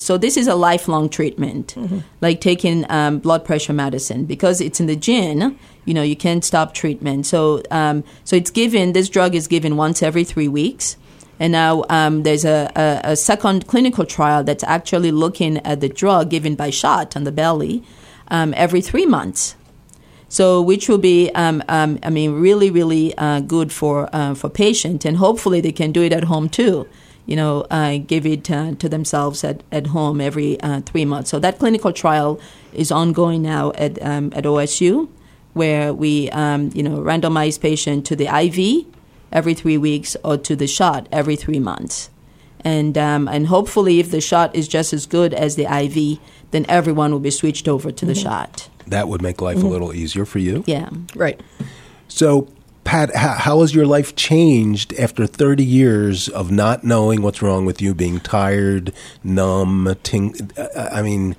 So 0.00 0.16
this 0.16 0.38
is 0.38 0.46
a 0.48 0.54
lifelong 0.54 1.10
treatment, 1.10 1.76
like 2.22 2.40
taking 2.40 2.90
um, 2.90 3.18
blood 3.18 3.44
pressure 3.44 3.74
medicine 3.74 4.24
because 4.24 4.60
it's 4.62 4.80
in 4.80 4.86
the 4.86 4.96
gene. 4.96 5.58
You 5.84 5.92
know, 5.92 6.02
you 6.02 6.16
can't 6.16 6.42
stop 6.42 6.72
treatment. 6.72 7.26
So, 7.26 7.62
um, 7.70 8.02
so 8.24 8.34
it's 8.34 8.50
given. 8.50 8.94
This 8.94 9.10
drug 9.10 9.34
is 9.34 9.46
given 9.46 9.76
once 9.76 10.02
every 10.02 10.24
three 10.24 10.48
weeks, 10.48 10.96
and 11.38 11.52
now 11.52 11.84
um, 11.90 12.22
there's 12.22 12.46
a, 12.46 12.72
a, 12.74 13.12
a 13.12 13.16
second 13.16 13.66
clinical 13.66 14.06
trial 14.06 14.42
that's 14.42 14.64
actually 14.64 15.12
looking 15.12 15.58
at 15.58 15.80
the 15.80 15.88
drug 15.88 16.30
given 16.30 16.54
by 16.54 16.70
shot 16.70 17.14
on 17.14 17.24
the 17.24 17.32
belly 17.32 17.84
um, 18.28 18.54
every 18.56 18.80
three 18.80 19.06
months. 19.06 19.54
So, 20.30 20.62
which 20.62 20.88
will 20.88 20.98
be, 20.98 21.30
um, 21.34 21.62
um, 21.68 21.98
I 22.02 22.08
mean, 22.08 22.40
really, 22.40 22.70
really 22.70 23.12
uh, 23.18 23.40
good 23.40 23.70
for 23.70 24.08
uh, 24.14 24.34
for 24.34 24.48
patient, 24.48 25.04
and 25.04 25.18
hopefully 25.18 25.60
they 25.60 25.72
can 25.72 25.92
do 25.92 26.02
it 26.02 26.12
at 26.12 26.24
home 26.24 26.48
too. 26.48 26.86
You 27.30 27.36
know, 27.36 27.60
uh, 27.70 27.98
give 27.98 28.26
it 28.26 28.50
uh, 28.50 28.74
to 28.74 28.88
themselves 28.88 29.44
at, 29.44 29.62
at 29.70 29.86
home 29.86 30.20
every 30.20 30.60
uh, 30.60 30.80
three 30.80 31.04
months. 31.04 31.30
So 31.30 31.38
that 31.38 31.60
clinical 31.60 31.92
trial 31.92 32.40
is 32.72 32.90
ongoing 32.90 33.40
now 33.40 33.70
at 33.76 34.02
um, 34.02 34.32
at 34.34 34.44
OSU, 34.44 35.08
where 35.52 35.94
we 35.94 36.28
um, 36.30 36.70
you 36.74 36.82
know 36.82 36.98
randomize 36.98 37.60
patient 37.60 38.04
to 38.06 38.16
the 38.16 38.26
IV 38.26 38.84
every 39.32 39.54
three 39.54 39.78
weeks 39.78 40.16
or 40.24 40.36
to 40.38 40.56
the 40.56 40.66
shot 40.66 41.06
every 41.12 41.36
three 41.36 41.60
months, 41.60 42.10
and 42.62 42.98
um, 42.98 43.28
and 43.28 43.46
hopefully 43.46 44.00
if 44.00 44.10
the 44.10 44.20
shot 44.20 44.54
is 44.54 44.66
just 44.66 44.92
as 44.92 45.06
good 45.06 45.32
as 45.32 45.54
the 45.54 45.66
IV, 45.84 46.18
then 46.50 46.66
everyone 46.68 47.12
will 47.12 47.20
be 47.20 47.30
switched 47.30 47.68
over 47.68 47.92
to 47.92 48.04
the 48.04 48.14
shot. 48.14 48.68
That 48.88 49.06
would 49.06 49.22
make 49.22 49.40
life 49.40 49.62
a 49.62 49.66
little 49.66 49.94
easier 49.94 50.24
for 50.24 50.40
you. 50.40 50.64
Yeah. 50.66 50.90
Right. 51.14 51.40
So, 52.08 52.48
Pat, 52.84 53.14
how, 53.14 53.60
has 53.60 53.74
your 53.74 53.86
life 53.86 54.16
changed 54.16 54.94
after 54.94 55.26
30 55.26 55.64
years 55.64 56.28
of 56.28 56.50
not 56.50 56.82
knowing 56.82 57.22
what's 57.22 57.42
wrong 57.42 57.64
with 57.64 57.80
you, 57.80 57.94
being 57.94 58.20
tired, 58.20 58.92
numb, 59.22 59.94
ting- 60.02 60.50
uh, 60.56 60.88
I 60.90 61.02
mean, 61.02 61.36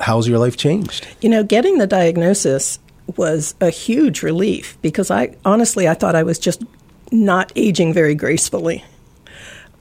how's 0.00 0.28
your 0.28 0.38
life 0.38 0.56
changed? 0.56 1.06
You 1.20 1.28
know, 1.28 1.42
getting 1.42 1.78
the 1.78 1.86
diagnosis 1.86 2.78
was 3.16 3.54
a 3.60 3.70
huge 3.70 4.22
relief 4.22 4.76
because 4.82 5.10
I 5.10 5.34
honestly 5.44 5.88
I 5.88 5.94
thought 5.94 6.14
I 6.14 6.22
was 6.22 6.38
just 6.38 6.62
not 7.12 7.52
aging 7.56 7.92
very 7.92 8.14
gracefully. 8.14 8.84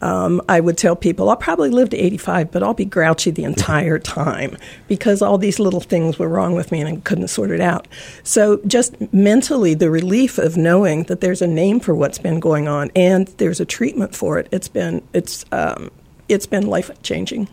Um, 0.05 0.39
I 0.47 0.59
would 0.59 0.77
tell 0.77 0.95
people 0.95 1.31
I'll 1.31 1.35
probably 1.35 1.71
live 1.71 1.89
to 1.89 1.97
85, 1.97 2.51
but 2.51 2.61
I'll 2.61 2.75
be 2.75 2.85
grouchy 2.85 3.31
the 3.31 3.43
entire 3.43 3.97
time 4.21 4.55
because 4.87 5.23
all 5.23 5.39
these 5.39 5.57
little 5.57 5.79
things 5.79 6.19
were 6.19 6.29
wrong 6.29 6.53
with 6.53 6.71
me 6.71 6.79
and 6.79 6.87
I 6.87 7.01
couldn't 7.01 7.29
sort 7.29 7.49
it 7.49 7.59
out. 7.59 7.87
So, 8.21 8.61
just 8.67 9.11
mentally, 9.11 9.73
the 9.73 9.89
relief 9.89 10.37
of 10.37 10.57
knowing 10.57 11.05
that 11.05 11.21
there's 11.21 11.41
a 11.41 11.47
name 11.47 11.79
for 11.79 11.95
what's 11.95 12.19
been 12.19 12.39
going 12.39 12.67
on 12.67 12.91
and 12.95 13.27
there's 13.39 13.59
a 13.59 13.65
treatment 13.65 14.15
for 14.15 14.37
it, 14.37 14.47
it's 14.51 14.67
been 14.67 15.01
it's 15.13 15.43
um, 15.51 15.89
it's 16.29 16.45
been 16.45 16.67
life 16.67 16.91
changing. 17.01 17.47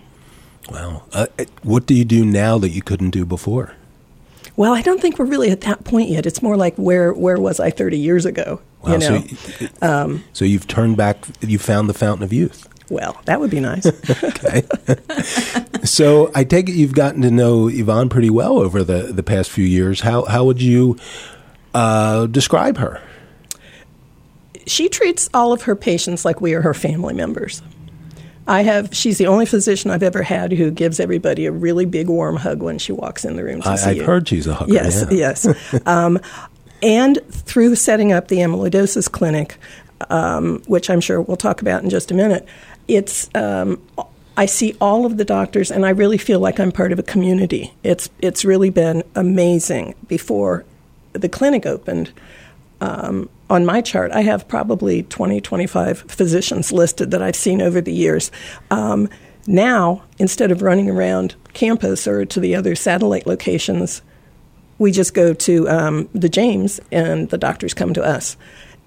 Wow. 0.71 1.05
Uh, 1.11 1.29
what 1.63 1.87
do 1.87 1.95
you 1.95 2.05
do 2.05 2.23
now 2.23 2.59
that 2.59 2.69
you 2.69 2.83
couldn't 2.83 3.11
do 3.11 3.25
before? 3.25 3.75
Well, 4.57 4.75
I 4.75 4.83
don't 4.83 5.01
think 5.01 5.19
we're 5.19 5.25
really 5.25 5.51
at 5.51 5.63
that 5.63 5.85
point 5.85 6.11
yet. 6.11 6.27
It's 6.27 6.43
more 6.43 6.59
like 6.59 6.77
where 6.77 7.15
where 7.15 7.41
was 7.41 7.61
I 7.61 7.71
30 7.71 7.99
years 7.99 8.27
ago? 8.27 8.61
Wow, 8.83 8.93
you 8.93 8.99
know. 8.99 9.21
so, 9.21 9.67
um, 9.83 10.25
so 10.33 10.45
you've 10.45 10.67
turned 10.67 10.97
back, 10.97 11.25
you 11.41 11.59
found 11.59 11.89
the 11.89 11.95
fountain 11.95 12.25
of 12.25 12.33
youth. 12.33 12.69
well, 12.91 13.21
that 13.27 13.41
would 13.41 13.51
be 13.51 13.61
nice. 13.61 13.87
Okay. 14.25 14.63
so 15.85 16.31
I 16.35 16.45
take 16.45 16.69
it 16.69 16.73
you've 16.73 16.95
gotten 16.95 17.23
to 17.23 17.31
know 17.31 17.69
Yvonne 17.69 18.09
pretty 18.09 18.31
well 18.31 18.59
over 18.59 18.83
the, 18.83 19.13
the 19.13 19.23
past 19.23 19.51
few 19.51 19.65
years. 19.65 20.01
How, 20.01 20.25
how 20.25 20.45
would 20.45 20.61
you 20.61 20.99
uh, 21.75 22.27
describe 22.27 22.79
her? 22.79 23.01
she 24.67 24.89
treats 24.89 25.29
all 25.35 25.53
of 25.53 25.63
her 25.63 25.77
patients 25.77 26.25
like 26.25 26.41
we 26.41 26.55
are 26.55 26.63
her 26.63 26.75
family 26.75 27.15
members. 27.15 27.63
I 28.47 28.63
have. 28.63 28.93
She's 28.93 29.19
the 29.19 29.29
only 29.29 29.47
physician 29.47 29.91
I've 29.93 30.03
ever 30.03 30.23
had 30.23 30.53
who 30.53 30.73
gives 30.73 30.99
everybody 30.99 31.47
a 31.47 31.53
really 31.53 31.85
big 31.85 32.09
warm 32.09 32.37
hug 32.37 32.61
when 32.61 32.79
she 32.79 32.91
walks 32.91 33.25
in 33.25 33.37
the 33.37 33.45
room 33.45 33.63
to 33.63 33.69
I, 33.69 33.77
see 33.77 33.91
I've 33.91 33.97
you. 33.99 34.05
heard 34.05 34.29
she's 34.29 34.49
a 34.49 34.55
hugger. 34.55 34.73
Yes, 34.73 35.05
yeah. 35.11 35.17
yes. 35.17 35.87
um, 35.87 36.19
and 36.83 37.19
through 37.31 37.77
setting 37.77 38.13
up 38.13 38.29
the 38.29 38.39
amyloidosis 38.39 39.11
clinic, 39.11 39.57
um, 40.11 40.63
which 40.67 40.91
I'm 40.91 41.01
sure 41.01 41.21
we'll 41.21 41.37
talk 41.37 41.63
about 41.63 41.83
in 41.83 41.91
just 41.91 42.11
a 42.11 42.15
minute, 42.15 42.47
it's 42.89 43.31
um, 43.35 43.81
I 44.37 44.47
see 44.47 44.77
all 44.81 45.07
of 45.07 45.17
the 45.19 45.25
doctors, 45.25 45.71
and 45.71 45.87
I 45.87 45.91
really 45.91 46.19
feel 46.19 46.41
like 46.41 46.59
I'm 46.59 46.73
part 46.73 46.93
of 46.93 46.99
a 46.99 47.03
community. 47.03 47.73
It's 47.83 48.11
it's 48.21 48.45
really 48.45 48.71
been 48.71 49.03
amazing. 49.15 49.95
Before 50.09 50.65
the 51.13 51.29
clinic 51.29 51.67
opened, 51.67 52.13
um, 52.81 53.29
on 53.49 53.67
my 53.67 53.81
chart, 53.83 54.11
I 54.13 54.23
have 54.23 54.49
probably 54.49 55.03
20, 55.05 55.41
25 55.41 56.01
physicians 56.09 56.73
listed 56.73 57.11
that 57.11 57.23
I've 57.23 57.37
seen 57.37 57.61
over 57.61 57.81
the 57.81 57.93
years. 57.93 58.33
Um, 58.71 59.09
now, 59.47 60.03
instead 60.19 60.51
of 60.51 60.63
running 60.63 60.89
around 60.89 61.35
campus 61.53 62.07
or 62.07 62.25
to 62.25 62.41
the 62.41 62.55
other 62.57 62.75
satellite 62.75 63.27
locations, 63.27 64.03
we 64.83 64.91
just 64.93 65.15
go 65.15 65.33
to 65.33 65.69
um, 65.69 66.09
the 66.13 66.29
James, 66.29 66.81
and 66.91 67.31
the 67.31 67.39
doctors 67.39 67.73
come 67.73 67.95
to 67.95 68.03
us. 68.03 68.37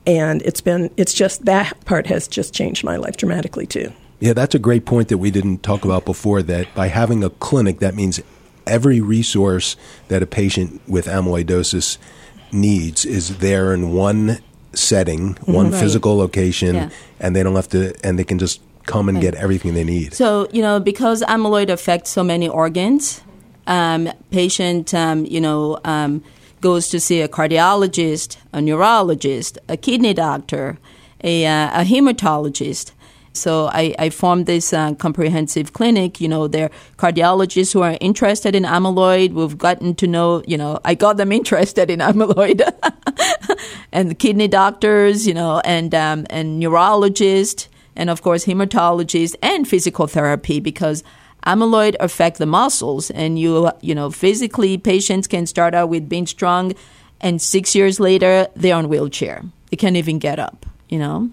And 0.06 0.42
it's 0.44 0.62
been 0.62 0.92
it's 0.98 1.14
just 1.14 1.46
that 1.46 1.84
part 1.86 2.06
has 2.08 2.28
just 2.28 2.54
changed 2.54 2.84
my 2.84 2.98
life 2.98 3.18
dramatically 3.18 3.66
too. 3.66 3.92
Yeah, 4.20 4.34
that's 4.34 4.54
a 4.56 4.60
great 4.60 4.86
point 4.86 5.08
that 5.10 5.18
we 5.18 5.32
didn't 5.32 5.64
talk 5.64 5.84
about 5.84 6.06
before. 6.06 6.44
That 6.44 6.68
by 6.76 6.88
having 6.88 7.24
a 7.24 7.30
clinic, 7.32 7.80
that 7.80 7.96
means 7.96 8.22
every 8.68 9.02
resource 9.02 9.76
that 10.10 10.22
a 10.22 10.28
patient 10.28 10.82
with 10.88 11.06
amyloidosis 11.08 11.98
needs 12.52 13.06
is 13.06 13.38
there 13.40 13.74
in 13.74 13.92
one 13.94 14.38
setting, 14.74 15.38
one 15.46 15.72
Right. 15.72 15.80
physical 15.80 16.18
location, 16.18 16.76
Yeah. 16.76 16.90
and 17.20 17.36
they 17.36 17.44
don't 17.44 17.56
have 17.56 17.70
to, 17.70 17.94
and 18.04 18.20
they 18.20 18.24
can 18.24 18.38
just 18.40 18.60
come 18.86 19.10
and 19.10 19.20
get 19.20 19.34
everything 19.36 19.74
they 19.74 19.84
need. 19.84 20.14
So, 20.14 20.48
you 20.52 20.62
know, 20.62 20.80
because 20.80 21.22
amyloid 21.24 21.70
affects 21.70 22.12
so 22.12 22.24
many 22.24 22.48
organs, 22.48 23.22
um, 23.68 24.12
patient, 24.32 24.94
um, 24.94 25.26
you 25.26 25.42
know, 25.42 25.80
um, 25.84 26.24
goes 26.62 26.90
to 26.90 27.00
see 27.00 27.22
a 27.22 27.28
cardiologist, 27.28 28.38
a 28.54 28.62
neurologist, 28.62 29.58
a 29.70 29.78
kidney 29.78 30.14
doctor, 30.14 30.78
a, 31.24 31.46
uh, 31.46 31.82
a 31.82 31.84
hematologist. 31.84 32.92
So 33.34 33.68
I, 33.68 33.94
I 34.00 34.10
formed 34.10 34.46
this 34.46 34.72
uh, 34.72 34.94
comprehensive 34.96 35.74
clinic. 35.74 36.22
You 36.22 36.30
know, 36.30 36.48
there 36.48 36.66
are 36.66 36.72
cardiologists 36.98 37.74
who 37.74 37.82
are 37.82 37.98
interested 38.00 38.56
in 38.56 38.64
amyloid. 38.64 39.34
We've 39.34 39.58
gotten 39.58 39.94
to 39.96 40.08
know, 40.08 40.42
you 40.48 40.58
know, 40.58 40.80
I 40.86 40.96
got 40.96 41.18
them 41.18 41.32
interested 41.40 41.90
in 41.90 42.00
amyloid. 42.00 42.62
and 43.92 44.10
the 44.10 44.16
kidney 44.16 44.48
doctors, 44.48 45.28
you 45.28 45.34
know, 45.34 45.62
and 45.66 45.94
um, 45.94 46.26
and 46.30 46.60
neurologists, 46.60 47.68
and 47.96 48.10
of 48.10 48.22
course 48.22 48.46
hematologists 48.46 49.36
and 49.42 49.68
physical 49.68 50.08
therapy 50.08 50.60
because 50.60 51.04
amyloid 51.46 51.96
affect 52.00 52.38
the 52.38 52.46
muscles, 52.46 53.12
and 53.12 53.40
you 53.40 53.72
you 53.82 53.96
know 53.96 54.12
physically 54.12 54.78
patients 54.78 55.28
can 55.28 55.46
start 55.46 55.74
out 55.74 55.90
with 55.90 56.10
being 56.10 56.28
strong, 56.28 56.74
and 57.22 57.42
six 57.42 57.76
years 57.76 58.00
later 58.00 58.48
they're 58.56 58.76
on 58.76 58.90
wheelchair, 58.90 59.44
they 59.70 59.78
can't 59.78 59.96
even 59.96 60.20
get 60.20 60.40
up, 60.40 60.66
you 60.90 61.00
know, 61.00 61.30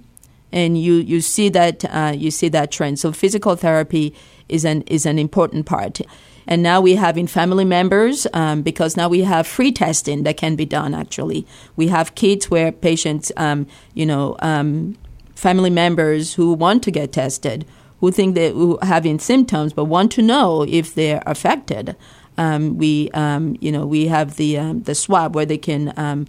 and 0.52 0.80
you 0.80 0.94
you 0.94 1.20
see 1.20 1.48
that 1.48 1.84
uh, 1.84 2.12
you 2.16 2.30
see 2.30 2.48
that 2.48 2.70
trend. 2.70 2.98
So 2.98 3.12
physical 3.12 3.56
therapy 3.56 4.14
is 4.48 4.64
an 4.64 4.82
is 4.82 5.06
an 5.06 5.18
important 5.18 5.66
part. 5.66 6.00
And 6.46 6.62
now 6.62 6.80
we 6.80 6.96
have 6.96 7.16
in 7.16 7.26
family 7.26 7.64
members 7.64 8.26
um, 8.32 8.62
because 8.62 8.96
now 8.96 9.08
we 9.08 9.22
have 9.22 9.46
free 9.46 9.72
testing 9.72 10.24
that 10.24 10.36
can 10.36 10.56
be 10.56 10.66
done. 10.66 10.94
Actually, 10.94 11.46
we 11.76 11.88
have 11.88 12.14
kits 12.14 12.50
where 12.50 12.72
patients, 12.72 13.30
um, 13.36 13.66
you 13.94 14.04
know, 14.04 14.36
um, 14.40 14.96
family 15.34 15.70
members 15.70 16.34
who 16.34 16.52
want 16.52 16.82
to 16.84 16.90
get 16.90 17.12
tested, 17.12 17.64
who 18.02 18.10
think 18.10 18.34
they 18.34 18.50
who 18.50 18.78
having 18.82 19.18
symptoms 19.18 19.72
but 19.72 19.84
want 19.84 20.12
to 20.12 20.22
know 20.22 20.66
if 20.68 20.94
they're 20.94 21.22
affected. 21.24 21.96
Um, 22.36 22.76
we, 22.76 23.10
um, 23.12 23.56
you 23.60 23.70
know, 23.70 23.86
we 23.86 24.08
have 24.08 24.36
the 24.36 24.58
um, 24.58 24.82
the 24.82 24.94
swab 24.94 25.34
where 25.34 25.46
they 25.46 25.58
can 25.58 25.94
um, 25.96 26.26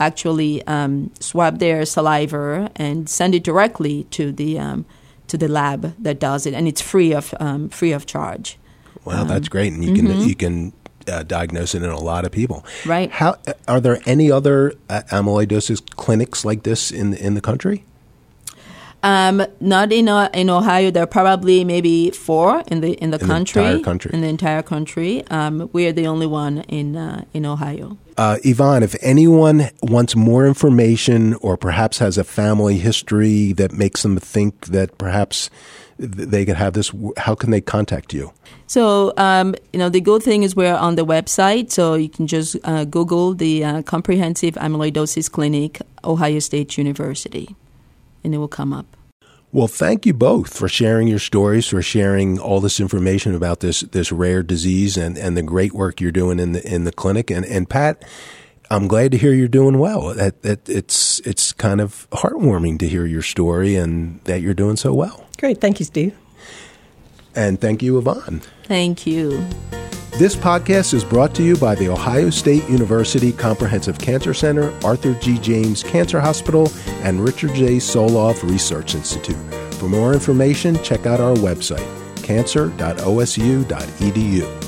actually 0.00 0.66
um, 0.66 1.12
swab 1.20 1.58
their 1.58 1.86
saliva 1.86 2.70
and 2.74 3.08
send 3.08 3.34
it 3.34 3.44
directly 3.44 4.04
to 4.10 4.32
the 4.32 4.58
um, 4.58 4.84
to 5.28 5.38
the 5.38 5.48
lab 5.48 5.94
that 6.02 6.18
does 6.18 6.44
it, 6.44 6.54
and 6.54 6.66
it's 6.66 6.82
free 6.82 7.14
of 7.14 7.32
um, 7.38 7.68
free 7.68 7.92
of 7.92 8.04
charge. 8.04 8.58
Wow, 9.04 9.24
that's 9.24 9.48
great, 9.48 9.72
and 9.72 9.84
you 9.84 9.94
can 9.94 10.28
you 10.28 10.34
can 10.34 10.72
uh, 11.06 11.22
diagnose 11.22 11.74
it 11.76 11.82
in 11.84 11.90
a 11.90 12.00
lot 12.00 12.24
of 12.24 12.32
people. 12.32 12.62
mm-hmm. 12.62 12.90
Right. 12.90 13.10
How 13.12 13.36
are 13.68 13.80
there 13.80 14.00
any 14.06 14.28
other 14.30 14.72
uh, 14.88 15.02
amyloidosis 15.10 15.88
clinics 15.94 16.44
like 16.44 16.64
this 16.64 16.90
in 16.90 17.14
in 17.14 17.34
the 17.34 17.40
country? 17.40 17.84
Um, 19.04 19.44
not 19.58 19.92
in 19.92 20.08
uh, 20.08 20.28
in 20.32 20.48
Ohio. 20.48 20.90
There 20.90 21.02
are 21.02 21.06
probably 21.06 21.64
maybe 21.64 22.10
four 22.10 22.62
in 22.68 22.80
the 22.80 22.92
in 22.94 23.10
the 23.10 23.18
the 23.18 23.26
country. 23.26 23.64
entire 23.64 23.80
country. 23.80 24.10
In 24.14 24.20
the 24.20 24.28
entire 24.28 24.62
country, 24.62 25.26
um, 25.28 25.68
we 25.72 25.86
are 25.86 25.92
the 25.92 26.06
only 26.06 26.26
one 26.26 26.60
in 26.68 26.96
uh, 26.96 27.24
in 27.32 27.44
Ohio. 27.44 27.96
Uh, 28.16 28.36
Yvonne, 28.44 28.82
if 28.82 28.94
anyone 29.00 29.70
wants 29.82 30.14
more 30.14 30.46
information 30.46 31.34
or 31.36 31.56
perhaps 31.56 31.98
has 31.98 32.18
a 32.18 32.24
family 32.24 32.78
history 32.78 33.52
that 33.54 33.72
makes 33.72 34.02
them 34.02 34.18
think 34.18 34.66
that 34.66 34.98
perhaps 34.98 35.50
they 35.98 36.44
could 36.44 36.56
have 36.56 36.74
this, 36.74 36.92
how 37.16 37.34
can 37.34 37.50
they 37.50 37.60
contact 37.60 38.12
you? 38.12 38.32
So, 38.66 39.12
um, 39.16 39.54
you 39.72 39.78
know, 39.78 39.88
the 39.88 40.00
good 40.00 40.22
thing 40.22 40.42
is 40.42 40.54
we're 40.54 40.74
on 40.74 40.96
the 40.96 41.04
website, 41.04 41.70
so 41.70 41.94
you 41.94 42.08
can 42.08 42.26
just 42.26 42.56
uh, 42.64 42.84
Google 42.84 43.34
the 43.34 43.64
uh, 43.64 43.82
Comprehensive 43.82 44.54
Amyloidosis 44.54 45.30
Clinic, 45.30 45.80
Ohio 46.04 46.38
State 46.38 46.76
University, 46.76 47.54
and 48.24 48.34
it 48.34 48.38
will 48.38 48.48
come 48.48 48.72
up. 48.72 48.96
Well, 49.52 49.68
thank 49.68 50.06
you 50.06 50.14
both 50.14 50.56
for 50.56 50.66
sharing 50.66 51.08
your 51.08 51.18
stories, 51.18 51.68
for 51.68 51.82
sharing 51.82 52.38
all 52.38 52.60
this 52.60 52.80
information 52.80 53.34
about 53.34 53.60
this 53.60 53.80
this 53.80 54.10
rare 54.10 54.42
disease, 54.42 54.96
and, 54.96 55.18
and 55.18 55.36
the 55.36 55.42
great 55.42 55.74
work 55.74 56.00
you're 56.00 56.10
doing 56.10 56.38
in 56.38 56.52
the 56.52 56.66
in 56.66 56.84
the 56.84 56.92
clinic. 56.92 57.30
And 57.30 57.44
and 57.44 57.68
Pat, 57.68 58.02
I'm 58.70 58.88
glad 58.88 59.12
to 59.12 59.18
hear 59.18 59.34
you're 59.34 59.48
doing 59.48 59.78
well. 59.78 60.14
That 60.14 60.40
that 60.40 60.66
it's 60.70 61.20
it's 61.20 61.52
kind 61.52 61.82
of 61.82 62.08
heartwarming 62.12 62.78
to 62.78 62.88
hear 62.88 63.04
your 63.04 63.20
story 63.20 63.76
and 63.76 64.20
that 64.24 64.40
you're 64.40 64.54
doing 64.54 64.76
so 64.76 64.94
well. 64.94 65.26
Great, 65.38 65.60
thank 65.60 65.80
you, 65.80 65.84
Steve. 65.84 66.16
And 67.34 67.60
thank 67.60 67.82
you, 67.82 67.98
Yvonne. 67.98 68.40
Thank 68.64 69.06
you. 69.06 69.46
This 70.18 70.36
podcast 70.36 70.92
is 70.92 71.04
brought 71.04 71.34
to 71.36 71.42
you 71.42 71.56
by 71.56 71.74
the 71.74 71.88
Ohio 71.88 72.28
State 72.28 72.68
University 72.68 73.32
Comprehensive 73.32 73.98
Cancer 73.98 74.34
Center, 74.34 74.70
Arthur 74.84 75.14
G. 75.14 75.38
James 75.38 75.82
Cancer 75.82 76.20
Hospital, 76.20 76.70
and 77.00 77.18
Richard 77.18 77.54
J. 77.54 77.78
Solove 77.78 78.42
Research 78.42 78.94
Institute. 78.94 79.38
For 79.76 79.88
more 79.88 80.12
information, 80.12 80.76
check 80.84 81.06
out 81.06 81.18
our 81.18 81.34
website, 81.36 81.88
cancer.osu.edu. 82.22 84.61